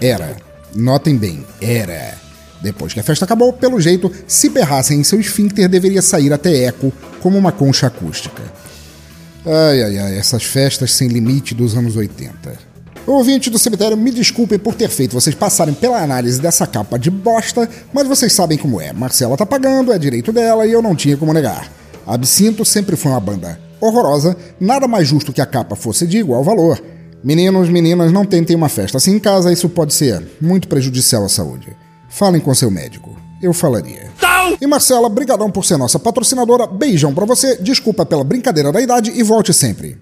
Era. 0.00 0.36
Notem 0.74 1.16
bem, 1.16 1.44
era. 1.60 2.14
Depois 2.62 2.94
que 2.94 3.00
a 3.00 3.02
festa 3.02 3.26
acabou, 3.26 3.52
pelo 3.52 3.78
jeito, 3.78 4.10
se 4.26 4.48
berrassem 4.48 5.00
em 5.00 5.04
seu 5.04 5.20
esfíncter, 5.20 5.68
deveria 5.68 6.00
sair 6.00 6.32
até 6.32 6.64
eco, 6.64 6.92
como 7.20 7.36
uma 7.36 7.52
concha 7.52 7.88
acústica. 7.88 8.42
Ai, 9.44 9.82
ai, 9.82 9.98
ai, 9.98 10.18
essas 10.18 10.44
festas 10.44 10.92
sem 10.92 11.08
limite 11.08 11.54
dos 11.54 11.76
anos 11.76 11.96
80. 11.96 12.69
Ouvinte 13.10 13.50
do 13.50 13.58
cemitério, 13.58 13.96
me 13.96 14.12
desculpem 14.12 14.56
por 14.56 14.72
ter 14.72 14.88
feito 14.88 15.14
vocês 15.14 15.34
passarem 15.34 15.74
pela 15.74 16.00
análise 16.00 16.40
dessa 16.40 16.64
capa 16.64 16.96
de 16.96 17.10
bosta, 17.10 17.68
mas 17.92 18.06
vocês 18.06 18.32
sabem 18.32 18.56
como 18.56 18.80
é. 18.80 18.92
Marcela 18.92 19.36
tá 19.36 19.44
pagando, 19.44 19.92
é 19.92 19.98
direito 19.98 20.32
dela 20.32 20.64
e 20.64 20.70
eu 20.70 20.80
não 20.80 20.94
tinha 20.94 21.16
como 21.16 21.32
negar. 21.32 21.68
Absinto 22.06 22.64
sempre 22.64 22.94
foi 22.94 23.10
uma 23.10 23.18
banda 23.18 23.60
horrorosa, 23.80 24.36
nada 24.60 24.86
mais 24.86 25.08
justo 25.08 25.32
que 25.32 25.40
a 25.40 25.46
capa 25.46 25.74
fosse 25.74 26.06
de 26.06 26.18
igual 26.18 26.44
valor. 26.44 26.80
Meninos, 27.24 27.68
meninas, 27.68 28.12
não 28.12 28.24
tentem 28.24 28.54
uma 28.54 28.68
festa 28.68 28.98
assim 28.98 29.16
em 29.16 29.18
casa, 29.18 29.52
isso 29.52 29.68
pode 29.68 29.92
ser 29.92 30.24
muito 30.40 30.68
prejudicial 30.68 31.24
à 31.24 31.28
saúde. 31.28 31.76
Falem 32.08 32.40
com 32.40 32.54
seu 32.54 32.70
médico. 32.70 33.10
Eu 33.42 33.52
falaria. 33.52 34.08
E 34.60 34.66
Marcela, 34.68 35.08
brigadão 35.08 35.50
por 35.50 35.64
ser 35.64 35.76
nossa 35.76 35.98
patrocinadora. 35.98 36.68
Beijão 36.68 37.12
pra 37.12 37.26
você, 37.26 37.56
desculpa 37.56 38.06
pela 38.06 38.22
brincadeira 38.22 38.70
da 38.70 38.80
idade 38.80 39.10
e 39.12 39.22
volte 39.24 39.52
sempre. 39.52 39.98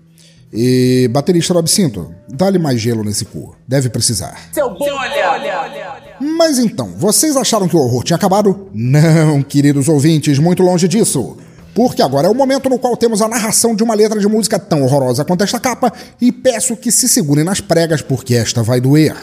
E 0.53 1.09
baterista 1.09 1.53
do 1.53 1.59
Absinto, 1.59 2.15
dá-lhe 2.29 2.59
mais 2.59 2.81
gelo 2.81 3.05
nesse 3.05 3.25
cu. 3.25 3.55
Deve 3.67 3.91
precisar. 3.91 4.49
Seu 4.53 4.71
bom 4.71 4.87
olha! 4.93 6.17
Mas 6.21 6.59
então, 6.59 6.95
vocês 6.97 7.37
acharam 7.37 7.69
que 7.69 7.77
o 7.77 7.81
horror 7.81 8.03
tinha 8.03 8.17
acabado? 8.17 8.69
Não, 8.73 9.43
queridos 9.43 9.89
ouvintes, 9.89 10.39
muito 10.39 10.63
longe 10.63 10.89
disso. 10.89 11.37
Porque 11.75 12.03
agora 12.03 12.27
é 12.27 12.31
o 12.31 12.35
momento 12.35 12.69
no 12.69 12.79
qual 12.79 12.97
temos 12.97 13.23
a 13.23 13.29
narração 13.29 13.75
de 13.75 13.83
uma 13.85 13.95
letra 13.95 14.19
de 14.19 14.27
música 14.27 14.59
tão 14.59 14.83
horrorosa 14.83 15.25
quanto 15.25 15.45
esta 15.45 15.61
capa, 15.61 15.93
e 16.21 16.33
peço 16.33 16.77
que 16.77 16.91
se 16.91 17.09
segurem 17.09 17.45
nas 17.45 17.61
pregas, 17.61 18.03
porque 18.03 18.35
esta 18.35 18.63
vai 18.63 18.81
doer. 18.81 19.15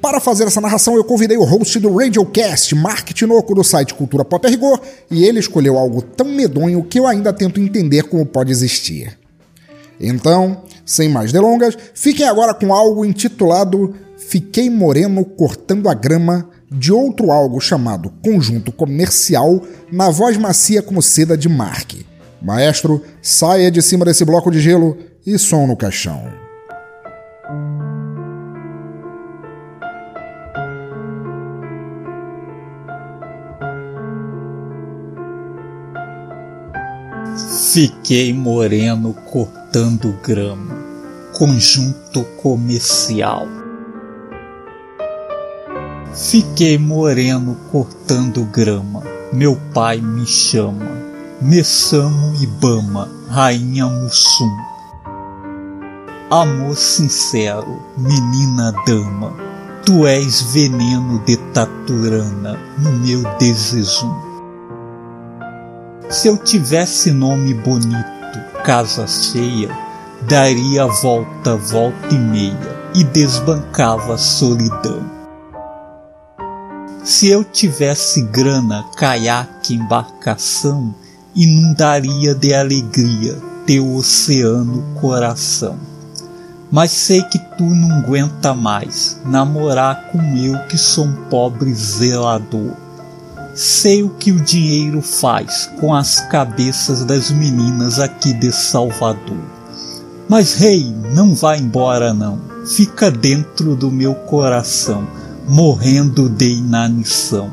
Para 0.00 0.20
fazer 0.20 0.44
essa 0.44 0.60
narração, 0.60 0.96
eu 0.96 1.02
convidei 1.02 1.38
o 1.38 1.44
host 1.44 1.80
do 1.80 1.96
Radiocast, 1.96 2.74
Mark 2.74 3.08
Tinoco, 3.14 3.54
do 3.54 3.64
site 3.64 3.94
Cultura 3.94 4.22
Pop 4.22 4.46
a 4.46 4.50
Rigor, 4.50 4.78
e 5.10 5.24
ele 5.24 5.40
escolheu 5.40 5.78
algo 5.78 6.02
tão 6.02 6.26
medonho 6.26 6.84
que 6.84 7.00
eu 7.00 7.06
ainda 7.06 7.32
tento 7.32 7.58
entender 7.58 8.02
como 8.04 8.26
pode 8.26 8.52
existir. 8.52 9.18
Então, 10.00 10.62
sem 10.84 11.08
mais 11.08 11.32
delongas, 11.32 11.76
fiquem 11.94 12.26
agora 12.26 12.52
com 12.54 12.72
algo 12.74 13.04
intitulado 13.04 13.94
Fiquei 14.16 14.70
Moreno 14.70 15.24
Cortando 15.24 15.88
a 15.88 15.94
Grama, 15.94 16.48
de 16.70 16.92
outro 16.92 17.30
algo 17.30 17.60
chamado 17.60 18.10
Conjunto 18.22 18.72
Comercial, 18.72 19.62
na 19.92 20.10
voz 20.10 20.36
macia 20.36 20.82
como 20.82 21.02
seda 21.02 21.36
de 21.36 21.48
Mark. 21.48 21.94
Maestro, 22.42 23.02
saia 23.22 23.70
de 23.70 23.80
cima 23.80 24.04
desse 24.04 24.24
bloco 24.24 24.50
de 24.50 24.60
gelo 24.60 24.96
e 25.26 25.38
som 25.38 25.66
no 25.66 25.76
caixão. 25.76 26.22
Fiquei 37.36 38.32
moreno 38.32 39.12
cortando 39.12 40.16
grama. 40.22 40.72
Conjunto 41.32 42.22
comercial. 42.40 43.48
Fiquei 46.14 46.78
moreno 46.78 47.56
cortando 47.72 48.44
grama. 48.44 49.02
Meu 49.32 49.56
pai 49.72 50.00
me 50.00 50.24
chama. 50.24 50.86
Messamo 51.42 52.34
Ibama, 52.40 53.10
Rainha 53.28 53.88
Mussum. 53.88 54.56
Amor 56.30 56.76
sincero, 56.76 57.82
menina 57.96 58.70
dama. 58.86 59.32
Tu 59.84 60.06
és 60.06 60.40
veneno 60.52 61.18
de 61.26 61.36
taturana 61.52 62.56
no 62.78 62.92
meu 62.92 63.22
desejo. 63.38 64.33
Se 66.10 66.28
eu 66.28 66.36
tivesse 66.36 67.10
nome 67.10 67.54
bonito, 67.54 67.94
casa 68.64 69.06
cheia, 69.06 69.68
daria 70.28 70.86
volta, 70.86 71.56
volta 71.56 72.14
e 72.14 72.18
meia, 72.18 72.76
e 72.94 73.02
desbancava 73.04 74.14
a 74.14 74.18
solidão. 74.18 75.10
Se 77.02 77.28
eu 77.28 77.42
tivesse 77.42 78.22
grana, 78.22 78.84
caiaque, 78.96 79.74
embarcação, 79.74 80.94
inundaria 81.34 82.34
de 82.34 82.54
alegria 82.54 83.36
teu 83.66 83.94
oceano 83.94 84.82
coração. 85.00 85.78
Mas 86.70 86.90
sei 86.90 87.22
que 87.22 87.38
tu 87.38 87.64
não 87.64 87.98
aguenta 87.98 88.54
mais 88.54 89.20
namorar 89.24 90.10
com 90.10 90.36
eu 90.36 90.58
que 90.66 90.76
sou 90.76 91.04
um 91.04 91.14
pobre 91.28 91.72
zelador. 91.72 92.83
Sei 93.54 94.02
o 94.02 94.08
que 94.08 94.32
o 94.32 94.40
dinheiro 94.40 95.00
faz 95.00 95.70
com 95.78 95.94
as 95.94 96.18
cabeças 96.28 97.04
das 97.04 97.30
meninas 97.30 98.00
aqui 98.00 98.32
de 98.32 98.50
Salvador. 98.50 99.38
Mas 100.28 100.54
rei, 100.54 100.92
não 101.14 101.36
vá 101.36 101.56
embora 101.56 102.12
não. 102.12 102.40
Fica 102.66 103.12
dentro 103.12 103.76
do 103.76 103.92
meu 103.92 104.12
coração, 104.12 105.06
morrendo 105.48 106.28
de 106.28 106.54
inanição, 106.54 107.48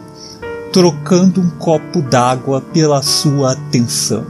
trocando 0.73 1.39
um 1.39 1.51
copo 1.51 2.01
d'água 2.01 2.61
pela 2.61 3.03
sua 3.03 3.51
atenção. 3.51 4.25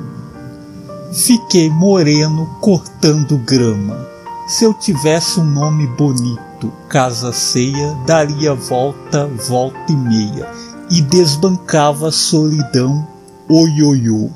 Fiquei 1.13 1.69
moreno 1.69 2.47
cortando 2.59 3.37
grama. 3.37 3.97
Se 4.45 4.65
eu 4.65 4.73
tivesse 4.73 5.39
um 5.39 5.45
nome 5.45 5.87
bonito, 5.87 6.73
casa 6.89 7.31
ceia, 7.31 7.95
daria 8.05 8.53
volta, 8.53 9.25
volta 9.47 9.89
e 9.89 9.95
meia 9.95 10.70
e 10.91 11.01
desbancava 11.01 12.09
a 12.09 12.11
solidão, 12.11 13.07
oioiô. 13.49 14.29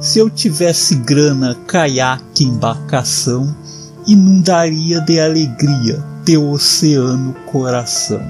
Se 0.00 0.20
eu 0.20 0.30
tivesse 0.30 0.94
grana, 0.94 1.56
caiaque, 1.66 2.44
embarcação, 2.44 3.54
inundaria 4.06 5.00
de 5.00 5.18
alegria 5.18 6.02
teu 6.24 6.48
oceano 6.48 7.34
coração. 7.50 8.22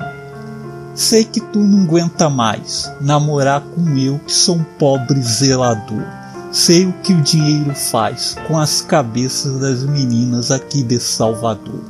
Sei 0.94 1.24
que 1.24 1.40
tu 1.40 1.58
não 1.58 1.82
aguenta 1.82 2.30
mais 2.30 2.90
namorar 3.00 3.60
com 3.60 3.98
eu 3.98 4.18
que 4.20 4.32
sou 4.32 4.56
um 4.56 4.64
pobre 4.78 5.20
zelador. 5.20 6.02
Sei 6.50 6.86
o 6.86 6.92
que 7.02 7.12
o 7.12 7.20
dinheiro 7.20 7.74
faz 7.74 8.36
com 8.46 8.58
as 8.58 8.80
cabeças 8.80 9.58
das 9.58 9.82
meninas 9.82 10.50
aqui 10.50 10.82
de 10.82 10.98
Salvador. 10.98 11.82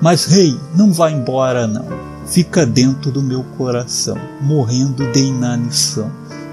Mas 0.00 0.26
rei, 0.26 0.58
não 0.76 0.92
vá 0.92 1.10
embora 1.10 1.66
não. 1.66 2.11
Fica 2.32 2.66
dentro 2.66 3.12
do 3.12 3.22
meu 3.22 3.44
coração, 3.56 4.16
morrendo 4.40 5.12
de 5.12 5.20
inanição, 5.20 6.10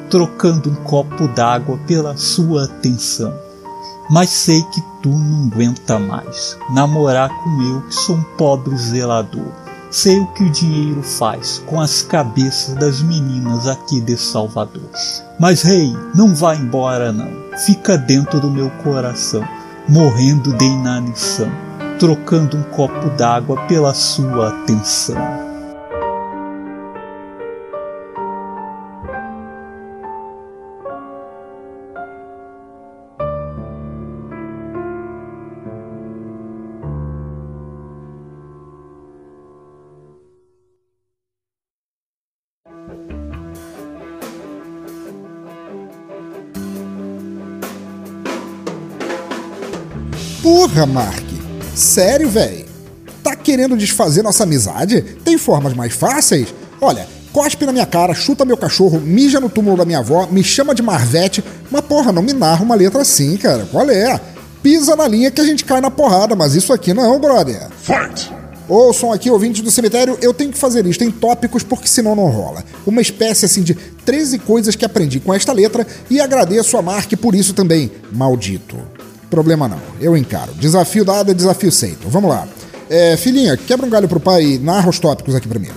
trocando 0.09 0.69
um 0.69 0.75
copo 0.75 1.27
d'água 1.29 1.79
pela 1.87 2.15
sua 2.15 2.65
atenção 2.65 3.33
mas 4.09 4.29
sei 4.29 4.63
que 4.63 4.81
tu 5.03 5.09
não 5.09 5.45
aguenta 5.45 5.99
mais 5.99 6.57
namorar 6.73 7.29
com 7.29 7.61
eu 7.61 7.81
que 7.81 7.93
sou 7.93 8.15
um 8.15 8.23
pobre 8.37 8.75
zelador. 8.75 9.51
Sei 9.91 10.19
o 10.19 10.27
que 10.27 10.43
o 10.43 10.49
dinheiro 10.49 11.01
faz 11.01 11.61
com 11.65 11.79
as 11.79 12.01
cabeças 12.01 12.75
das 12.75 13.01
meninas 13.01 13.67
aqui 13.67 14.01
de 14.01 14.17
Salvador. 14.17 14.89
Mas 15.39 15.61
rei, 15.61 15.95
não 16.15 16.33
vá 16.33 16.55
embora 16.55 17.11
não. 17.11 17.29
Fica 17.65 17.97
dentro 17.97 18.39
do 18.39 18.49
meu 18.49 18.69
coração, 18.83 19.43
morrendo 19.87 20.53
de 20.53 20.65
inanição, 20.65 21.51
trocando 21.99 22.57
um 22.57 22.63
copo 22.63 23.09
d'água 23.11 23.61
pela 23.67 23.93
sua 23.93 24.49
atenção. 24.49 25.48
Porra, 50.79 50.85
Mark. 50.85 51.25
Sério, 51.75 52.29
velho? 52.29 52.65
Tá 53.21 53.35
querendo 53.35 53.75
desfazer 53.75 54.23
nossa 54.23 54.43
amizade? 54.43 55.01
Tem 55.25 55.37
formas 55.37 55.73
mais 55.73 55.93
fáceis? 55.93 56.53
Olha, 56.79 57.05
cospe 57.33 57.65
na 57.65 57.73
minha 57.73 57.85
cara, 57.85 58.13
chuta 58.13 58.45
meu 58.45 58.55
cachorro, 58.55 58.97
mija 58.97 59.41
no 59.41 59.49
túmulo 59.49 59.75
da 59.75 59.83
minha 59.83 59.99
avó, 59.99 60.25
me 60.31 60.41
chama 60.41 60.73
de 60.73 60.81
Marvete, 60.81 61.43
mas 61.69 61.81
porra, 61.81 62.13
não 62.13 62.21
me 62.21 62.31
narra 62.31 62.63
uma 62.63 62.75
letra 62.75 63.01
assim, 63.01 63.35
cara. 63.35 63.67
Qual 63.69 63.89
é? 63.89 64.21
Pisa 64.63 64.95
na 64.95 65.05
linha 65.05 65.29
que 65.29 65.41
a 65.41 65.43
gente 65.43 65.65
cai 65.65 65.81
na 65.81 65.91
porrada, 65.91 66.33
mas 66.33 66.55
isso 66.55 66.71
aqui 66.71 66.93
não, 66.93 67.19
brother. 67.19 67.67
Fight! 67.81 68.31
Ouçam 68.69 69.11
aqui, 69.11 69.29
ouvintes 69.29 69.61
do 69.61 69.71
cemitério, 69.71 70.17
eu 70.21 70.33
tenho 70.33 70.51
que 70.51 70.57
fazer 70.57 70.85
isto 70.85 71.03
em 71.03 71.11
tópicos 71.11 71.61
porque 71.61 71.89
senão 71.89 72.15
não 72.15 72.29
rola. 72.29 72.63
Uma 72.87 73.01
espécie 73.01 73.43
assim 73.43 73.63
de 73.63 73.73
13 73.73 74.39
coisas 74.39 74.77
que 74.77 74.85
aprendi 74.85 75.19
com 75.19 75.33
esta 75.33 75.51
letra 75.51 75.85
e 76.09 76.21
agradeço 76.21 76.77
a 76.77 76.81
Mark 76.81 77.11
por 77.17 77.35
isso 77.35 77.53
também, 77.53 77.91
maldito. 78.13 78.77
Problema 79.29 79.67
não, 79.67 79.79
eu 80.01 80.17
encaro. 80.17 80.53
Desafio 80.53 81.05
dado 81.05 81.31
é 81.31 81.33
desafio 81.33 81.71
feito. 81.71 82.09
Vamos 82.09 82.29
lá. 82.29 82.47
É, 82.89 83.15
filhinha, 83.15 83.55
quebra 83.55 83.85
um 83.85 83.89
galho 83.89 84.07
pro 84.07 84.19
pai 84.19 84.43
e 84.43 84.57
narra 84.57 84.89
os 84.89 84.97
tópicos 84.97 85.35
aqui 85.35 85.47
primeiro. 85.47 85.75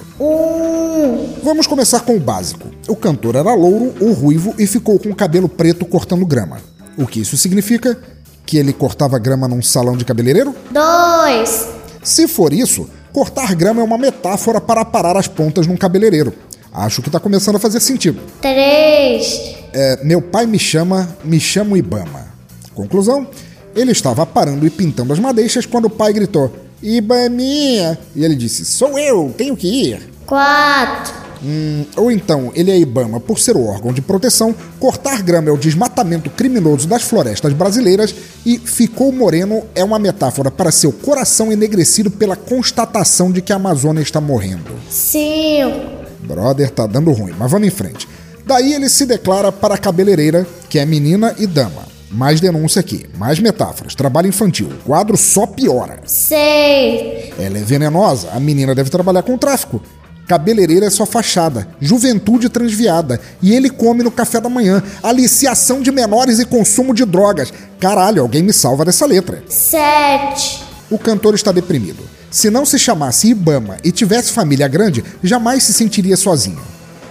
Vamos 1.43 1.67
começar 1.67 2.01
com 2.01 2.17
o 2.17 2.21
básico. 2.21 2.69
O 2.89 2.97
cantor 2.97 3.37
era 3.37 3.53
louro 3.53 3.95
ou 4.01 4.13
ruivo 4.13 4.55
e 4.59 4.67
ficou 4.67 4.99
com 4.99 5.11
o 5.11 5.15
cabelo 5.15 5.49
preto 5.49 5.85
cortando 5.85 6.25
grama. 6.25 6.59
O 6.97 7.07
que 7.07 7.21
isso 7.21 7.37
significa? 7.37 7.99
Que 8.47 8.57
ele 8.57 8.73
cortava 8.73 9.19
grama 9.19 9.47
num 9.47 9.61
salão 9.61 9.97
de 9.97 10.05
cabeleireiro? 10.05 10.55
Dois. 10.71 11.69
Se 12.03 12.27
for 12.27 12.53
isso, 12.53 12.89
cortar 13.13 13.55
grama 13.55 13.83
é 13.83 13.85
uma 13.85 13.99
metáfora 13.99 14.61
para 14.61 14.85
parar 14.85 15.17
as 15.17 15.29
pontas 15.29 15.67
num 15.67 15.77
cabeleireiro. 15.77 16.33
Acho 16.73 17.03
que 17.03 17.11
tá 17.11 17.21
começando 17.21 17.57
a 17.57 17.59
fazer 17.59 17.81
sentido. 17.81 18.19
Três. 18.41 19.39
É, 19.75 20.03
meu 20.03 20.23
pai 20.23 20.47
me 20.47 20.59
chama, 20.59 21.15
me 21.23 21.39
chamo 21.39 21.77
Ibama. 21.77 22.32
Conclusão: 22.75 23.27
ele 23.75 23.93
estava 23.93 24.25
parando 24.27 24.67
e 24.67 24.71
pintando 24.71 25.13
as 25.13 25.19
madeixas 25.19 25.67
quando 25.67 25.87
o 25.87 25.91
pai 25.91 26.13
gritou: 26.13 26.53
Ibaminha! 26.83 27.99
E 28.15 28.25
ele 28.25 28.35
disse: 28.35 28.65
Sou 28.65 28.99
eu, 28.99 29.35
tenho 29.37 29.57
que 29.57 29.69
ir. 29.69 30.11
Quatro. 30.27 31.23
Hum, 31.45 31.85
ou 31.97 32.11
então, 32.11 32.53
ele 32.55 32.71
é 32.71 32.79
Ibama 32.79 33.19
por 33.19 33.39
ser 33.39 33.57
o 33.57 33.67
órgão 33.67 33.93
de 33.93 34.01
proteção, 34.01 34.55
cortar 34.79 35.23
grama 35.23 35.49
é 35.49 35.53
o 35.53 35.57
desmatamento 35.57 36.31
criminoso 36.31 36.87
das 36.87 37.03
florestas 37.03 37.53
brasileiras 37.53 38.15
e 38.47 38.59
ficou 38.59 39.11
moreno 39.11 39.65
é 39.75 39.83
uma 39.83 39.99
metáfora 39.99 40.53
para 40.53 40.71
seu 40.71 40.93
coração 40.93 41.51
enegrecido 41.51 42.13
pela 42.13 42.37
constatação 42.37 43.33
de 43.33 43.43
que 43.43 43.53
a 43.53 43.57
Amazônia 43.57 44.03
está 44.03 44.21
morrendo. 44.21 44.71
Cinco. 44.89 46.03
Brother, 46.21 46.71
tá 46.71 46.87
dando 46.87 47.11
ruim, 47.11 47.35
mas 47.37 47.51
vamos 47.51 47.67
em 47.67 47.73
frente. 47.73 48.09
Daí 48.47 48.73
ele 48.73 48.89
se 48.89 49.05
declara 49.05 49.51
para 49.51 49.75
a 49.75 49.79
cabeleireira, 49.79 50.47
que 50.69 50.79
é 50.79 50.87
menina 50.87 51.35
e 51.39 51.47
dama. 51.47 51.92
Mais 52.13 52.43
denúncia 52.43 52.81
aqui, 52.81 53.07
mais 53.17 53.39
metáforas, 53.39 53.95
trabalho 53.95 54.29
infantil, 54.29 54.69
o 54.69 54.85
quadro 54.85 55.17
só 55.17 55.47
piora. 55.47 56.01
Seis. 56.05 57.33
Ela 57.39 57.59
é 57.59 57.63
venenosa, 57.63 58.31
a 58.33 58.39
menina 58.39 58.75
deve 58.75 58.91
trabalhar 58.91 59.23
com 59.23 59.39
tráfico. 59.39 59.83
Cabeleireira 60.29 60.87
é 60.87 60.91
só 60.91 61.07
fachada, 61.07 61.67
juventude 61.81 62.51
transviada, 62.51 63.19
e 63.41 63.55
ele 63.55 63.71
come 63.71 64.03
no 64.03 64.11
café 64.11 64.41
da 64.41 64.51
manhã, 64.51 64.83
aliciação 65.03 65.81
de 65.81 65.91
menores 65.91 66.39
e 66.39 66.45
consumo 66.45 66.95
de 66.95 67.05
drogas. 67.07 67.53
Caralho, 67.81 68.21
alguém 68.21 68.43
me 68.43 68.53
salva 68.53 68.85
dessa 68.85 69.07
letra. 69.07 69.43
Sete. 69.49 70.63
O 70.91 70.99
cantor 70.99 71.35
está 71.35 71.51
deprimido. 71.51 72.03
Se 72.31 72.51
não 72.51 72.67
se 72.67 72.79
chamasse 72.79 73.29
Ibama 73.29 73.79
e 73.83 73.91
tivesse 73.91 74.33
família 74.33 74.69
grande, 74.69 75.03
jamais 75.23 75.63
se 75.65 75.73
sentiria 75.73 76.17
sozinho. 76.17 76.61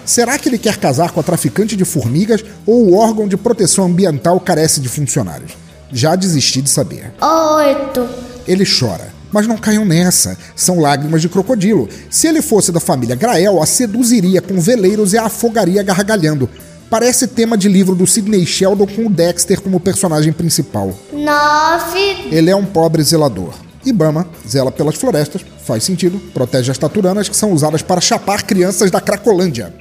Será 0.05 0.37
que 0.37 0.49
ele 0.49 0.57
quer 0.57 0.77
casar 0.77 1.11
com 1.11 1.19
a 1.19 1.23
traficante 1.23 1.75
de 1.75 1.85
formigas 1.85 2.43
ou 2.65 2.89
o 2.89 2.97
órgão 2.97 3.27
de 3.27 3.37
proteção 3.37 3.85
ambiental 3.85 4.39
carece 4.39 4.79
de 4.79 4.89
funcionários? 4.89 5.53
Já 5.91 6.15
desisti 6.15 6.61
de 6.61 6.69
saber. 6.69 7.13
Oito. 7.21 8.07
Ele 8.47 8.65
chora. 8.65 9.09
Mas 9.31 9.47
não 9.47 9.57
caiam 9.57 9.85
nessa. 9.85 10.37
São 10.55 10.79
lágrimas 10.79 11.21
de 11.21 11.29
crocodilo. 11.29 11.87
Se 12.09 12.27
ele 12.27 12.41
fosse 12.41 12.71
da 12.71 12.79
família 12.79 13.15
Grael, 13.15 13.61
a 13.61 13.65
seduziria 13.65 14.41
com 14.41 14.59
veleiros 14.59 15.13
e 15.13 15.17
a 15.17 15.25
afogaria 15.25 15.81
gargalhando. 15.83 16.49
Parece 16.89 17.27
tema 17.27 17.57
de 17.57 17.69
livro 17.69 17.95
do 17.95 18.05
Sidney 18.05 18.45
Sheldon 18.45 18.85
com 18.85 19.05
o 19.05 19.09
Dexter 19.09 19.61
como 19.61 19.79
personagem 19.79 20.33
principal. 20.33 20.93
Nove. 21.13 22.27
Ele 22.29 22.49
é 22.49 22.55
um 22.55 22.65
pobre 22.65 23.01
zelador. 23.01 23.53
Ibama 23.85 24.27
zela 24.47 24.71
pelas 24.71 24.95
florestas, 24.95 25.41
faz 25.65 25.83
sentido, 25.83 26.19
protege 26.33 26.69
as 26.69 26.77
taturanas 26.77 27.29
que 27.29 27.35
são 27.35 27.51
usadas 27.53 27.81
para 27.81 28.01
chapar 28.01 28.43
crianças 28.43 28.91
da 28.91 28.99
Cracolândia. 28.99 29.73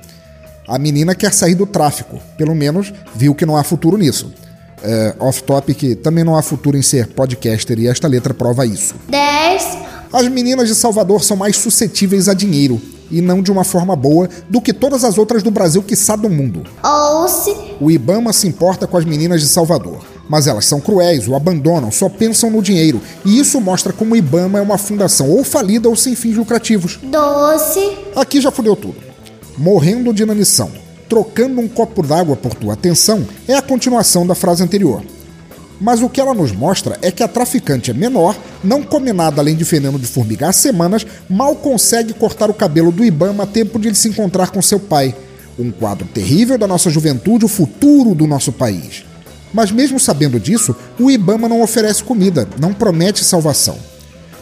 A 0.71 0.79
menina 0.79 1.17
quer 1.17 1.33
sair 1.33 1.57
do 1.57 1.67
tráfico, 1.67 2.21
pelo 2.39 2.55
menos 2.55 2.93
viu 3.13 3.35
que 3.35 3.45
não 3.45 3.57
há 3.57 3.65
futuro 3.65 3.97
nisso. 3.97 4.33
É, 4.85 5.17
Off-topic, 5.19 5.97
também 5.97 6.23
não 6.23 6.37
há 6.37 6.43
futuro 6.43 6.77
em 6.77 6.83
ser 6.83 7.09
podcaster 7.09 7.77
e 7.81 7.89
esta 7.89 8.07
letra 8.07 8.33
prova 8.33 8.65
isso. 8.65 8.95
Dez. 9.09 9.67
As 10.13 10.29
meninas 10.29 10.69
de 10.69 10.77
Salvador 10.77 11.25
são 11.25 11.37
mais 11.37 11.57
suscetíveis 11.57 12.29
a 12.29 12.35
dinheiro, 12.35 12.81
e 13.11 13.21
não 13.21 13.43
de 13.43 13.51
uma 13.51 13.65
forma 13.65 13.97
boa, 13.97 14.29
do 14.49 14.61
que 14.61 14.73
todas 14.73 15.03
as 15.03 15.19
outras 15.19 15.43
do 15.43 15.51
Brasil, 15.51 15.83
quiçá 15.83 16.15
do 16.15 16.31
mundo. 16.31 16.63
Onze. 16.85 17.53
O 17.81 17.91
Ibama 17.91 18.33
se 18.33 18.47
importa 18.47 18.87
com 18.87 18.97
as 18.97 19.05
meninas 19.05 19.41
de 19.41 19.49
Salvador. 19.49 20.07
Mas 20.29 20.47
elas 20.47 20.67
são 20.67 20.81
cruéis, 20.81 21.27
o 21.27 21.35
abandonam, 21.35 21.91
só 21.91 22.09
pensam 22.09 22.49
no 22.49 22.63
dinheiro. 22.63 23.03
E 23.25 23.41
isso 23.41 23.61
mostra 23.61 23.93
como 23.93 24.15
o 24.15 24.17
Ibama 24.17 24.61
é 24.61 24.63
uma 24.63 24.79
fundação 24.79 25.29
ou 25.29 25.43
falida 25.43 25.89
ou 25.89 25.97
sem 25.97 26.15
fins 26.15 26.37
lucrativos. 26.37 27.01
Doce. 27.03 27.99
Aqui 28.15 28.41
já 28.41 28.53
fudeu 28.53 28.77
tudo. 28.77 29.10
Morrendo 29.61 30.15
de 30.15 30.23
inanição, 30.23 30.71
trocando 31.07 31.61
um 31.61 31.69
copo 31.69 32.03
d'água 32.03 32.35
por 32.35 32.55
tua 32.55 32.73
atenção 32.73 33.29
é 33.47 33.55
a 33.55 33.61
continuação 33.61 34.27
da 34.27 34.35
frase 34.35 34.63
anterior. 34.63 35.03
Mas 35.79 36.01
o 36.01 36.09
que 36.09 36.19
ela 36.19 36.33
nos 36.33 36.51
mostra 36.51 36.99
é 37.03 37.11
que 37.11 37.23
a 37.23 37.29
traficante 37.29 37.91
é 37.91 37.95
menor, 37.95 38.35
não 38.65 38.83
come 38.83 39.13
nada 39.13 39.43
além 39.43 39.55
de 39.55 39.65
veneno 39.65 39.99
de 39.99 40.07
formiga 40.07 40.49
há 40.49 40.53
semanas, 40.55 41.07
mal 41.29 41.55
consegue 41.55 42.15
cortar 42.15 42.49
o 42.49 42.55
cabelo 42.55 42.91
do 42.91 43.05
Ibama 43.05 43.43
a 43.43 43.47
tempo 43.47 43.79
de 43.79 43.89
ele 43.89 43.97
se 43.97 44.09
encontrar 44.09 44.49
com 44.49 44.63
seu 44.63 44.81
pai. 44.81 45.15
Um 45.59 45.71
quadro 45.71 46.07
terrível 46.07 46.57
da 46.57 46.67
nossa 46.67 46.89
juventude, 46.89 47.45
o 47.45 47.49
futuro 47.49 48.15
do 48.15 48.27
nosso 48.27 48.53
país. 48.53 49.05
Mas 49.53 49.71
mesmo 49.71 50.01
sabendo 50.01 50.41
disso, 50.41 50.75
o 50.99 51.11
Ibama 51.11 51.51
não 51.51 51.61
oferece 51.61 52.03
comida, 52.03 52.49
não 52.59 52.73
promete 52.73 53.23
salvação. 53.23 53.77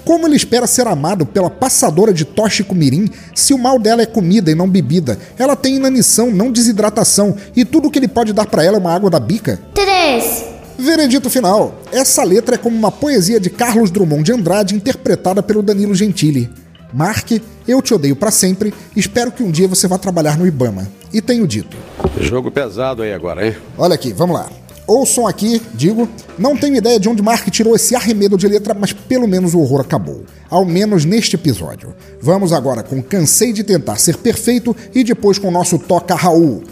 Como 0.08 0.26
ele 0.26 0.36
espera 0.36 0.66
ser 0.66 0.86
amado 0.86 1.26
pela 1.26 1.50
passadora 1.50 2.14
de 2.14 2.24
tóxico 2.24 2.74
mirim 2.74 3.10
se 3.34 3.52
o 3.52 3.58
mal 3.58 3.78
dela 3.78 4.00
é 4.00 4.06
comida 4.06 4.50
e 4.50 4.54
não 4.54 4.66
bebida? 4.66 5.18
Ela 5.38 5.54
tem 5.54 5.76
inanição, 5.76 6.30
não 6.30 6.50
desidratação, 6.50 7.36
e 7.54 7.62
tudo 7.62 7.90
que 7.90 7.98
ele 7.98 8.08
pode 8.08 8.32
dar 8.32 8.46
para 8.46 8.64
ela 8.64 8.78
é 8.78 8.80
uma 8.80 8.94
água 8.94 9.10
da 9.10 9.20
bica? 9.20 9.60
3. 9.74 10.44
Veredito 10.78 11.28
final. 11.28 11.74
Essa 11.92 12.24
letra 12.24 12.54
é 12.54 12.58
como 12.58 12.74
uma 12.74 12.90
poesia 12.90 13.38
de 13.38 13.50
Carlos 13.50 13.90
Drummond 13.90 14.22
de 14.22 14.32
Andrade 14.32 14.74
interpretada 14.74 15.42
pelo 15.42 15.62
Danilo 15.62 15.94
Gentili. 15.94 16.48
Marque, 16.90 17.42
eu 17.66 17.82
te 17.82 17.92
odeio 17.92 18.16
para 18.16 18.30
sempre, 18.30 18.72
espero 18.96 19.30
que 19.30 19.42
um 19.42 19.50
dia 19.50 19.68
você 19.68 19.86
vá 19.86 19.98
trabalhar 19.98 20.38
no 20.38 20.46
Ibama. 20.46 20.88
E 21.12 21.20
tenho 21.20 21.46
dito. 21.46 21.76
Jogo 22.18 22.50
pesado 22.50 23.02
aí 23.02 23.12
agora, 23.12 23.46
hein? 23.46 23.56
Olha 23.76 23.94
aqui, 23.94 24.14
vamos 24.14 24.36
lá. 24.36 24.48
Ouçam 24.88 25.26
aqui, 25.26 25.60
digo, 25.74 26.08
não 26.38 26.56
tenho 26.56 26.76
ideia 26.76 26.98
de 26.98 27.10
onde 27.10 27.22
Mark 27.22 27.46
tirou 27.50 27.76
esse 27.76 27.94
arremedo 27.94 28.38
de 28.38 28.48
letra, 28.48 28.72
mas 28.72 28.90
pelo 28.90 29.28
menos 29.28 29.52
o 29.52 29.60
horror 29.60 29.82
acabou. 29.82 30.24
Ao 30.48 30.64
menos 30.64 31.04
neste 31.04 31.36
episódio. 31.36 31.94
Vamos 32.22 32.54
agora 32.54 32.82
com 32.82 33.02
Cansei 33.02 33.52
de 33.52 33.62
Tentar 33.62 33.96
Ser 33.96 34.16
Perfeito 34.16 34.74
e 34.94 35.04
depois 35.04 35.38
com 35.38 35.48
o 35.48 35.50
nosso 35.50 35.78
Toca 35.78 36.14
Raul. 36.14 36.62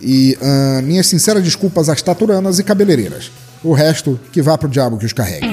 E 0.00 0.36
uh, 0.42 0.82
minhas 0.82 1.06
sinceras 1.06 1.44
desculpas 1.44 1.88
às 1.88 2.02
taturanas 2.02 2.58
e 2.58 2.64
cabeleireiras. 2.64 3.30
O 3.62 3.72
resto, 3.72 4.18
que 4.32 4.42
vá 4.42 4.58
pro 4.58 4.68
diabo 4.68 4.98
que 4.98 5.06
os 5.06 5.12
carregue. 5.12 5.46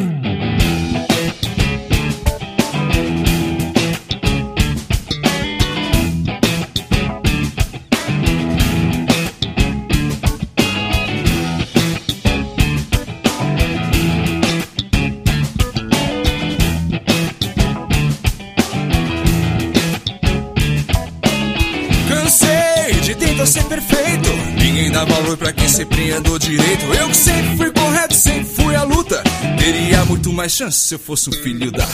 Valor 25.28 25.38
pra 25.38 25.52
quem 25.52 25.68
sempre 25.68 26.12
andou 26.12 26.40
direito. 26.40 26.86
Eu 26.86 27.10
que 27.10 27.18
sempre 27.18 27.58
fui 27.58 27.72
correto, 27.72 28.16
sempre 28.16 28.46
fui 28.46 28.76
a 28.76 28.84
luta. 28.84 29.22
Teria 29.60 30.06
muito 30.06 30.32
mais 30.32 30.54
chance 30.54 30.78
se 30.78 30.96
eu 30.96 31.00
fosse 31.00 31.30
um 31.30 31.34
filho 31.34 31.70
da. 31.70 31.86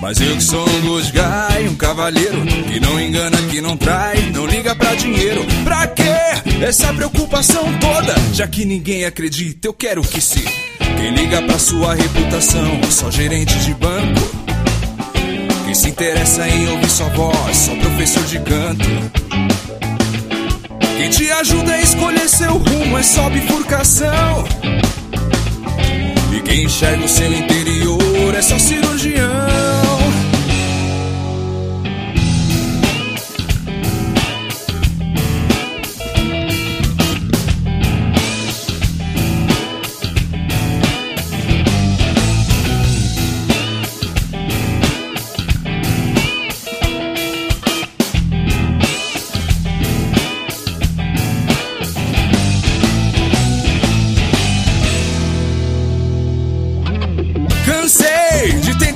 Mas 0.00 0.20
eu 0.20 0.36
que 0.36 0.42
sou 0.42 0.68
um 0.68 0.80
good 0.82 1.10
guy, 1.12 1.68
um 1.68 1.76
cavalheiro 1.76 2.44
que 2.70 2.78
não 2.80 3.00
engana, 3.00 3.36
que 3.50 3.60
não 3.62 3.76
trai, 3.76 4.30
não 4.34 4.44
liga 4.46 4.74
pra 4.74 4.94
dinheiro. 4.94 5.44
Pra 5.64 5.86
quê? 5.86 6.02
Essa 6.62 6.92
preocupação 6.92 7.64
toda, 7.78 8.14
já 8.34 8.46
que 8.46 8.66
ninguém 8.66 9.06
acredita, 9.06 9.68
eu 9.68 9.72
quero 9.72 10.02
que 10.02 10.20
se. 10.20 10.44
Quem 10.78 11.14
liga 11.14 11.40
pra 11.42 11.58
sua 11.58 11.94
reputação, 11.94 12.82
só 12.90 13.10
gerente 13.10 13.58
de 13.60 13.72
banco. 13.74 14.20
Quem 15.64 15.74
se 15.74 15.88
interessa 15.88 16.46
em 16.46 16.68
ouvir 16.68 16.90
sua 16.90 17.08
voz, 17.10 17.56
só 17.56 17.74
professor 17.76 18.24
de 18.24 18.38
canto. 18.40 19.63
Quem 20.96 21.10
te 21.10 21.30
ajuda 21.30 21.72
a 21.72 21.80
escolher 21.80 22.28
seu 22.28 22.56
rumo 22.56 22.98
é 22.98 23.02
só 23.02 23.28
bifurcação. 23.28 24.44
E 26.32 26.40
quem 26.40 26.64
enxerga 26.64 27.04
o 27.04 27.08
seu 27.08 27.32
interior 27.32 28.34
é 28.34 28.42
só 28.42 28.58
cirurgião. 28.58 29.53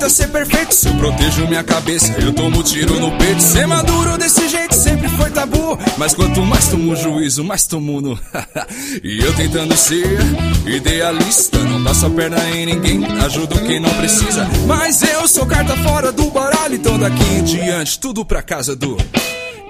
De 0.09 0.11
tentar 0.11 0.11
ser 0.11 0.29
perfeito. 0.29 0.75
Se 0.75 0.89
eu 0.89 0.95
protejo 0.95 1.47
minha 1.47 1.63
cabeça, 1.63 2.13
eu 2.19 2.33
tomo 2.33 2.63
tiro 2.63 2.99
no 2.99 3.17
peito. 3.19 3.43
Ser 3.43 3.67
maduro 3.67 4.17
desse 4.17 4.49
jeito 4.49 4.75
sempre 4.75 5.09
foi 5.11 5.31
tabu. 5.31 5.79
Mas 5.97 6.15
quanto 6.15 6.41
mais 6.43 6.69
tomo 6.69 6.97
juízo, 6.97 7.45
mais 7.45 7.67
tomo 7.67 8.01
no. 8.01 8.19
e 9.05 9.21
eu 9.21 9.33
tentando 9.35 9.77
ser 9.77 10.19
idealista. 10.67 11.59
Não 11.59 11.85
passo 11.85 12.07
a 12.07 12.11
perna 12.11 12.39
em 12.51 12.67
ninguém, 12.67 13.05
ajudo 13.25 13.61
quem 13.67 13.81
não 13.81 13.91
precisa. 13.95 14.49
Mas 14.67 15.03
eu 15.03 15.29
sou 15.29 15.47
carta 15.47 15.77
fora 15.77 16.11
do 16.11 16.31
baralho. 16.31 16.75
Então 16.75 16.99
daqui 16.99 17.25
em 17.25 17.45
diante, 17.45 17.99
tudo 17.99 18.25
pra 18.25 18.43
casa 18.43 18.75
do. 18.75 18.97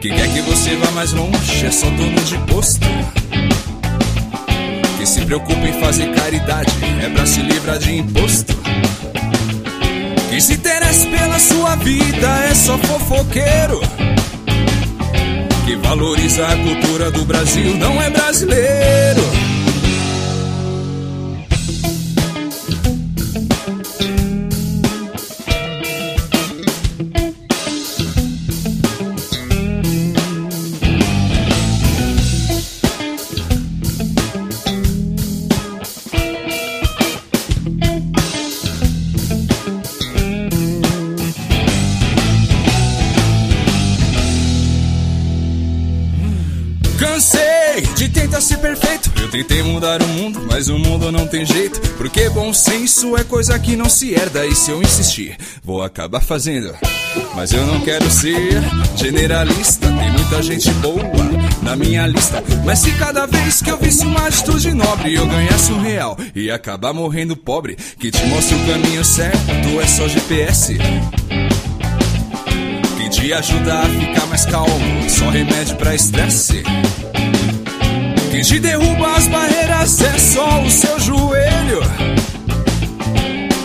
Quem 0.00 0.14
quer 0.14 0.32
que 0.32 0.40
você 0.42 0.76
vá 0.76 0.90
mais 0.92 1.12
longe 1.12 1.66
é 1.66 1.70
só 1.70 1.86
dono 1.86 2.20
de 2.22 2.38
posto. 2.52 2.86
Quem 4.96 5.06
se 5.06 5.24
preocupa 5.24 5.66
em 5.66 5.80
fazer 5.80 6.14
caridade 6.14 6.72
é 7.02 7.08
pra 7.10 7.26
se 7.26 7.40
livrar 7.40 7.78
de 7.78 7.96
imposto. 7.96 8.67
Quem 10.38 10.46
se 10.46 10.54
interessa 10.54 11.04
pela 11.08 11.36
sua 11.40 11.74
vida 11.74 12.28
é 12.48 12.54
só 12.54 12.78
fofoqueiro. 12.78 13.80
Quem 15.66 15.76
valoriza 15.80 16.46
a 16.46 16.56
cultura 16.56 17.10
do 17.10 17.24
Brasil 17.24 17.76
não 17.76 18.00
é 18.00 18.08
brasileiro. 18.08 19.47
Não 51.12 51.26
tem 51.26 51.44
jeito. 51.44 51.80
Porque 51.96 52.28
bom 52.30 52.52
senso 52.52 53.16
é 53.16 53.24
coisa 53.24 53.58
que 53.58 53.76
não 53.76 53.88
se 53.88 54.14
herda. 54.14 54.46
E 54.46 54.54
se 54.54 54.70
eu 54.70 54.82
insistir, 54.82 55.36
vou 55.62 55.82
acabar 55.82 56.20
fazendo. 56.20 56.74
Mas 57.34 57.52
eu 57.52 57.64
não 57.66 57.80
quero 57.80 58.10
ser 58.10 58.62
generalista. 58.96 59.86
Tem 59.86 60.10
muita 60.10 60.42
gente 60.42 60.70
boa 60.74 61.02
na 61.62 61.76
minha 61.76 62.06
lista. 62.06 62.42
Mas 62.64 62.80
se 62.80 62.90
cada 62.92 63.26
vez 63.26 63.62
que 63.62 63.70
eu 63.70 63.78
visse 63.78 64.04
uma 64.04 64.26
atitude 64.26 64.74
nobre 64.74 65.14
eu 65.14 65.26
ganhasse 65.26 65.72
um 65.72 65.80
real 65.80 66.16
e 66.34 66.50
acabar 66.50 66.92
morrendo 66.92 67.36
pobre, 67.36 67.76
que 67.98 68.10
te 68.10 68.24
mostre 68.26 68.56
o 68.56 68.66
caminho 68.66 69.04
certo 69.04 69.80
é 69.80 69.86
só 69.86 70.08
GPS. 70.08 70.78
Te 73.18 73.32
ajuda 73.32 73.80
a 73.80 73.84
ficar 73.84 74.26
mais 74.26 74.46
calmo, 74.46 75.10
só 75.10 75.28
remédio 75.28 75.74
pra 75.76 75.92
estresse. 75.92 76.62
Te 78.42 78.60
derruba 78.60 79.16
as 79.16 79.26
barreiras 79.26 80.00
é 80.00 80.16
só 80.16 80.62
o 80.62 80.70
seu 80.70 80.98
joelho. 81.00 81.80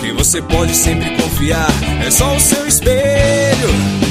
Quem 0.02 0.14
você 0.14 0.42
pode 0.42 0.76
sempre 0.76 1.16
confiar 1.16 1.70
é 2.06 2.10
só 2.10 2.36
o 2.36 2.40
seu 2.40 2.68
espelho. 2.68 4.03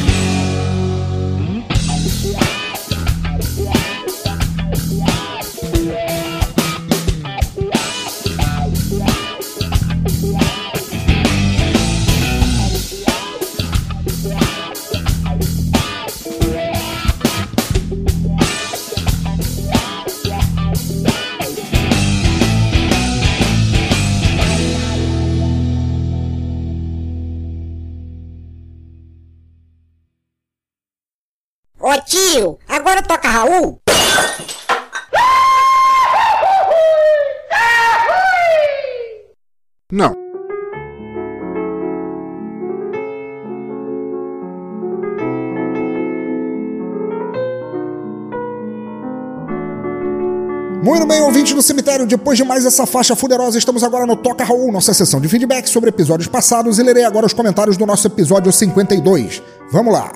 Muito 50.82 51.06
bem, 51.06 51.20
ouvinte 51.20 51.54
do 51.54 51.62
cemitério, 51.62 52.04
depois 52.04 52.36
de 52.36 52.42
mais 52.42 52.66
essa 52.66 52.84
faixa 52.84 53.14
fuderosa, 53.14 53.56
estamos 53.56 53.84
agora 53.84 54.04
no 54.04 54.16
Toca 54.16 54.42
Raul, 54.42 54.72
nossa 54.72 54.92
sessão 54.92 55.20
de 55.20 55.28
feedback 55.28 55.68
sobre 55.68 55.90
episódios 55.90 56.26
passados 56.26 56.76
e 56.76 56.82
lerei 56.82 57.04
agora 57.04 57.24
os 57.24 57.32
comentários 57.32 57.76
do 57.76 57.86
nosso 57.86 58.08
episódio 58.08 58.52
52. 58.52 59.40
Vamos 59.70 59.92
lá! 59.92 60.10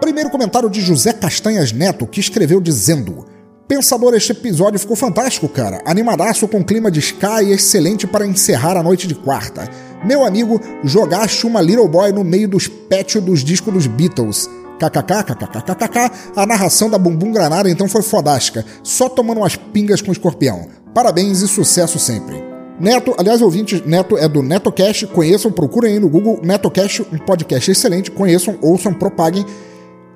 Primeiro 0.00 0.30
comentário 0.30 0.70
de 0.70 0.80
José 0.80 1.12
Castanhas 1.12 1.72
Neto, 1.72 2.06
que 2.06 2.20
escreveu 2.20 2.60
dizendo: 2.60 3.26
Pensador, 3.66 4.14
este 4.14 4.30
episódio 4.30 4.78
ficou 4.78 4.94
fantástico, 4.94 5.48
cara. 5.48 5.82
Animadaço 5.84 6.46
com 6.46 6.62
clima 6.62 6.88
de 6.88 7.00
Sky 7.00 7.46
e 7.46 7.52
excelente 7.52 8.06
para 8.06 8.24
encerrar 8.24 8.76
a 8.76 8.82
noite 8.82 9.08
de 9.08 9.16
quarta. 9.16 9.68
Meu 10.04 10.24
amigo, 10.24 10.60
jogaste 10.84 11.48
uma 11.48 11.60
Little 11.60 11.88
Boy 11.88 12.12
no 12.12 12.22
meio 12.22 12.46
dos 12.46 12.68
patch 12.68 13.16
dos 13.16 13.42
discos 13.42 13.74
dos 13.74 13.88
Beatles. 13.88 14.48
KKK, 14.78 16.10
a 16.36 16.46
narração 16.46 16.90
da 16.90 16.98
Bumbum 16.98 17.32
Granada 17.32 17.70
então 17.70 17.88
foi 17.88 18.02
fodástica, 18.02 18.64
só 18.82 19.08
tomando 19.08 19.38
umas 19.38 19.56
pingas 19.56 20.02
com 20.02 20.10
o 20.10 20.12
escorpião. 20.12 20.66
Parabéns 20.92 21.40
e 21.40 21.48
sucesso 21.48 21.98
sempre. 21.98 22.54
Neto, 22.78 23.14
aliás, 23.16 23.40
ouvintes, 23.40 23.84
Neto 23.86 24.18
é 24.18 24.28
do 24.28 24.42
NetoCast, 24.42 25.06
conheçam, 25.08 25.50
procurem 25.50 25.94
aí 25.94 26.00
no 26.00 26.08
Google 26.08 26.40
NetoCast, 26.42 27.06
um 27.12 27.18
podcast 27.18 27.70
excelente, 27.70 28.10
conheçam, 28.10 28.58
ouçam, 28.60 28.92
propaguem. 28.92 29.46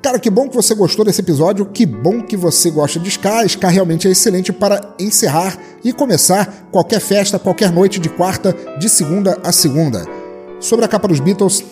Cara, 0.03 0.19
que 0.19 0.31
bom 0.31 0.49
que 0.49 0.57
você 0.57 0.75
gostou 0.75 1.05
desse 1.05 1.21
episódio, 1.21 1.67
que 1.67 1.85
bom 1.87 2.21
que 2.23 2.37
você 2.37 2.71
gosta 2.71 2.99
de 3.01 3.09
Ska. 3.09 3.45
Ska 3.47 3.69
realmente 3.69 4.09
é 4.09 4.11
excelente 4.11 4.53
para 4.53 4.95
encerrar 4.99 5.59
e 5.85 5.93
começar 5.93 6.69
qualquer 6.71 7.01
festa, 7.01 7.39
qualquer 7.39 7.73
noite 7.73 8.01
de 8.01 8.09
quarta, 8.09 8.55
de 8.79 8.89
segunda 8.89 9.39
a 9.43 9.53
segunda. 9.53 10.05
Sobre 10.61 10.85
a 10.85 10.89
capa 10.89 11.09
dos 11.09 11.21
Beatles, 11.21 11.65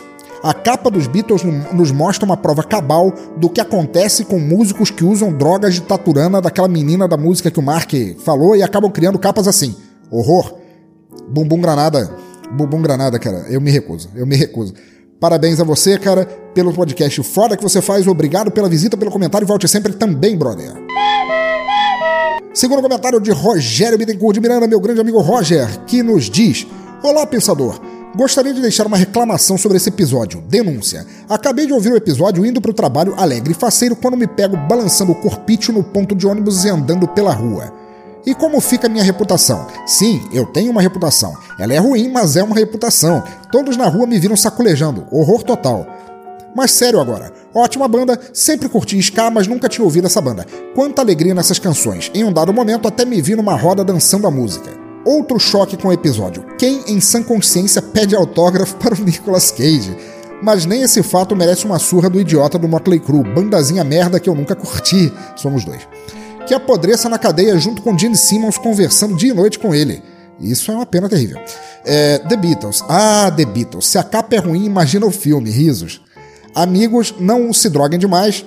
a 0.47 0.55
capa 0.55 0.89
dos 0.89 1.09
Beatles 1.09 1.43
nos 1.73 1.91
mostra 1.91 2.25
uma 2.25 2.37
prova 2.37 2.63
cabal 2.63 3.13
do 3.37 3.51
que 3.51 3.61
acontece 3.61 4.25
com 4.25 4.39
músicos 4.39 4.91
que 4.91 5.05
usam 5.05 5.33
drogas 5.33 5.75
de 5.75 5.83
taturana 5.83 6.41
daquela 6.41 6.69
menina 6.69 7.09
da 7.09 7.17
música 7.17 7.51
que 7.51 7.59
o 7.59 7.63
Mark 7.63 7.91
falou 8.25 8.55
e 8.55 8.63
acabam 8.63 8.89
criando 8.89 9.19
capas 9.19 9.49
assim. 9.49 9.75
Horror. 10.09 10.55
Bumbum 11.29 11.61
Granada. 11.61 12.15
Bumbum 12.53 12.81
Granada, 12.81 13.19
cara. 13.19 13.45
Eu 13.49 13.61
me 13.61 13.73
recuso. 13.73 14.09
Eu 14.15 14.25
me 14.25 14.37
recuso. 14.37 14.73
Parabéns 15.19 15.59
a 15.59 15.65
você, 15.65 15.99
cara, 15.99 16.25
pelo 16.55 16.73
podcast 16.73 17.21
foda 17.25 17.57
que 17.57 17.63
você 17.65 17.83
faz. 17.83 18.07
Obrigado 18.07 18.53
pela 18.53 18.69
visita, 18.69 18.97
pelo 18.97 19.11
comentário 19.11 19.49
volte 19.49 19.67
sempre 19.67 19.95
também, 19.95 20.37
brother. 20.37 20.75
Segundo 22.55 22.83
comentário 22.83 23.21
de 23.21 23.33
Rogério 23.33 23.99
Bittencourt 23.99 24.35
de 24.35 24.41
Miranda, 24.41 24.69
meu 24.69 24.79
grande 24.79 25.01
amigo 25.01 25.21
Roger, 25.21 25.67
que 25.87 26.05
nos 26.05 26.31
diz: 26.31 26.69
Olá, 27.03 27.27
pensador. 27.27 27.81
Gostaria 28.17 28.55
de 28.55 28.63
deixar 28.63 28.87
uma 28.87 28.97
reclamação 28.97 29.59
sobre 29.59 29.77
esse 29.77 29.91
episódio. 29.91 30.41
Denúncia. 30.41 31.07
Acabei 31.29 31.67
de 31.67 31.75
ouvir 31.75 31.93
o 31.93 31.97
episódio 31.97 32.47
indo 32.47 32.63
para 32.63 32.71
o 32.71 32.75
trabalho 32.75 33.15
alegre 33.15 33.53
e 33.53 33.55
faceiro 33.55 33.95
quando 33.95 34.17
me 34.17 34.27
pego 34.27 34.57
balançando 34.57 35.13
o 35.13 35.15
corpício 35.15 35.71
no 35.71 35.85
ponto 35.85 36.15
de 36.15 36.27
ônibus 36.27 36.65
e 36.65 36.71
andando 36.71 37.07
pela 37.07 37.35
rua. 37.35 37.71
E 38.25 38.35
como 38.35 38.59
fica 38.59 38.87
a 38.87 38.91
minha 38.91 39.05
reputação? 39.05 39.67
Sim, 39.87 40.27
eu 40.33 40.47
tenho 40.47 40.71
uma 40.71 40.81
reputação. 40.81 41.37
Ela 41.59 41.75
é 41.75 41.79
ruim, 41.79 42.09
mas 42.09 42.37
é 42.37 42.43
uma 42.43 42.57
reputação. 42.57 43.23
Todos 43.53 43.77
na 43.77 43.87
rua 43.87 44.07
me 44.07 44.19
viram 44.19 44.35
sacolejando. 44.35 45.07
Horror 45.13 45.43
total. 45.43 45.87
Mas 46.55 46.71
sério 46.71 46.99
agora, 46.99 47.31
ótima 47.55 47.87
banda, 47.87 48.19
sempre 48.33 48.67
curti 48.67 48.99
ska, 48.99 49.31
mas 49.31 49.47
nunca 49.47 49.69
tinha 49.69 49.85
ouvido 49.85 50.07
essa 50.07 50.23
banda. 50.23 50.47
Quanta 50.75 51.03
alegria 51.03 51.35
nessas 51.35 51.59
canções. 51.59 52.11
Em 52.15 52.25
um 52.25 52.33
dado 52.33 52.51
momento 52.51 52.89
até 52.89 53.05
me 53.05 53.21
vi 53.21 53.37
numa 53.37 53.55
roda 53.55 53.85
dançando 53.85 54.27
a 54.27 54.31
música. 54.31 54.86
Outro 55.07 55.39
choque 55.39 55.77
com 55.77 55.87
o 55.87 55.93
episódio. 55.93 56.45
Quem 56.59 56.83
em 56.89 57.01
sã 57.01 57.23
consciência 57.23 57.81
pede 57.81 58.17
autógrafo 58.17 58.75
para 58.83 58.93
o 58.93 58.99
Nicolas 58.99 59.53
Cage? 59.53 59.97
Mas 60.43 60.67
nem 60.67 60.83
esse 60.83 61.01
fato 61.01 61.37
merece 61.37 61.65
uma 61.65 61.79
surra 61.79 62.11
do 62.11 62.21
idiota 62.21 62.59
do 62.59 62.67
Motley 62.67 62.99
Crue, 62.99 63.23
bandazinha 63.23 63.85
merda 63.85 64.19
que 64.19 64.29
eu 64.29 64.35
nunca 64.35 64.57
curti. 64.57 65.13
Somos 65.37 65.65
dois. 65.65 65.87
Que 66.45 66.53
apodreça 66.53 67.09
na 67.09 67.19
cadeia 67.19 67.57
junto 67.57 67.83
com 67.83 67.97
Gene 67.97 68.17
Simmons 68.17 68.59
conversando 68.59 69.17
dia 69.17 69.31
e 69.31 69.35
noite 69.35 69.61
com 69.61 69.73
ele. 69.73 70.03
Isso 70.41 70.73
é 70.73 70.75
uma 70.75 70.85
pena 70.85 71.09
terrível. 71.09 71.41
É, 71.85 72.19
The 72.19 72.37
Beatles. 72.37 72.83
Ah, 72.89 73.33
The 73.35 73.45
Beatles. 73.45 73.87
Se 73.87 73.99
a 73.99 74.03
capa 74.03 74.35
é 74.35 74.39
ruim, 74.39 74.65
imagina 74.65 75.07
o 75.07 75.11
filme. 75.13 75.51
Risos. 75.51 76.03
Amigos, 76.53 77.15
não 77.21 77.53
se 77.53 77.69
droguem 77.69 77.99
demais, 77.99 78.45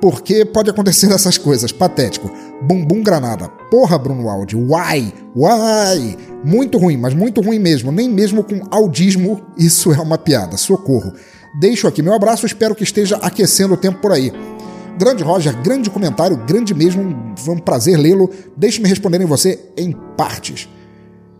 porque 0.00 0.44
pode 0.44 0.70
acontecer 0.70 1.10
essas 1.12 1.36
coisas. 1.36 1.72
Patético. 1.72 2.30
Bumbum 2.66 3.02
Granada. 3.02 3.48
Porra, 3.70 3.98
Bruno 3.98 4.28
Aldi. 4.28 4.56
Uai! 4.56 5.12
Uai! 5.34 6.16
Muito 6.44 6.78
ruim, 6.78 6.96
mas 6.96 7.14
muito 7.14 7.40
ruim 7.40 7.58
mesmo. 7.58 7.90
Nem 7.90 8.08
mesmo 8.08 8.44
com 8.44 8.60
audismo 8.70 9.40
isso 9.58 9.92
é 9.92 9.98
uma 9.98 10.18
piada. 10.18 10.56
Socorro. 10.56 11.12
Deixo 11.58 11.86
aqui 11.86 12.02
meu 12.02 12.14
abraço, 12.14 12.46
espero 12.46 12.74
que 12.74 12.84
esteja 12.84 13.16
aquecendo 13.16 13.74
o 13.74 13.76
tempo 13.76 14.00
por 14.00 14.12
aí. 14.12 14.32
Grande 14.98 15.22
Roger, 15.22 15.60
grande 15.62 15.90
comentário, 15.90 16.36
grande 16.46 16.74
mesmo. 16.74 17.34
Foi 17.36 17.54
um 17.54 17.58
prazer 17.58 17.98
lê-lo. 17.98 18.30
Deixe-me 18.56 18.88
responder 18.88 19.20
em 19.20 19.26
você 19.26 19.58
em 19.76 19.92
partes. 20.16 20.68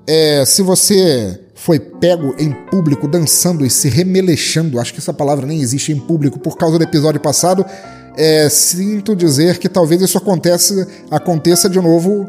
É, 0.07 0.45
se 0.45 0.63
você 0.63 1.39
foi 1.55 1.79
pego 1.79 2.35
em 2.39 2.51
público 2.51 3.07
dançando 3.07 3.65
e 3.65 3.71
se 3.71 3.89
remeleixando, 3.89 4.81
acho 4.81 4.93
que 4.93 4.99
essa 4.99 5.13
palavra 5.13 5.47
nem 5.47 5.61
existe 5.61 5.93
em 5.93 5.99
público 5.99 6.41
por 6.41 6.57
causa 6.57 6.77
do 6.77 6.83
episódio 6.83 7.21
passado, 7.21 7.65
é, 8.17 8.49
sinto 8.49 9.17
dizer 9.17 9.59
que 9.59 9.69
talvez 9.69 10.01
isso 10.03 10.19
aconteça, 10.19 10.87
aconteça 11.11 11.69
de 11.69 11.81
novo 11.81 12.29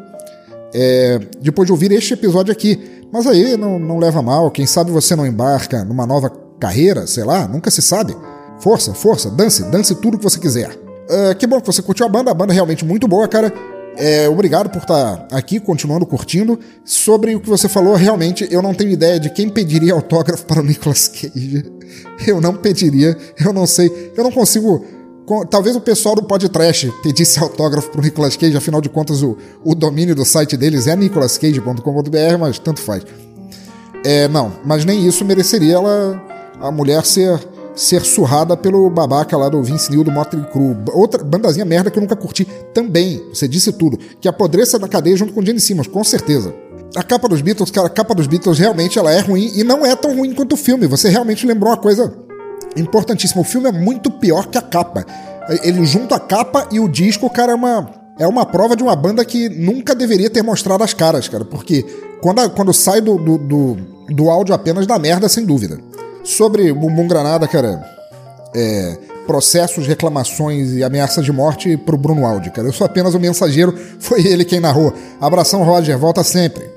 é, 0.73 1.19
depois 1.41 1.65
de 1.65 1.71
ouvir 1.71 1.91
este 1.91 2.13
episódio 2.13 2.51
aqui. 2.51 3.03
Mas 3.11 3.27
aí 3.27 3.55
não, 3.55 3.77
não 3.77 3.99
leva 3.99 4.21
mal, 4.21 4.49
quem 4.49 4.65
sabe 4.65 4.91
você 4.91 5.15
não 5.15 5.25
embarca 5.25 5.83
numa 5.83 6.05
nova 6.05 6.31
carreira, 6.59 7.05
sei 7.05 7.23
lá, 7.23 7.47
nunca 7.47 7.69
se 7.69 7.81
sabe. 7.81 8.15
Força, 8.59 8.93
força, 8.93 9.29
dance, 9.29 9.63
dance 9.63 9.93
tudo 9.95 10.17
que 10.17 10.23
você 10.23 10.39
quiser. 10.39 10.71
Uh, 10.71 11.35
que 11.37 11.45
bom 11.45 11.59
que 11.59 11.67
você 11.67 11.81
curtiu 11.81 12.05
a 12.05 12.09
banda, 12.09 12.31
a 12.31 12.33
banda 12.33 12.53
é 12.53 12.55
realmente 12.55 12.85
muito 12.85 13.07
boa, 13.07 13.27
cara. 13.27 13.53
É, 13.95 14.27
obrigado 14.27 14.69
por 14.69 14.79
estar 14.79 15.27
aqui, 15.31 15.59
continuando 15.59 16.05
curtindo. 16.05 16.59
Sobre 16.83 17.35
o 17.35 17.39
que 17.39 17.49
você 17.49 17.69
falou, 17.69 17.93
realmente 17.95 18.47
eu 18.49 18.61
não 18.61 18.73
tenho 18.73 18.89
ideia 18.89 19.19
de 19.19 19.29
quem 19.29 19.49
pediria 19.49 19.93
autógrafo 19.93 20.45
para 20.45 20.61
o 20.61 20.63
Nicolas 20.63 21.07
Cage. 21.07 21.71
Eu 22.25 22.41
não 22.41 22.55
pediria, 22.55 23.15
eu 23.37 23.53
não 23.53 23.67
sei, 23.67 24.13
eu 24.15 24.23
não 24.23 24.31
consigo. 24.31 24.85
Talvez 25.49 25.75
o 25.75 25.81
pessoal 25.81 26.15
do 26.15 26.23
podcast 26.23 26.91
pedisse 27.01 27.39
autógrafo 27.39 27.89
para 27.89 28.01
o 28.01 28.03
Nicolas 28.03 28.35
Cage, 28.35 28.57
afinal 28.57 28.81
de 28.81 28.89
contas 28.89 29.23
o, 29.23 29.37
o 29.63 29.73
domínio 29.73 30.13
do 30.13 30.25
site 30.25 30.57
deles 30.57 30.85
é 30.85 30.95
nicolascage.com.br, 30.95 32.37
mas 32.39 32.59
tanto 32.59 32.81
faz. 32.81 33.05
É, 34.03 34.27
não, 34.27 34.51
mas 34.65 34.83
nem 34.83 35.07
isso 35.07 35.23
mereceria 35.23 35.75
ela, 35.75 36.21
a 36.59 36.71
mulher 36.71 37.05
ser 37.05 37.39
ser 37.75 38.03
surrada 38.03 38.55
pelo 38.55 38.89
babaca 38.89 39.35
lá 39.35 39.49
do 39.49 39.61
Vince 39.63 39.89
Neil 39.89 40.03
do 40.03 40.11
Motley 40.11 40.43
Crue. 40.51 40.75
Outra 40.93 41.23
bandazinha 41.23 41.65
merda 41.65 41.89
que 41.89 41.97
eu 41.97 42.01
nunca 42.01 42.15
curti 42.15 42.45
também. 42.73 43.23
Você 43.33 43.47
disse 43.47 43.71
tudo. 43.73 43.97
Que 44.21 44.27
apodreça 44.27 44.77
na 44.77 44.87
cadeia 44.87 45.15
junto 45.15 45.33
com 45.33 45.43
Gene 45.43 45.59
Simmons, 45.59 45.87
com 45.87 46.03
certeza. 46.03 46.53
A 46.95 47.01
capa 47.01 47.27
dos 47.27 47.41
Beatles, 47.41 47.71
cara, 47.71 47.87
a 47.87 47.89
capa 47.89 48.13
dos 48.13 48.27
Beatles 48.27 48.59
realmente 48.59 48.99
ela 48.99 49.11
é 49.11 49.19
ruim 49.19 49.51
e 49.55 49.63
não 49.63 49.83
é 49.83 49.95
tão 49.95 50.15
ruim 50.15 50.33
quanto 50.33 50.53
o 50.53 50.57
filme. 50.57 50.85
Você 50.85 51.09
realmente 51.09 51.47
lembrou 51.47 51.71
uma 51.71 51.77
coisa 51.77 52.13
importantíssima. 52.75 53.41
O 53.41 53.45
filme 53.45 53.69
é 53.69 53.71
muito 53.71 54.11
pior 54.11 54.47
que 54.47 54.57
a 54.57 54.61
capa. 54.61 55.05
Ele 55.63 55.85
junta 55.85 56.15
a 56.15 56.19
capa 56.19 56.67
e 56.71 56.79
o 56.79 56.87
disco, 56.87 57.29
cara, 57.29 57.51
é 57.51 57.55
uma, 57.55 57.89
é 58.17 58.27
uma 58.27 58.45
prova 58.45 58.75
de 58.75 58.83
uma 58.83 58.95
banda 58.95 59.23
que 59.25 59.49
nunca 59.49 59.93
deveria 59.93 60.29
ter 60.29 60.41
mostrado 60.41 60.83
as 60.83 60.93
caras, 60.93 61.27
cara. 61.27 61.43
Porque 61.43 61.83
quando, 62.21 62.49
quando 62.51 62.73
sai 62.73 63.01
do, 63.01 63.17
do, 63.17 63.37
do, 63.37 63.77
do 64.09 64.29
áudio 64.29 64.55
apenas 64.55 64.87
dá 64.87 64.97
merda, 64.97 65.27
sem 65.27 65.45
dúvida. 65.45 65.79
Sobre 66.23 66.71
Bumbum 66.71 67.07
Granada, 67.07 67.47
cara, 67.47 67.83
é, 68.55 68.97
processos, 69.27 69.87
reclamações 69.87 70.71
e 70.71 70.83
ameaças 70.83 71.25
de 71.25 71.31
morte 71.31 71.75
pro 71.75 71.97
Bruno 71.97 72.25
Aldi, 72.25 72.51
cara. 72.51 72.67
Eu 72.67 72.73
sou 72.73 72.85
apenas 72.85 73.13
o 73.13 73.19
mensageiro, 73.19 73.77
foi 73.99 74.25
ele 74.25 74.45
quem 74.45 74.59
narrou. 74.59 74.93
Abração, 75.19 75.63
Roger, 75.63 75.97
volta 75.97 76.23
sempre. 76.23 76.69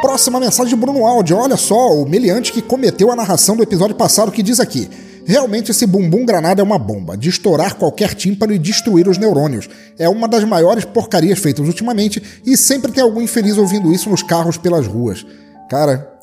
Próxima 0.00 0.38
mensagem 0.38 0.70
de 0.70 0.76
Bruno 0.76 1.04
Aldi. 1.04 1.34
Olha 1.34 1.56
só, 1.56 1.92
o 1.92 2.08
meliante 2.08 2.52
que 2.52 2.62
cometeu 2.62 3.10
a 3.10 3.16
narração 3.16 3.56
do 3.56 3.64
episódio 3.64 3.96
passado 3.96 4.30
que 4.30 4.44
diz 4.44 4.60
aqui. 4.60 4.88
Realmente 5.26 5.72
esse 5.72 5.86
bumbum 5.86 6.24
granada 6.24 6.62
é 6.62 6.64
uma 6.64 6.78
bomba, 6.78 7.16
de 7.16 7.28
estourar 7.28 7.74
qualquer 7.74 8.14
tímpano 8.14 8.52
e 8.52 8.58
destruir 8.58 9.08
os 9.08 9.18
neurônios. 9.18 9.68
É 9.98 10.08
uma 10.08 10.28
das 10.28 10.44
maiores 10.44 10.84
porcarias 10.84 11.40
feitas 11.40 11.66
ultimamente 11.66 12.22
e 12.46 12.56
sempre 12.56 12.92
tem 12.92 13.02
algum 13.02 13.20
infeliz 13.20 13.58
ouvindo 13.58 13.92
isso 13.92 14.08
nos 14.08 14.22
carros 14.22 14.56
pelas 14.56 14.86
ruas. 14.86 15.26
Cara, 15.68 16.17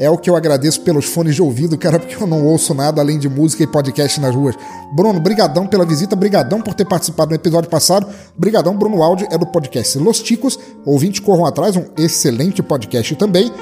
é 0.00 0.08
o 0.08 0.16
que 0.16 0.30
eu 0.30 0.34
agradeço 0.34 0.80
pelos 0.80 1.04
fones 1.04 1.34
de 1.34 1.42
ouvido, 1.42 1.76
cara, 1.76 1.98
porque 1.98 2.16
eu 2.20 2.26
não 2.26 2.42
ouço 2.46 2.72
nada 2.72 3.02
além 3.02 3.18
de 3.18 3.28
música 3.28 3.62
e 3.62 3.66
podcast 3.66 4.18
nas 4.18 4.34
ruas. 4.34 4.56
Bruno, 4.94 5.20
brigadão 5.20 5.66
pela 5.66 5.84
visita, 5.84 6.16
brigadão 6.16 6.62
por 6.62 6.72
ter 6.72 6.86
participado 6.86 7.28
no 7.28 7.36
episódio 7.36 7.68
passado. 7.68 8.08
Brigadão, 8.34 8.74
Bruno 8.74 9.02
Áudio 9.02 9.28
é 9.30 9.36
do 9.36 9.46
podcast 9.46 9.98
Los 9.98 10.22
Ticos. 10.22 10.58
Ouvintes 10.86 11.20
corram 11.20 11.44
atrás, 11.44 11.76
um 11.76 11.84
excelente 11.98 12.62
podcast 12.62 13.14
também. 13.16 13.52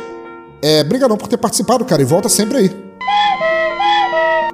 É, 0.62 0.84
brigadão 0.84 1.16
por 1.16 1.26
ter 1.26 1.38
participado, 1.38 1.84
cara, 1.84 2.02
e 2.02 2.04
volta 2.04 2.28
sempre 2.28 2.58
aí. 2.58 2.88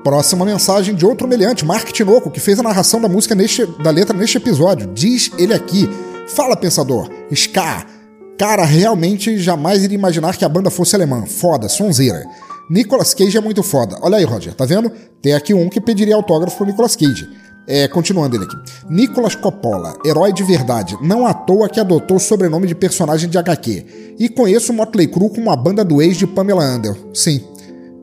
Próxima 0.02 0.46
mensagem 0.46 0.94
de 0.94 1.04
outro 1.04 1.28
meliante, 1.28 1.66
Mark 1.66 1.92
Tinoco, 1.92 2.30
que 2.30 2.40
fez 2.40 2.58
a 2.58 2.62
narração 2.62 2.98
da 2.98 3.10
música 3.10 3.34
neste, 3.34 3.66
da 3.82 3.90
letra 3.90 4.16
neste 4.16 4.38
episódio. 4.38 4.90
Diz 4.94 5.30
ele 5.36 5.52
aqui: 5.52 5.86
Fala, 6.28 6.56
pensador, 6.56 7.10
Ska. 7.30 7.93
Cara, 8.38 8.64
realmente 8.64 9.38
jamais 9.38 9.84
iria 9.84 9.96
imaginar 9.96 10.36
que 10.36 10.44
a 10.44 10.48
banda 10.48 10.70
fosse 10.70 10.96
alemã. 10.96 11.24
Foda, 11.26 11.68
sonzeira. 11.68 12.24
Nicolas 12.68 13.14
Cage 13.14 13.36
é 13.36 13.40
muito 13.40 13.62
foda. 13.62 13.96
Olha 14.00 14.16
aí, 14.16 14.24
Roger, 14.24 14.54
tá 14.54 14.64
vendo? 14.64 14.90
Tem 15.22 15.34
aqui 15.34 15.54
um 15.54 15.68
que 15.68 15.80
pediria 15.80 16.16
autógrafo 16.16 16.56
pro 16.56 16.66
Nicolas 16.66 16.96
Cage. 16.96 17.28
É, 17.66 17.88
continuando 17.88 18.36
ele 18.36 18.44
aqui. 18.44 18.56
Nicolas 18.90 19.34
Coppola, 19.34 19.94
herói 20.04 20.32
de 20.32 20.42
verdade, 20.42 20.98
não 21.00 21.26
à 21.26 21.32
toa 21.32 21.68
que 21.68 21.80
adotou 21.80 22.18
o 22.18 22.20
sobrenome 22.20 22.66
de 22.66 22.74
personagem 22.74 23.28
de 23.28 23.38
HQ. 23.38 24.16
E 24.18 24.28
conheço 24.28 24.72
o 24.72 24.74
Motley 24.74 25.06
Crue 25.06 25.30
como 25.30 25.50
a 25.50 25.56
banda 25.56 25.82
do 25.82 26.02
ex 26.02 26.16
de 26.16 26.26
Pamela 26.26 26.62
Anderson. 26.62 27.08
Sim, 27.14 27.42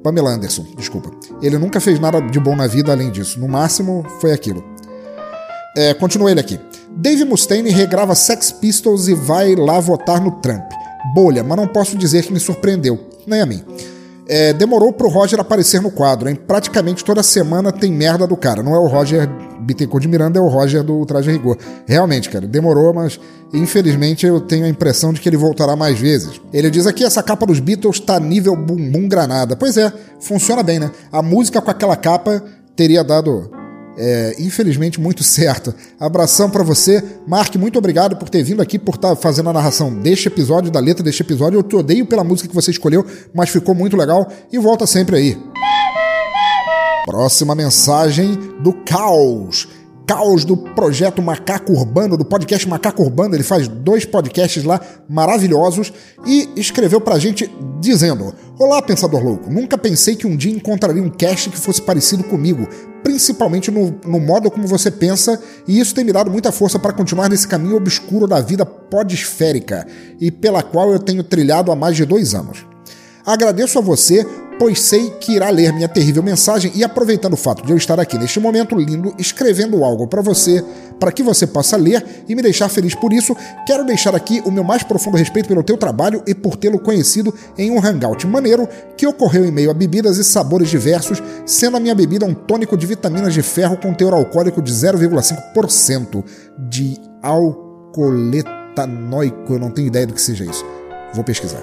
Pamela 0.03 0.31
Anderson, 0.31 0.65
desculpa. 0.75 1.11
Ele 1.43 1.57
nunca 1.59 1.79
fez 1.79 1.99
nada 1.99 2.19
de 2.19 2.39
bom 2.39 2.55
na 2.55 2.65
vida 2.65 2.91
além 2.91 3.11
disso. 3.11 3.39
No 3.39 3.47
máximo, 3.47 4.03
foi 4.19 4.31
aquilo. 4.31 4.63
É, 5.77 5.93
continua 5.93 6.31
ele 6.31 6.39
aqui. 6.39 6.59
Dave 6.97 7.25
Mustaine 7.25 7.69
regrava 7.71 8.13
Sex 8.15 8.51
Pistols 8.51 9.07
e 9.07 9.13
vai 9.13 9.55
lá 9.55 9.79
votar 9.79 10.21
no 10.21 10.31
Trump. 10.31 10.71
Bolha, 11.13 11.43
mas 11.43 11.57
não 11.57 11.67
posso 11.67 11.97
dizer 11.97 12.23
que 12.23 12.33
me 12.33 12.39
surpreendeu. 12.39 12.99
Nem 13.25 13.41
a 13.41 13.45
mim. 13.45 13.63
É, 14.27 14.53
demorou 14.53 14.93
pro 14.93 15.09
Roger 15.09 15.39
aparecer 15.39 15.81
no 15.81 15.91
quadro, 15.91 16.29
hein? 16.29 16.35
Praticamente 16.35 17.03
toda 17.03 17.21
semana 17.23 17.71
tem 17.71 17.91
merda 17.91 18.25
do 18.27 18.37
cara. 18.37 18.63
Não 18.63 18.73
é 18.73 18.79
o 18.79 18.87
Roger 18.87 19.27
Bittencourt 19.61 20.01
de 20.01 20.07
Miranda, 20.07 20.39
é 20.39 20.41
o 20.41 20.47
Roger 20.47 20.83
do 20.83 21.05
Traje 21.05 21.31
Rigor. 21.31 21.57
Realmente, 21.85 22.29
cara, 22.29 22.47
demorou, 22.47 22.93
mas 22.93 23.19
infelizmente 23.53 24.25
eu 24.25 24.39
tenho 24.39 24.65
a 24.65 24.69
impressão 24.69 25.11
de 25.11 25.19
que 25.19 25.27
ele 25.27 25.37
voltará 25.37 25.75
mais 25.75 25.99
vezes. 25.99 26.39
Ele 26.53 26.69
diz 26.69 26.87
aqui: 26.87 27.03
essa 27.03 27.21
capa 27.21 27.45
dos 27.45 27.59
Beatles 27.59 27.99
tá 27.99 28.19
nível 28.19 28.55
bumbum 28.55 29.07
granada. 29.07 29.55
Pois 29.55 29.75
é, 29.75 29.91
funciona 30.19 30.63
bem, 30.63 30.79
né? 30.79 30.91
A 31.11 31.21
música 31.21 31.59
com 31.61 31.71
aquela 31.71 31.95
capa 31.95 32.41
teria 32.75 33.03
dado 33.03 33.51
é, 33.97 34.35
infelizmente 34.39 34.99
muito 34.99 35.23
certo. 35.23 35.73
Abração 35.99 36.49
para 36.49 36.63
você, 36.63 37.03
Mark. 37.27 37.55
Muito 37.55 37.77
obrigado 37.77 38.15
por 38.15 38.29
ter 38.29 38.43
vindo 38.43 38.61
aqui, 38.61 38.79
por 38.79 38.95
estar 38.95 39.09
tá 39.09 39.15
fazendo 39.15 39.49
a 39.49 39.53
narração 39.53 39.93
deste 39.93 40.27
episódio, 40.27 40.71
da 40.71 40.79
letra 40.79 41.03
deste 41.03 41.21
episódio. 41.21 41.59
Eu 41.59 41.63
te 41.63 41.75
odeio 41.75 42.05
pela 42.05 42.23
música 42.23 42.47
que 42.49 42.55
você 42.55 42.71
escolheu, 42.71 43.05
mas 43.33 43.49
ficou 43.49 43.75
muito 43.75 43.97
legal 43.97 44.27
e 44.51 44.57
volta 44.57 44.85
sempre 44.87 45.17
aí. 45.17 45.37
Próxima 47.05 47.55
mensagem 47.55 48.37
do 48.61 48.73
Caos. 48.85 49.67
Caos 50.11 50.43
do 50.43 50.57
projeto 50.57 51.21
Macaco 51.21 51.71
Urbano, 51.71 52.17
do 52.17 52.25
podcast 52.25 52.67
Macaco 52.67 53.01
Urbano. 53.01 53.33
Ele 53.33 53.43
faz 53.43 53.69
dois 53.69 54.03
podcasts 54.03 54.61
lá 54.61 54.81
maravilhosos 55.07 55.93
e 56.27 56.49
escreveu 56.57 56.99
pra 56.99 57.17
gente 57.17 57.49
dizendo: 57.79 58.35
Olá, 58.59 58.81
pensador 58.81 59.23
louco. 59.23 59.49
Nunca 59.49 59.77
pensei 59.77 60.17
que 60.17 60.27
um 60.27 60.35
dia 60.35 60.51
encontraria 60.51 61.01
um 61.01 61.09
cast 61.09 61.49
que 61.49 61.57
fosse 61.57 61.81
parecido 61.81 62.25
comigo, 62.25 62.67
principalmente 63.01 63.71
no, 63.71 63.97
no 64.05 64.19
modo 64.19 64.51
como 64.51 64.67
você 64.67 64.91
pensa, 64.91 65.41
e 65.65 65.79
isso 65.79 65.95
tem 65.95 66.03
me 66.03 66.11
dado 66.11 66.29
muita 66.29 66.51
força 66.51 66.77
para 66.77 66.91
continuar 66.91 67.29
nesse 67.29 67.47
caminho 67.47 67.77
obscuro 67.77 68.27
da 68.27 68.41
vida 68.41 68.65
podesférica 68.65 69.87
e 70.19 70.29
pela 70.29 70.61
qual 70.61 70.91
eu 70.91 70.99
tenho 70.99 71.23
trilhado 71.23 71.71
há 71.71 71.75
mais 71.75 71.95
de 71.95 72.03
dois 72.03 72.35
anos. 72.35 72.65
Agradeço 73.25 73.79
a 73.79 73.81
você 73.81 74.27
pois 74.61 74.79
sei 74.79 75.09
que 75.19 75.33
irá 75.33 75.49
ler 75.49 75.73
minha 75.73 75.89
terrível 75.89 76.21
mensagem 76.21 76.71
e 76.75 76.83
aproveitando 76.83 77.33
o 77.33 77.37
fato 77.37 77.65
de 77.65 77.71
eu 77.71 77.77
estar 77.77 77.99
aqui 77.99 78.15
neste 78.15 78.39
momento 78.39 78.75
lindo 78.75 79.11
escrevendo 79.17 79.83
algo 79.83 80.05
para 80.05 80.21
você, 80.21 80.63
para 80.99 81.11
que 81.11 81.23
você 81.23 81.47
possa 81.47 81.75
ler 81.75 82.23
e 82.29 82.35
me 82.35 82.43
deixar 82.43 82.69
feliz 82.69 82.93
por 82.93 83.11
isso, 83.11 83.35
quero 83.65 83.83
deixar 83.83 84.15
aqui 84.15 84.39
o 84.45 84.51
meu 84.51 84.63
mais 84.63 84.83
profundo 84.83 85.17
respeito 85.17 85.47
pelo 85.47 85.63
teu 85.63 85.77
trabalho 85.77 86.21
e 86.27 86.35
por 86.35 86.55
tê-lo 86.55 86.77
conhecido 86.77 87.33
em 87.57 87.71
um 87.71 87.83
hangout 87.83 88.27
maneiro 88.27 88.69
que 88.95 89.07
ocorreu 89.07 89.45
em 89.45 89.51
meio 89.51 89.71
a 89.71 89.73
bebidas 89.73 90.19
e 90.19 90.23
sabores 90.23 90.69
diversos, 90.69 91.23
sendo 91.43 91.77
a 91.77 91.79
minha 91.79 91.95
bebida 91.95 92.23
um 92.23 92.35
tônico 92.35 92.77
de 92.77 92.85
vitaminas 92.85 93.33
de 93.33 93.41
ferro 93.41 93.77
com 93.77 93.95
teor 93.95 94.13
alcoólico 94.13 94.61
de 94.61 94.71
0,5% 94.71 96.23
de 96.69 96.97
alcooletanoico, 97.23 99.53
eu 99.53 99.59
não 99.59 99.71
tenho 99.71 99.87
ideia 99.87 100.05
do 100.05 100.13
que 100.13 100.21
seja 100.21 100.45
isso. 100.45 100.63
Vou 101.13 101.23
pesquisar. 101.23 101.61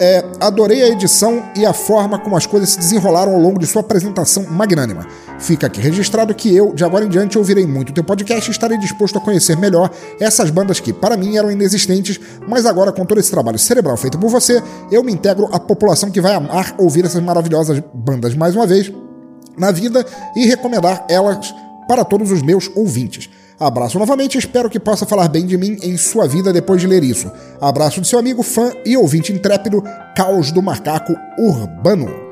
É, 0.00 0.24
adorei 0.40 0.82
a 0.82 0.88
edição 0.88 1.42
e 1.56 1.66
a 1.66 1.72
forma 1.72 2.20
como 2.20 2.36
as 2.36 2.46
coisas 2.46 2.70
se 2.70 2.78
desenrolaram 2.78 3.34
ao 3.34 3.40
longo 3.40 3.58
de 3.58 3.66
sua 3.66 3.80
apresentação 3.80 4.44
magnânima. 4.44 5.04
Fica 5.40 5.66
aqui 5.66 5.80
registrado 5.80 6.32
que 6.34 6.54
eu, 6.54 6.72
de 6.72 6.84
agora 6.84 7.04
em 7.04 7.08
diante, 7.08 7.36
ouvirei 7.36 7.66
muito 7.66 7.92
teu 7.92 8.04
podcast 8.04 8.48
e 8.48 8.52
estarei 8.52 8.78
disposto 8.78 9.18
a 9.18 9.20
conhecer 9.20 9.56
melhor 9.56 9.90
essas 10.20 10.50
bandas 10.50 10.78
que, 10.78 10.92
para 10.92 11.16
mim, 11.16 11.36
eram 11.36 11.50
inexistentes, 11.50 12.20
mas 12.46 12.64
agora, 12.64 12.92
com 12.92 13.04
todo 13.04 13.18
esse 13.18 13.30
trabalho 13.30 13.58
cerebral 13.58 13.96
feito 13.96 14.16
por 14.18 14.30
você, 14.30 14.62
eu 14.90 15.02
me 15.02 15.12
integro 15.12 15.48
à 15.52 15.58
população 15.58 16.10
que 16.10 16.20
vai 16.20 16.34
amar 16.34 16.74
ouvir 16.78 17.04
essas 17.04 17.22
maravilhosas 17.22 17.82
bandas 17.92 18.34
mais 18.36 18.54
uma 18.54 18.66
vez 18.66 18.92
na 19.56 19.72
vida 19.72 20.06
e 20.36 20.46
recomendar 20.46 21.04
elas 21.08 21.52
para 21.88 22.04
todos 22.04 22.30
os 22.30 22.42
meus 22.42 22.70
ouvintes. 22.76 23.28
Abraço 23.60 23.98
novamente 23.98 24.36
e 24.36 24.38
espero 24.38 24.70
que 24.70 24.78
possa 24.78 25.04
falar 25.04 25.26
bem 25.28 25.44
de 25.44 25.58
mim 25.58 25.76
em 25.82 25.96
sua 25.96 26.28
vida 26.28 26.52
depois 26.52 26.80
de 26.80 26.86
ler 26.86 27.02
isso. 27.02 27.30
Abraço 27.60 28.00
de 28.00 28.06
seu 28.06 28.18
amigo, 28.18 28.42
fã 28.42 28.72
e 28.86 28.96
ouvinte 28.96 29.32
intrépido, 29.32 29.82
Caos 30.14 30.52
do 30.52 30.62
Macaco 30.62 31.12
Urbano. 31.36 32.28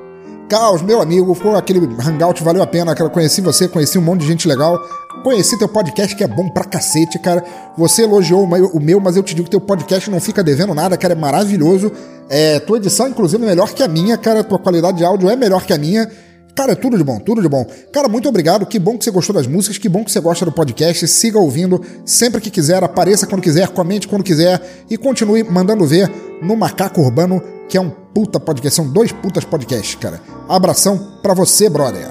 Caos, 0.49 0.81
meu 0.83 1.03
amigo, 1.03 1.35
foi 1.35 1.57
aquele 1.57 1.81
hangout, 1.81 2.41
valeu 2.45 2.63
a 2.63 2.67
pena, 2.67 2.95
cara. 2.95 3.11
Conheci 3.11 3.41
você, 3.41 3.67
conheci 3.67 3.99
um 3.99 4.03
monte 4.03 4.21
de 4.21 4.29
gente 4.29 4.47
legal. 4.47 4.79
Conheci 5.25 5.59
teu 5.59 5.69
podcast 5.69 6.15
que 6.15 6.23
é 6.23 6.29
bom 6.29 6.49
pra 6.49 6.63
cacete, 6.63 7.19
cara. 7.19 7.43
Você 7.77 8.03
elogiou 8.03 8.45
o 8.45 8.81
meu, 8.81 9.01
mas 9.01 9.17
eu 9.17 9.25
te 9.25 9.35
digo 9.35 9.47
que 9.47 9.51
teu 9.51 9.61
podcast 9.61 10.09
não 10.09 10.21
fica 10.21 10.45
devendo 10.45 10.73
nada, 10.73 10.97
cara. 10.97 11.15
É 11.15 11.17
maravilhoso. 11.17 11.91
É, 12.29 12.61
tua 12.61 12.77
edição, 12.77 13.09
inclusive, 13.09 13.43
é 13.43 13.47
melhor 13.47 13.71
que 13.71 13.83
a 13.83 13.89
minha, 13.89 14.17
cara. 14.17 14.45
Tua 14.45 14.61
qualidade 14.61 14.99
de 14.99 15.05
áudio 15.05 15.29
é 15.29 15.35
melhor 15.35 15.65
que 15.65 15.73
a 15.73 15.79
minha. 15.79 16.09
Cara, 16.57 16.73
é 16.73 16.75
tudo 16.75 16.97
de 16.97 17.05
bom, 17.05 17.21
tudo 17.21 17.43
de 17.43 17.49
bom. 17.51 17.67
Cara, 17.93 18.09
muito 18.09 18.27
obrigado. 18.31 18.65
Que 18.65 18.79
bom 18.79 18.97
que 18.97 19.05
você 19.05 19.11
gostou 19.11 19.37
das 19.37 19.47
músicas, 19.47 19.77
que 19.77 19.91
bom 19.91 20.03
que 20.03 20.11
você 20.11 20.19
gosta 20.21 20.43
do 20.43 20.51
podcast. 20.51 21.07
Siga 21.07 21.39
ouvindo 21.39 21.83
sempre 22.03 22.41
que 22.41 22.51
quiser, 22.51 22.83
apareça 22.83 23.27
quando 23.27 23.43
quiser, 23.43 23.69
comente 23.69 24.09
quando 24.09 24.25
quiser 24.25 24.87
e 24.89 24.97
continue 24.97 25.45
mandando 25.45 25.85
ver 25.85 26.11
no 26.41 26.57
Macaco 26.57 27.03
Urbano, 27.03 27.43
que 27.69 27.77
é 27.77 27.81
um 27.81 27.91
puta 27.91 28.41
podcast. 28.41 28.75
São 28.75 28.91
dois 28.91 29.13
putas 29.13 29.45
podcasts, 29.45 29.97
cara. 29.97 30.19
Abração 30.49 31.19
pra 31.23 31.35
você, 31.35 31.69
brother. 31.69 32.09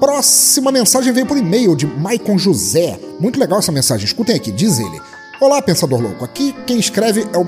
Próxima 0.00 0.72
mensagem 0.72 1.12
veio 1.12 1.26
por 1.26 1.38
e-mail 1.38 1.76
de 1.76 1.86
Maicon 1.86 2.36
José. 2.36 2.98
Muito 3.20 3.38
legal 3.38 3.60
essa 3.60 3.70
mensagem. 3.70 4.04
Escutem 4.04 4.34
aqui, 4.34 4.50
diz 4.50 4.80
ele. 4.80 5.00
Olá, 5.40 5.62
pensador 5.62 6.00
louco. 6.00 6.24
Aqui 6.24 6.52
quem 6.66 6.80
escreve 6.80 7.24
é 7.32 7.38
o 7.38 7.46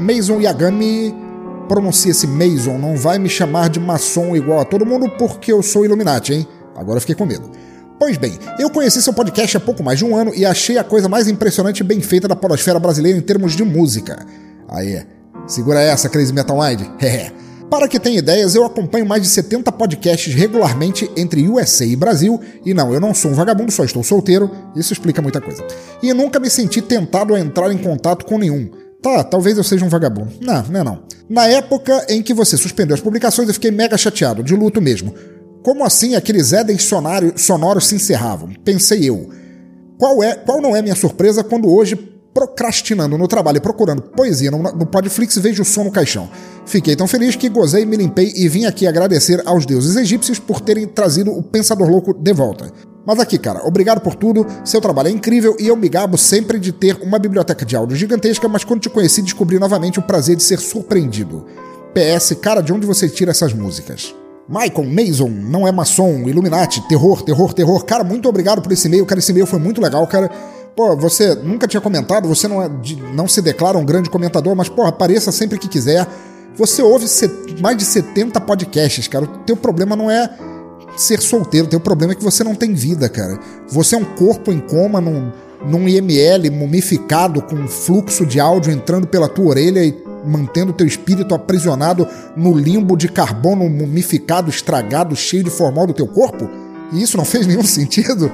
Mason 0.00 0.40
Yagami 0.40 1.27
pronuncia 1.68 2.10
esse 2.10 2.26
Mason, 2.26 2.78
não 2.78 2.96
vai 2.96 3.18
me 3.18 3.28
chamar 3.28 3.68
de 3.68 3.78
maçom 3.78 4.34
igual 4.34 4.60
a 4.60 4.64
todo 4.64 4.86
mundo 4.86 5.08
porque 5.18 5.52
eu 5.52 5.62
sou 5.62 5.84
Illuminati, 5.84 6.32
hein? 6.32 6.48
Agora 6.74 7.00
fiquei 7.00 7.14
com 7.14 7.26
medo. 7.26 7.50
Pois 7.98 8.16
bem, 8.16 8.38
eu 8.58 8.70
conheci 8.70 9.02
seu 9.02 9.12
podcast 9.12 9.56
há 9.56 9.60
pouco 9.60 9.82
mais 9.82 9.98
de 9.98 10.04
um 10.04 10.16
ano 10.16 10.32
e 10.34 10.46
achei 10.46 10.78
a 10.78 10.84
coisa 10.84 11.08
mais 11.08 11.28
impressionante 11.28 11.80
e 11.80 11.84
bem 11.84 12.00
feita 12.00 12.26
da 12.26 12.36
podosfera 12.36 12.78
brasileira 12.78 13.18
em 13.18 13.22
termos 13.22 13.54
de 13.54 13.64
música. 13.64 14.24
Aí, 14.68 15.04
segura 15.46 15.80
essa, 15.80 16.08
Crazy 16.08 16.32
Metal 16.32 16.56
Mind. 16.56 16.80
Para 17.68 17.86
que 17.86 18.00
tenha 18.00 18.18
ideias, 18.18 18.54
eu 18.54 18.64
acompanho 18.64 19.04
mais 19.04 19.22
de 19.22 19.28
70 19.28 19.70
podcasts 19.72 20.32
regularmente 20.32 21.10
entre 21.14 21.46
USA 21.46 21.84
e 21.84 21.94
Brasil, 21.94 22.40
e 22.64 22.72
não, 22.72 22.94
eu 22.94 23.00
não 23.00 23.12
sou 23.12 23.30
um 23.30 23.34
vagabundo, 23.34 23.70
só 23.70 23.84
estou 23.84 24.02
solteiro, 24.02 24.50
isso 24.74 24.92
explica 24.92 25.20
muita 25.20 25.38
coisa. 25.38 25.62
E 26.02 26.14
nunca 26.14 26.40
me 26.40 26.48
senti 26.48 26.80
tentado 26.80 27.34
a 27.34 27.40
entrar 27.40 27.70
em 27.70 27.76
contato 27.76 28.24
com 28.24 28.38
nenhum. 28.38 28.70
Tá, 29.02 29.22
talvez 29.22 29.56
eu 29.56 29.64
seja 29.64 29.84
um 29.84 29.88
vagabundo. 29.88 30.32
Não, 30.40 30.62
não 30.62 30.80
é 30.80 30.84
não. 30.84 31.02
Na 31.28 31.46
época 31.46 32.06
em 32.08 32.22
que 32.22 32.34
você 32.34 32.56
suspendeu 32.56 32.94
as 32.94 33.00
publicações, 33.00 33.48
eu 33.48 33.54
fiquei 33.54 33.70
mega 33.70 33.96
chateado, 33.96 34.42
de 34.42 34.54
luto 34.54 34.80
mesmo. 34.80 35.14
Como 35.62 35.84
assim 35.84 36.14
aqueles 36.14 36.52
Éden 36.52 36.78
sonoros 36.78 37.86
se 37.86 37.94
encerravam? 37.94 38.50
Pensei 38.64 39.08
eu. 39.08 39.28
Qual, 39.98 40.22
é, 40.22 40.34
qual 40.34 40.60
não 40.60 40.74
é 40.74 40.80
minha 40.80 40.94
surpresa 40.94 41.44
quando 41.44 41.68
hoje, 41.68 41.96
procrastinando 42.32 43.18
no 43.18 43.28
trabalho 43.28 43.58
e 43.58 43.60
procurando 43.60 44.02
poesia 44.02 44.50
no, 44.50 44.62
no 44.62 44.86
Podflix, 44.86 45.36
vejo 45.38 45.62
o 45.62 45.66
som 45.66 45.84
no 45.84 45.90
caixão? 45.90 46.30
Fiquei 46.64 46.94
tão 46.94 47.06
feliz 47.06 47.34
que 47.34 47.48
gozei, 47.48 47.84
me 47.84 47.96
limpei 47.96 48.32
e 48.36 48.48
vim 48.48 48.64
aqui 48.64 48.86
agradecer 48.86 49.42
aos 49.44 49.66
deuses 49.66 49.96
egípcios 49.96 50.38
por 50.38 50.60
terem 50.60 50.86
trazido 50.86 51.32
o 51.32 51.42
Pensador 51.42 51.88
Louco 51.88 52.14
de 52.14 52.32
volta. 52.32 52.72
Mas 53.08 53.20
aqui, 53.20 53.38
cara, 53.38 53.66
obrigado 53.66 54.02
por 54.02 54.14
tudo, 54.14 54.46
seu 54.62 54.82
trabalho 54.82 55.08
é 55.08 55.10
incrível 55.10 55.56
e 55.58 55.66
eu 55.66 55.74
me 55.74 55.88
gabo 55.88 56.18
sempre 56.18 56.58
de 56.58 56.72
ter 56.72 56.98
uma 57.00 57.18
biblioteca 57.18 57.64
de 57.64 57.74
áudio 57.74 57.96
gigantesca, 57.96 58.46
mas 58.48 58.64
quando 58.64 58.82
te 58.82 58.90
conheci 58.90 59.22
descobri 59.22 59.58
novamente 59.58 59.98
o 59.98 60.02
prazer 60.02 60.36
de 60.36 60.42
ser 60.42 60.58
surpreendido. 60.58 61.46
PS, 61.94 62.36
cara, 62.38 62.60
de 62.60 62.70
onde 62.70 62.86
você 62.86 63.08
tira 63.08 63.30
essas 63.30 63.54
músicas? 63.54 64.14
Michael 64.46 64.84
Mason, 64.84 65.28
não 65.30 65.66
é 65.66 65.72
maçom, 65.72 66.28
Illuminati, 66.28 66.86
terror, 66.86 67.22
terror, 67.22 67.54
terror. 67.54 67.82
Cara, 67.86 68.04
muito 68.04 68.28
obrigado 68.28 68.60
por 68.60 68.70
esse 68.72 68.88
e-mail, 68.88 69.06
cara, 69.06 69.20
esse 69.20 69.32
e-mail 69.32 69.46
foi 69.46 69.58
muito 69.58 69.80
legal, 69.80 70.06
cara. 70.06 70.30
Pô, 70.76 70.94
você 70.94 71.34
nunca 71.34 71.66
tinha 71.66 71.80
comentado, 71.80 72.28
você 72.28 72.46
não, 72.46 72.62
é 72.62 72.68
de, 72.68 72.94
não 73.14 73.26
se 73.26 73.40
declara 73.40 73.78
um 73.78 73.86
grande 73.86 74.10
comentador, 74.10 74.54
mas, 74.54 74.68
pô, 74.68 74.84
apareça 74.84 75.32
sempre 75.32 75.58
que 75.58 75.66
quiser. 75.66 76.06
Você 76.56 76.82
ouve 76.82 77.08
set, 77.08 77.32
mais 77.58 77.74
de 77.78 77.86
70 77.86 78.38
podcasts, 78.42 79.08
cara. 79.08 79.24
O 79.24 79.28
teu 79.46 79.56
problema 79.56 79.96
não 79.96 80.10
é 80.10 80.28
ser 81.00 81.20
solteiro. 81.20 81.68
O 81.74 81.80
problema 81.80 82.12
é 82.12 82.16
que 82.16 82.24
você 82.24 82.42
não 82.42 82.54
tem 82.54 82.74
vida, 82.74 83.08
cara. 83.08 83.38
Você 83.68 83.94
é 83.94 83.98
um 83.98 84.04
corpo 84.04 84.52
em 84.52 84.58
coma 84.58 85.00
num, 85.00 85.30
num 85.66 85.88
IML 85.88 86.50
mumificado 86.50 87.42
com 87.42 87.66
fluxo 87.66 88.26
de 88.26 88.40
áudio 88.40 88.72
entrando 88.72 89.06
pela 89.06 89.28
tua 89.28 89.46
orelha 89.46 89.84
e 89.84 89.96
mantendo 90.24 90.72
teu 90.72 90.86
espírito 90.86 91.34
aprisionado 91.34 92.06
no 92.36 92.56
limbo 92.56 92.96
de 92.96 93.08
carbono 93.08 93.68
mumificado, 93.68 94.50
estragado, 94.50 95.14
cheio 95.14 95.44
de 95.44 95.50
formal 95.50 95.86
do 95.86 95.94
teu 95.94 96.06
corpo? 96.06 96.48
E 96.92 97.02
isso 97.02 97.16
não 97.16 97.24
fez 97.24 97.46
nenhum 97.46 97.64
sentido? 97.64 98.30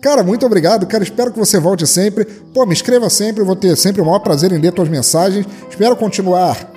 Cara, 0.00 0.24
muito 0.24 0.44
obrigado, 0.44 0.84
cara. 0.86 1.04
Espero 1.04 1.32
que 1.32 1.38
você 1.38 1.60
volte 1.60 1.86
sempre. 1.86 2.24
Pô, 2.24 2.66
me 2.66 2.72
escreva 2.72 3.08
sempre, 3.08 3.40
eu 3.40 3.46
vou 3.46 3.54
ter 3.54 3.76
sempre 3.76 4.02
o 4.02 4.04
maior 4.04 4.18
prazer 4.18 4.50
em 4.52 4.58
ler 4.58 4.72
tuas 4.72 4.88
mensagens. 4.88 5.46
Espero 5.70 5.94
continuar 5.94 6.72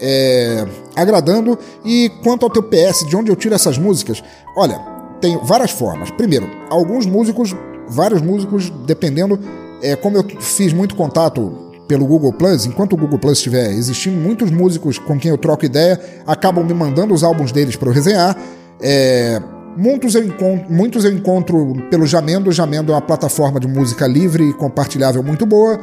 é, 0.00 0.66
agradando. 0.96 1.58
E 1.84 2.10
quanto 2.22 2.44
ao 2.44 2.50
teu 2.50 2.62
PS, 2.62 3.06
de 3.06 3.16
onde 3.16 3.30
eu 3.30 3.36
tiro 3.36 3.54
essas 3.54 3.78
músicas? 3.78 4.22
Olha, 4.56 4.78
tem 5.20 5.38
várias 5.42 5.70
formas. 5.70 6.10
Primeiro, 6.10 6.48
alguns 6.68 7.06
músicos, 7.06 7.54
vários 7.88 8.20
músicos, 8.20 8.70
dependendo, 8.86 9.38
é, 9.82 9.96
como 9.96 10.16
eu 10.16 10.24
fiz 10.40 10.72
muito 10.72 10.94
contato 10.94 11.64
pelo 11.86 12.06
Google 12.06 12.32
Plus, 12.32 12.64
enquanto 12.66 12.94
o 12.94 12.96
Google 12.96 13.18
Plus 13.18 13.38
estiver 13.38 13.70
existindo, 13.70 14.16
muitos 14.16 14.50
músicos 14.50 14.98
com 14.98 15.18
quem 15.18 15.30
eu 15.30 15.38
troco 15.38 15.64
ideia 15.64 16.00
acabam 16.26 16.64
me 16.64 16.72
mandando 16.72 17.12
os 17.12 17.22
álbuns 17.22 17.52
deles 17.52 17.76
para 17.76 17.88
eu 17.88 17.92
resenhar. 17.92 18.36
É, 18.80 19.40
muitos, 19.76 20.14
eu 20.14 20.24
encontro, 20.24 20.72
muitos 20.72 21.04
eu 21.04 21.12
encontro 21.12 21.74
pelo 21.90 22.06
Jamendo. 22.06 22.50
O 22.50 22.52
Jamendo 22.52 22.92
é 22.92 22.94
uma 22.94 23.02
plataforma 23.02 23.60
de 23.60 23.68
música 23.68 24.06
livre 24.06 24.48
e 24.50 24.52
compartilhável 24.52 25.22
muito 25.22 25.44
boa. 25.44 25.78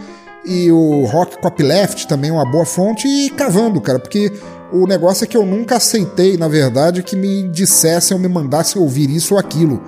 E 0.45 0.71
o 0.71 1.05
Rock 1.05 1.39
Copyleft 1.39 2.07
também 2.07 2.31
é 2.31 2.33
uma 2.33 2.45
boa 2.45 2.65
fonte. 2.65 3.07
E 3.07 3.29
cavando, 3.29 3.79
cara, 3.79 3.99
porque 3.99 4.31
o 4.71 4.87
negócio 4.87 5.23
é 5.23 5.27
que 5.27 5.35
eu 5.35 5.45
nunca 5.45 5.77
aceitei, 5.77 6.37
na 6.37 6.47
verdade, 6.47 7.03
que 7.03 7.15
me 7.15 7.47
dissessem 7.49 8.15
ou 8.15 8.21
me 8.21 8.27
mandassem 8.27 8.81
ouvir 8.81 9.09
isso 9.09 9.33
ou 9.33 9.39
aquilo. 9.39 9.81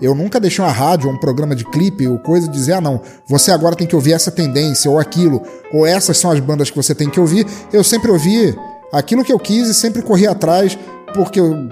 Eu 0.00 0.14
nunca 0.14 0.38
deixei 0.38 0.64
uma 0.64 0.70
rádio, 0.70 1.10
um 1.10 1.18
programa 1.18 1.56
de 1.56 1.64
clipe 1.64 2.06
ou 2.06 2.18
coisa 2.18 2.46
dizer, 2.46 2.74
ah 2.74 2.80
não, 2.80 3.00
você 3.26 3.50
agora 3.50 3.74
tem 3.74 3.86
que 3.86 3.96
ouvir 3.96 4.12
essa 4.12 4.30
tendência 4.30 4.88
ou 4.90 4.98
aquilo, 4.98 5.42
ou 5.72 5.84
essas 5.84 6.18
são 6.18 6.30
as 6.30 6.38
bandas 6.38 6.70
que 6.70 6.76
você 6.76 6.94
tem 6.94 7.10
que 7.10 7.18
ouvir. 7.18 7.46
Eu 7.72 7.82
sempre 7.82 8.10
ouvi 8.10 8.56
aquilo 8.92 9.24
que 9.24 9.32
eu 9.32 9.38
quis 9.38 9.68
e 9.68 9.74
sempre 9.74 10.02
corri 10.02 10.26
atrás, 10.26 10.78
porque 11.14 11.40
eu, 11.40 11.68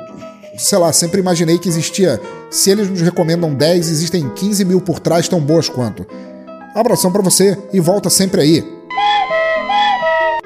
sei 0.56 0.78
lá, 0.78 0.92
sempre 0.92 1.20
imaginei 1.20 1.58
que 1.58 1.68
existia, 1.68 2.20
se 2.50 2.70
eles 2.70 2.88
nos 2.88 3.00
recomendam 3.00 3.54
10, 3.54 3.90
existem 3.90 4.28
15 4.28 4.64
mil 4.64 4.80
por 4.80 4.98
trás 4.98 5.28
tão 5.28 5.40
boas 5.40 5.68
quanto. 5.68 6.04
Abração 6.74 7.12
para 7.12 7.22
você 7.22 7.56
e 7.72 7.78
volta 7.78 8.10
sempre 8.10 8.40
aí. 8.40 8.76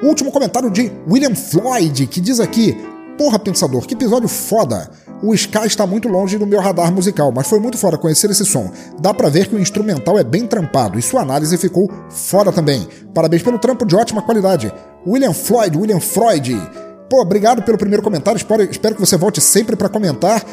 Último 0.03 0.31
comentário 0.31 0.71
de 0.71 0.91
William 1.07 1.35
Floyd, 1.35 2.07
que 2.07 2.19
diz 2.19 2.39
aqui: 2.39 2.75
Porra, 3.17 3.37
pensador, 3.37 3.85
que 3.85 3.93
episódio 3.93 4.27
foda! 4.27 4.89
O 5.21 5.35
Sky 5.35 5.67
está 5.67 5.85
muito 5.85 6.07
longe 6.07 6.39
do 6.39 6.47
meu 6.47 6.59
radar 6.59 6.91
musical, 6.91 7.31
mas 7.31 7.47
foi 7.47 7.59
muito 7.59 7.77
foda 7.77 7.95
conhecer 7.95 8.31
esse 8.31 8.43
som. 8.43 8.71
Dá 8.99 9.13
pra 9.13 9.29
ver 9.29 9.47
que 9.47 9.55
o 9.55 9.59
instrumental 9.59 10.17
é 10.17 10.23
bem 10.23 10.47
trampado 10.47 10.97
e 10.97 11.01
sua 11.01 11.21
análise 11.21 11.55
ficou 11.59 11.87
foda 12.09 12.51
também. 12.51 12.87
Parabéns 13.13 13.43
pelo 13.43 13.59
trampo 13.59 13.85
de 13.85 13.95
ótima 13.95 14.23
qualidade. 14.23 14.73
William 15.05 15.33
Floyd, 15.33 15.77
William 15.77 15.99
Freud. 15.99 16.59
Pô, 17.07 17.21
obrigado 17.21 17.61
pelo 17.61 17.77
primeiro 17.77 18.01
comentário. 18.01 18.37
Espero, 18.37 18.63
espero 18.63 18.95
que 18.95 19.01
você 19.01 19.15
volte 19.15 19.39
sempre 19.39 19.75
para 19.75 19.89
comentar. 19.89 20.43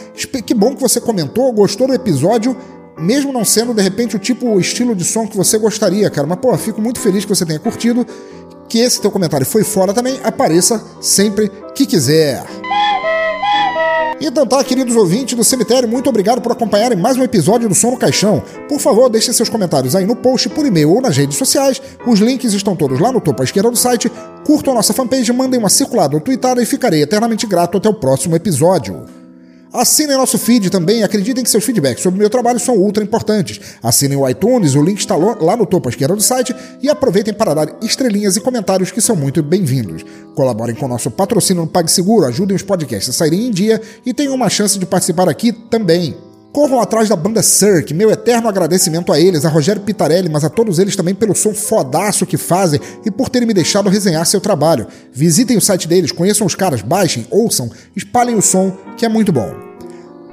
Que 0.44 0.52
bom 0.52 0.74
que 0.74 0.82
você 0.82 1.00
comentou, 1.00 1.50
gostou 1.54 1.86
do 1.86 1.94
episódio, 1.94 2.54
mesmo 2.98 3.32
não 3.32 3.46
sendo 3.46 3.72
de 3.72 3.80
repente 3.80 4.16
o 4.16 4.18
tipo, 4.18 4.46
o 4.46 4.60
estilo 4.60 4.94
de 4.94 5.04
som 5.04 5.26
que 5.26 5.36
você 5.36 5.56
gostaria, 5.56 6.10
cara. 6.10 6.26
Mas, 6.26 6.38
pô, 6.38 6.54
fico 6.58 6.82
muito 6.82 7.00
feliz 7.00 7.24
que 7.24 7.34
você 7.34 7.46
tenha 7.46 7.58
curtido. 7.58 8.06
Que 8.68 8.80
esse 8.80 9.00
teu 9.00 9.10
comentário 9.10 9.46
foi 9.46 9.64
fora 9.64 9.94
também. 9.94 10.20
Apareça 10.22 10.82
sempre 11.00 11.50
que 11.74 11.86
quiser. 11.86 12.44
Então 14.20 14.44
tá, 14.44 14.62
queridos 14.64 14.96
ouvintes 14.96 15.36
do 15.36 15.44
cemitério, 15.44 15.88
muito 15.88 16.10
obrigado 16.10 16.40
por 16.40 16.50
acompanharem 16.50 16.98
mais 16.98 17.16
um 17.16 17.22
episódio 17.22 17.68
do 17.68 17.74
Som 17.74 17.92
no 17.92 17.96
Caixão. 17.96 18.42
Por 18.68 18.80
favor, 18.80 19.08
deixem 19.08 19.32
seus 19.32 19.48
comentários 19.48 19.94
aí 19.94 20.04
no 20.04 20.16
post, 20.16 20.48
por 20.48 20.66
e-mail 20.66 20.90
ou 20.92 21.00
nas 21.00 21.16
redes 21.16 21.38
sociais. 21.38 21.80
Os 22.04 22.18
links 22.18 22.52
estão 22.52 22.74
todos 22.74 22.98
lá 22.98 23.12
no 23.12 23.20
topo 23.20 23.42
à 23.42 23.44
esquerda 23.44 23.70
do 23.70 23.76
site. 23.76 24.10
Curtam 24.44 24.72
a 24.72 24.76
nossa 24.76 24.92
fanpage, 24.92 25.32
mandem 25.32 25.60
uma 25.60 25.68
circulada 25.68 26.16
ou 26.16 26.20
tweetada 26.20 26.60
e 26.60 26.66
ficarei 26.66 27.02
eternamente 27.02 27.46
grato 27.46 27.78
até 27.78 27.88
o 27.88 27.94
próximo 27.94 28.34
episódio. 28.34 29.17
Assinem 29.72 30.16
nosso 30.16 30.38
feed 30.38 30.70
também 30.70 31.02
acreditem 31.02 31.44
que 31.44 31.50
seus 31.50 31.64
feedbacks 31.64 32.02
sobre 32.02 32.18
o 32.18 32.20
meu 32.20 32.30
trabalho 32.30 32.58
são 32.58 32.76
ultra 32.76 33.04
importantes. 33.04 33.60
Assinem 33.82 34.16
o 34.16 34.28
iTunes, 34.28 34.74
o 34.74 34.82
link 34.82 34.98
está 34.98 35.14
lá 35.14 35.56
no 35.56 35.66
topo 35.66 35.88
à 35.88 35.90
esquerda 35.90 36.16
do 36.16 36.22
site 36.22 36.54
e 36.82 36.88
aproveitem 36.88 37.34
para 37.34 37.54
dar 37.54 37.76
estrelinhas 37.82 38.36
e 38.36 38.40
comentários 38.40 38.90
que 38.90 39.00
são 39.00 39.14
muito 39.14 39.42
bem-vindos. 39.42 40.04
Colaborem 40.34 40.74
com 40.74 40.86
o 40.86 40.88
nosso 40.88 41.10
patrocínio 41.10 41.64
no 41.64 41.68
PagSeguro, 41.68 42.26
ajudem 42.26 42.56
os 42.56 42.62
podcasts 42.62 43.10
a 43.10 43.12
saírem 43.12 43.46
em 43.46 43.50
dia 43.50 43.80
e 44.06 44.14
tenham 44.14 44.34
uma 44.34 44.48
chance 44.48 44.78
de 44.78 44.86
participar 44.86 45.28
aqui 45.28 45.52
também. 45.52 46.27
Corram 46.52 46.80
atrás 46.80 47.08
da 47.08 47.14
banda 47.14 47.42
Cirque, 47.42 47.92
meu 47.92 48.10
eterno 48.10 48.48
agradecimento 48.48 49.12
a 49.12 49.20
eles, 49.20 49.44
a 49.44 49.50
Rogério 49.50 49.82
Pitarelli, 49.82 50.30
mas 50.30 50.44
a 50.44 50.48
todos 50.48 50.78
eles 50.78 50.96
também 50.96 51.14
pelo 51.14 51.34
som 51.34 51.52
fodaço 51.52 52.24
que 52.24 52.38
fazem 52.38 52.80
e 53.04 53.10
por 53.10 53.28
terem 53.28 53.46
me 53.46 53.52
deixado 53.52 53.90
resenhar 53.90 54.24
seu 54.24 54.40
trabalho. 54.40 54.86
Visitem 55.12 55.58
o 55.58 55.60
site 55.60 55.86
deles, 55.86 56.10
conheçam 56.10 56.46
os 56.46 56.54
caras, 56.54 56.80
baixem, 56.80 57.26
ouçam, 57.30 57.70
espalhem 57.94 58.34
o 58.34 58.42
som, 58.42 58.74
que 58.96 59.04
é 59.04 59.08
muito 59.08 59.30
bom. 59.30 59.54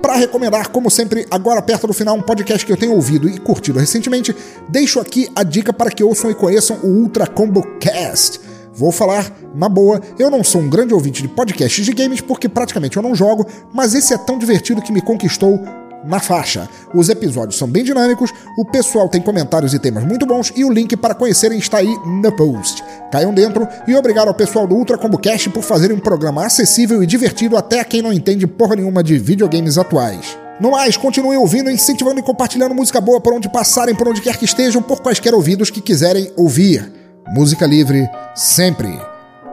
Para 0.01 0.15
recomendar, 0.15 0.69
como 0.69 0.89
sempre, 0.89 1.27
agora 1.29 1.61
perto 1.61 1.87
do 1.87 1.93
final, 1.93 2.15
um 2.15 2.21
podcast 2.21 2.65
que 2.65 2.71
eu 2.71 2.77
tenho 2.77 2.93
ouvido 2.93 3.27
e 3.27 3.37
curtido 3.37 3.77
recentemente, 3.77 4.33
deixo 4.69 5.01
aqui 5.01 5.29
a 5.35 5.43
dica 5.43 5.73
para 5.73 5.91
que 5.91 6.03
ouçam 6.03 6.31
e 6.31 6.35
conheçam 6.35 6.77
o 6.81 6.87
Ultra 6.87 7.27
Combo 7.27 7.61
Cast. 7.79 8.39
Vou 8.73 8.91
falar 8.91 9.31
na 9.53 9.67
boa, 9.67 10.01
eu 10.17 10.29
não 10.29 10.43
sou 10.43 10.61
um 10.61 10.69
grande 10.69 10.93
ouvinte 10.93 11.21
de 11.21 11.27
podcasts 11.27 11.85
de 11.85 11.93
games 11.93 12.21
porque 12.21 12.47
praticamente 12.47 12.97
eu 12.97 13.03
não 13.03 13.15
jogo, 13.15 13.45
mas 13.73 13.93
esse 13.93 14.13
é 14.13 14.17
tão 14.17 14.37
divertido 14.37 14.81
que 14.81 14.91
me 14.91 15.01
conquistou 15.01 15.59
na 16.05 16.19
faixa. 16.19 16.69
Os 16.93 17.09
episódios 17.09 17.57
são 17.57 17.67
bem 17.67 17.83
dinâmicos, 17.83 18.31
o 18.57 18.65
pessoal 18.65 19.09
tem 19.09 19.21
comentários 19.21 19.73
e 19.73 19.79
temas 19.79 20.03
muito 20.03 20.25
bons 20.25 20.51
e 20.55 20.63
o 20.63 20.71
link 20.71 20.95
para 20.95 21.15
conhecerem 21.15 21.57
está 21.57 21.79
aí 21.79 21.95
no 22.05 22.31
post. 22.35 22.83
Caiam 23.11 23.33
dentro 23.33 23.67
e 23.87 23.95
obrigado 23.95 24.27
ao 24.27 24.33
pessoal 24.33 24.67
do 24.67 24.75
Ultra 24.75 24.97
Combo 24.97 25.17
Cast 25.17 25.49
por 25.49 25.63
fazerem 25.63 25.95
um 25.95 25.99
programa 25.99 26.45
acessível 26.45 27.01
e 27.01 27.07
divertido 27.07 27.57
até 27.57 27.79
a 27.79 27.85
quem 27.85 28.01
não 28.01 28.13
entende 28.13 28.47
porra 28.47 28.75
nenhuma 28.75 29.03
de 29.03 29.17
videogames 29.17 29.77
atuais. 29.77 30.37
No 30.59 30.71
mais, 30.71 30.95
continuem 30.95 31.37
ouvindo, 31.37 31.69
incentivando 31.69 32.19
e 32.19 32.23
compartilhando 32.23 32.73
música 32.73 33.01
boa 33.01 33.19
por 33.19 33.33
onde 33.33 33.49
passarem, 33.49 33.93
por 33.93 34.07
onde 34.07 34.21
quer 34.21 34.37
que 34.37 34.45
estejam, 34.45 34.81
por 34.81 35.01
quaisquer 35.01 35.33
ouvidos 35.33 35.69
que 35.69 35.81
quiserem 35.81 36.31
ouvir. 36.37 36.89
Música 37.27 37.65
livre, 37.65 38.09
sempre. 38.33 38.97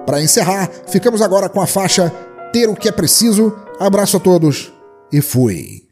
Para 0.06 0.22
encerrar, 0.22 0.70
ficamos 0.86 1.20
agora 1.20 1.48
com 1.48 1.60
a 1.60 1.66
faixa 1.66 2.12
Ter 2.52 2.68
o 2.68 2.76
que 2.76 2.88
é 2.88 2.92
preciso. 2.92 3.56
Abraço 3.80 4.18
a 4.18 4.20
todos 4.20 4.70
e 5.10 5.22
fui. 5.22 5.91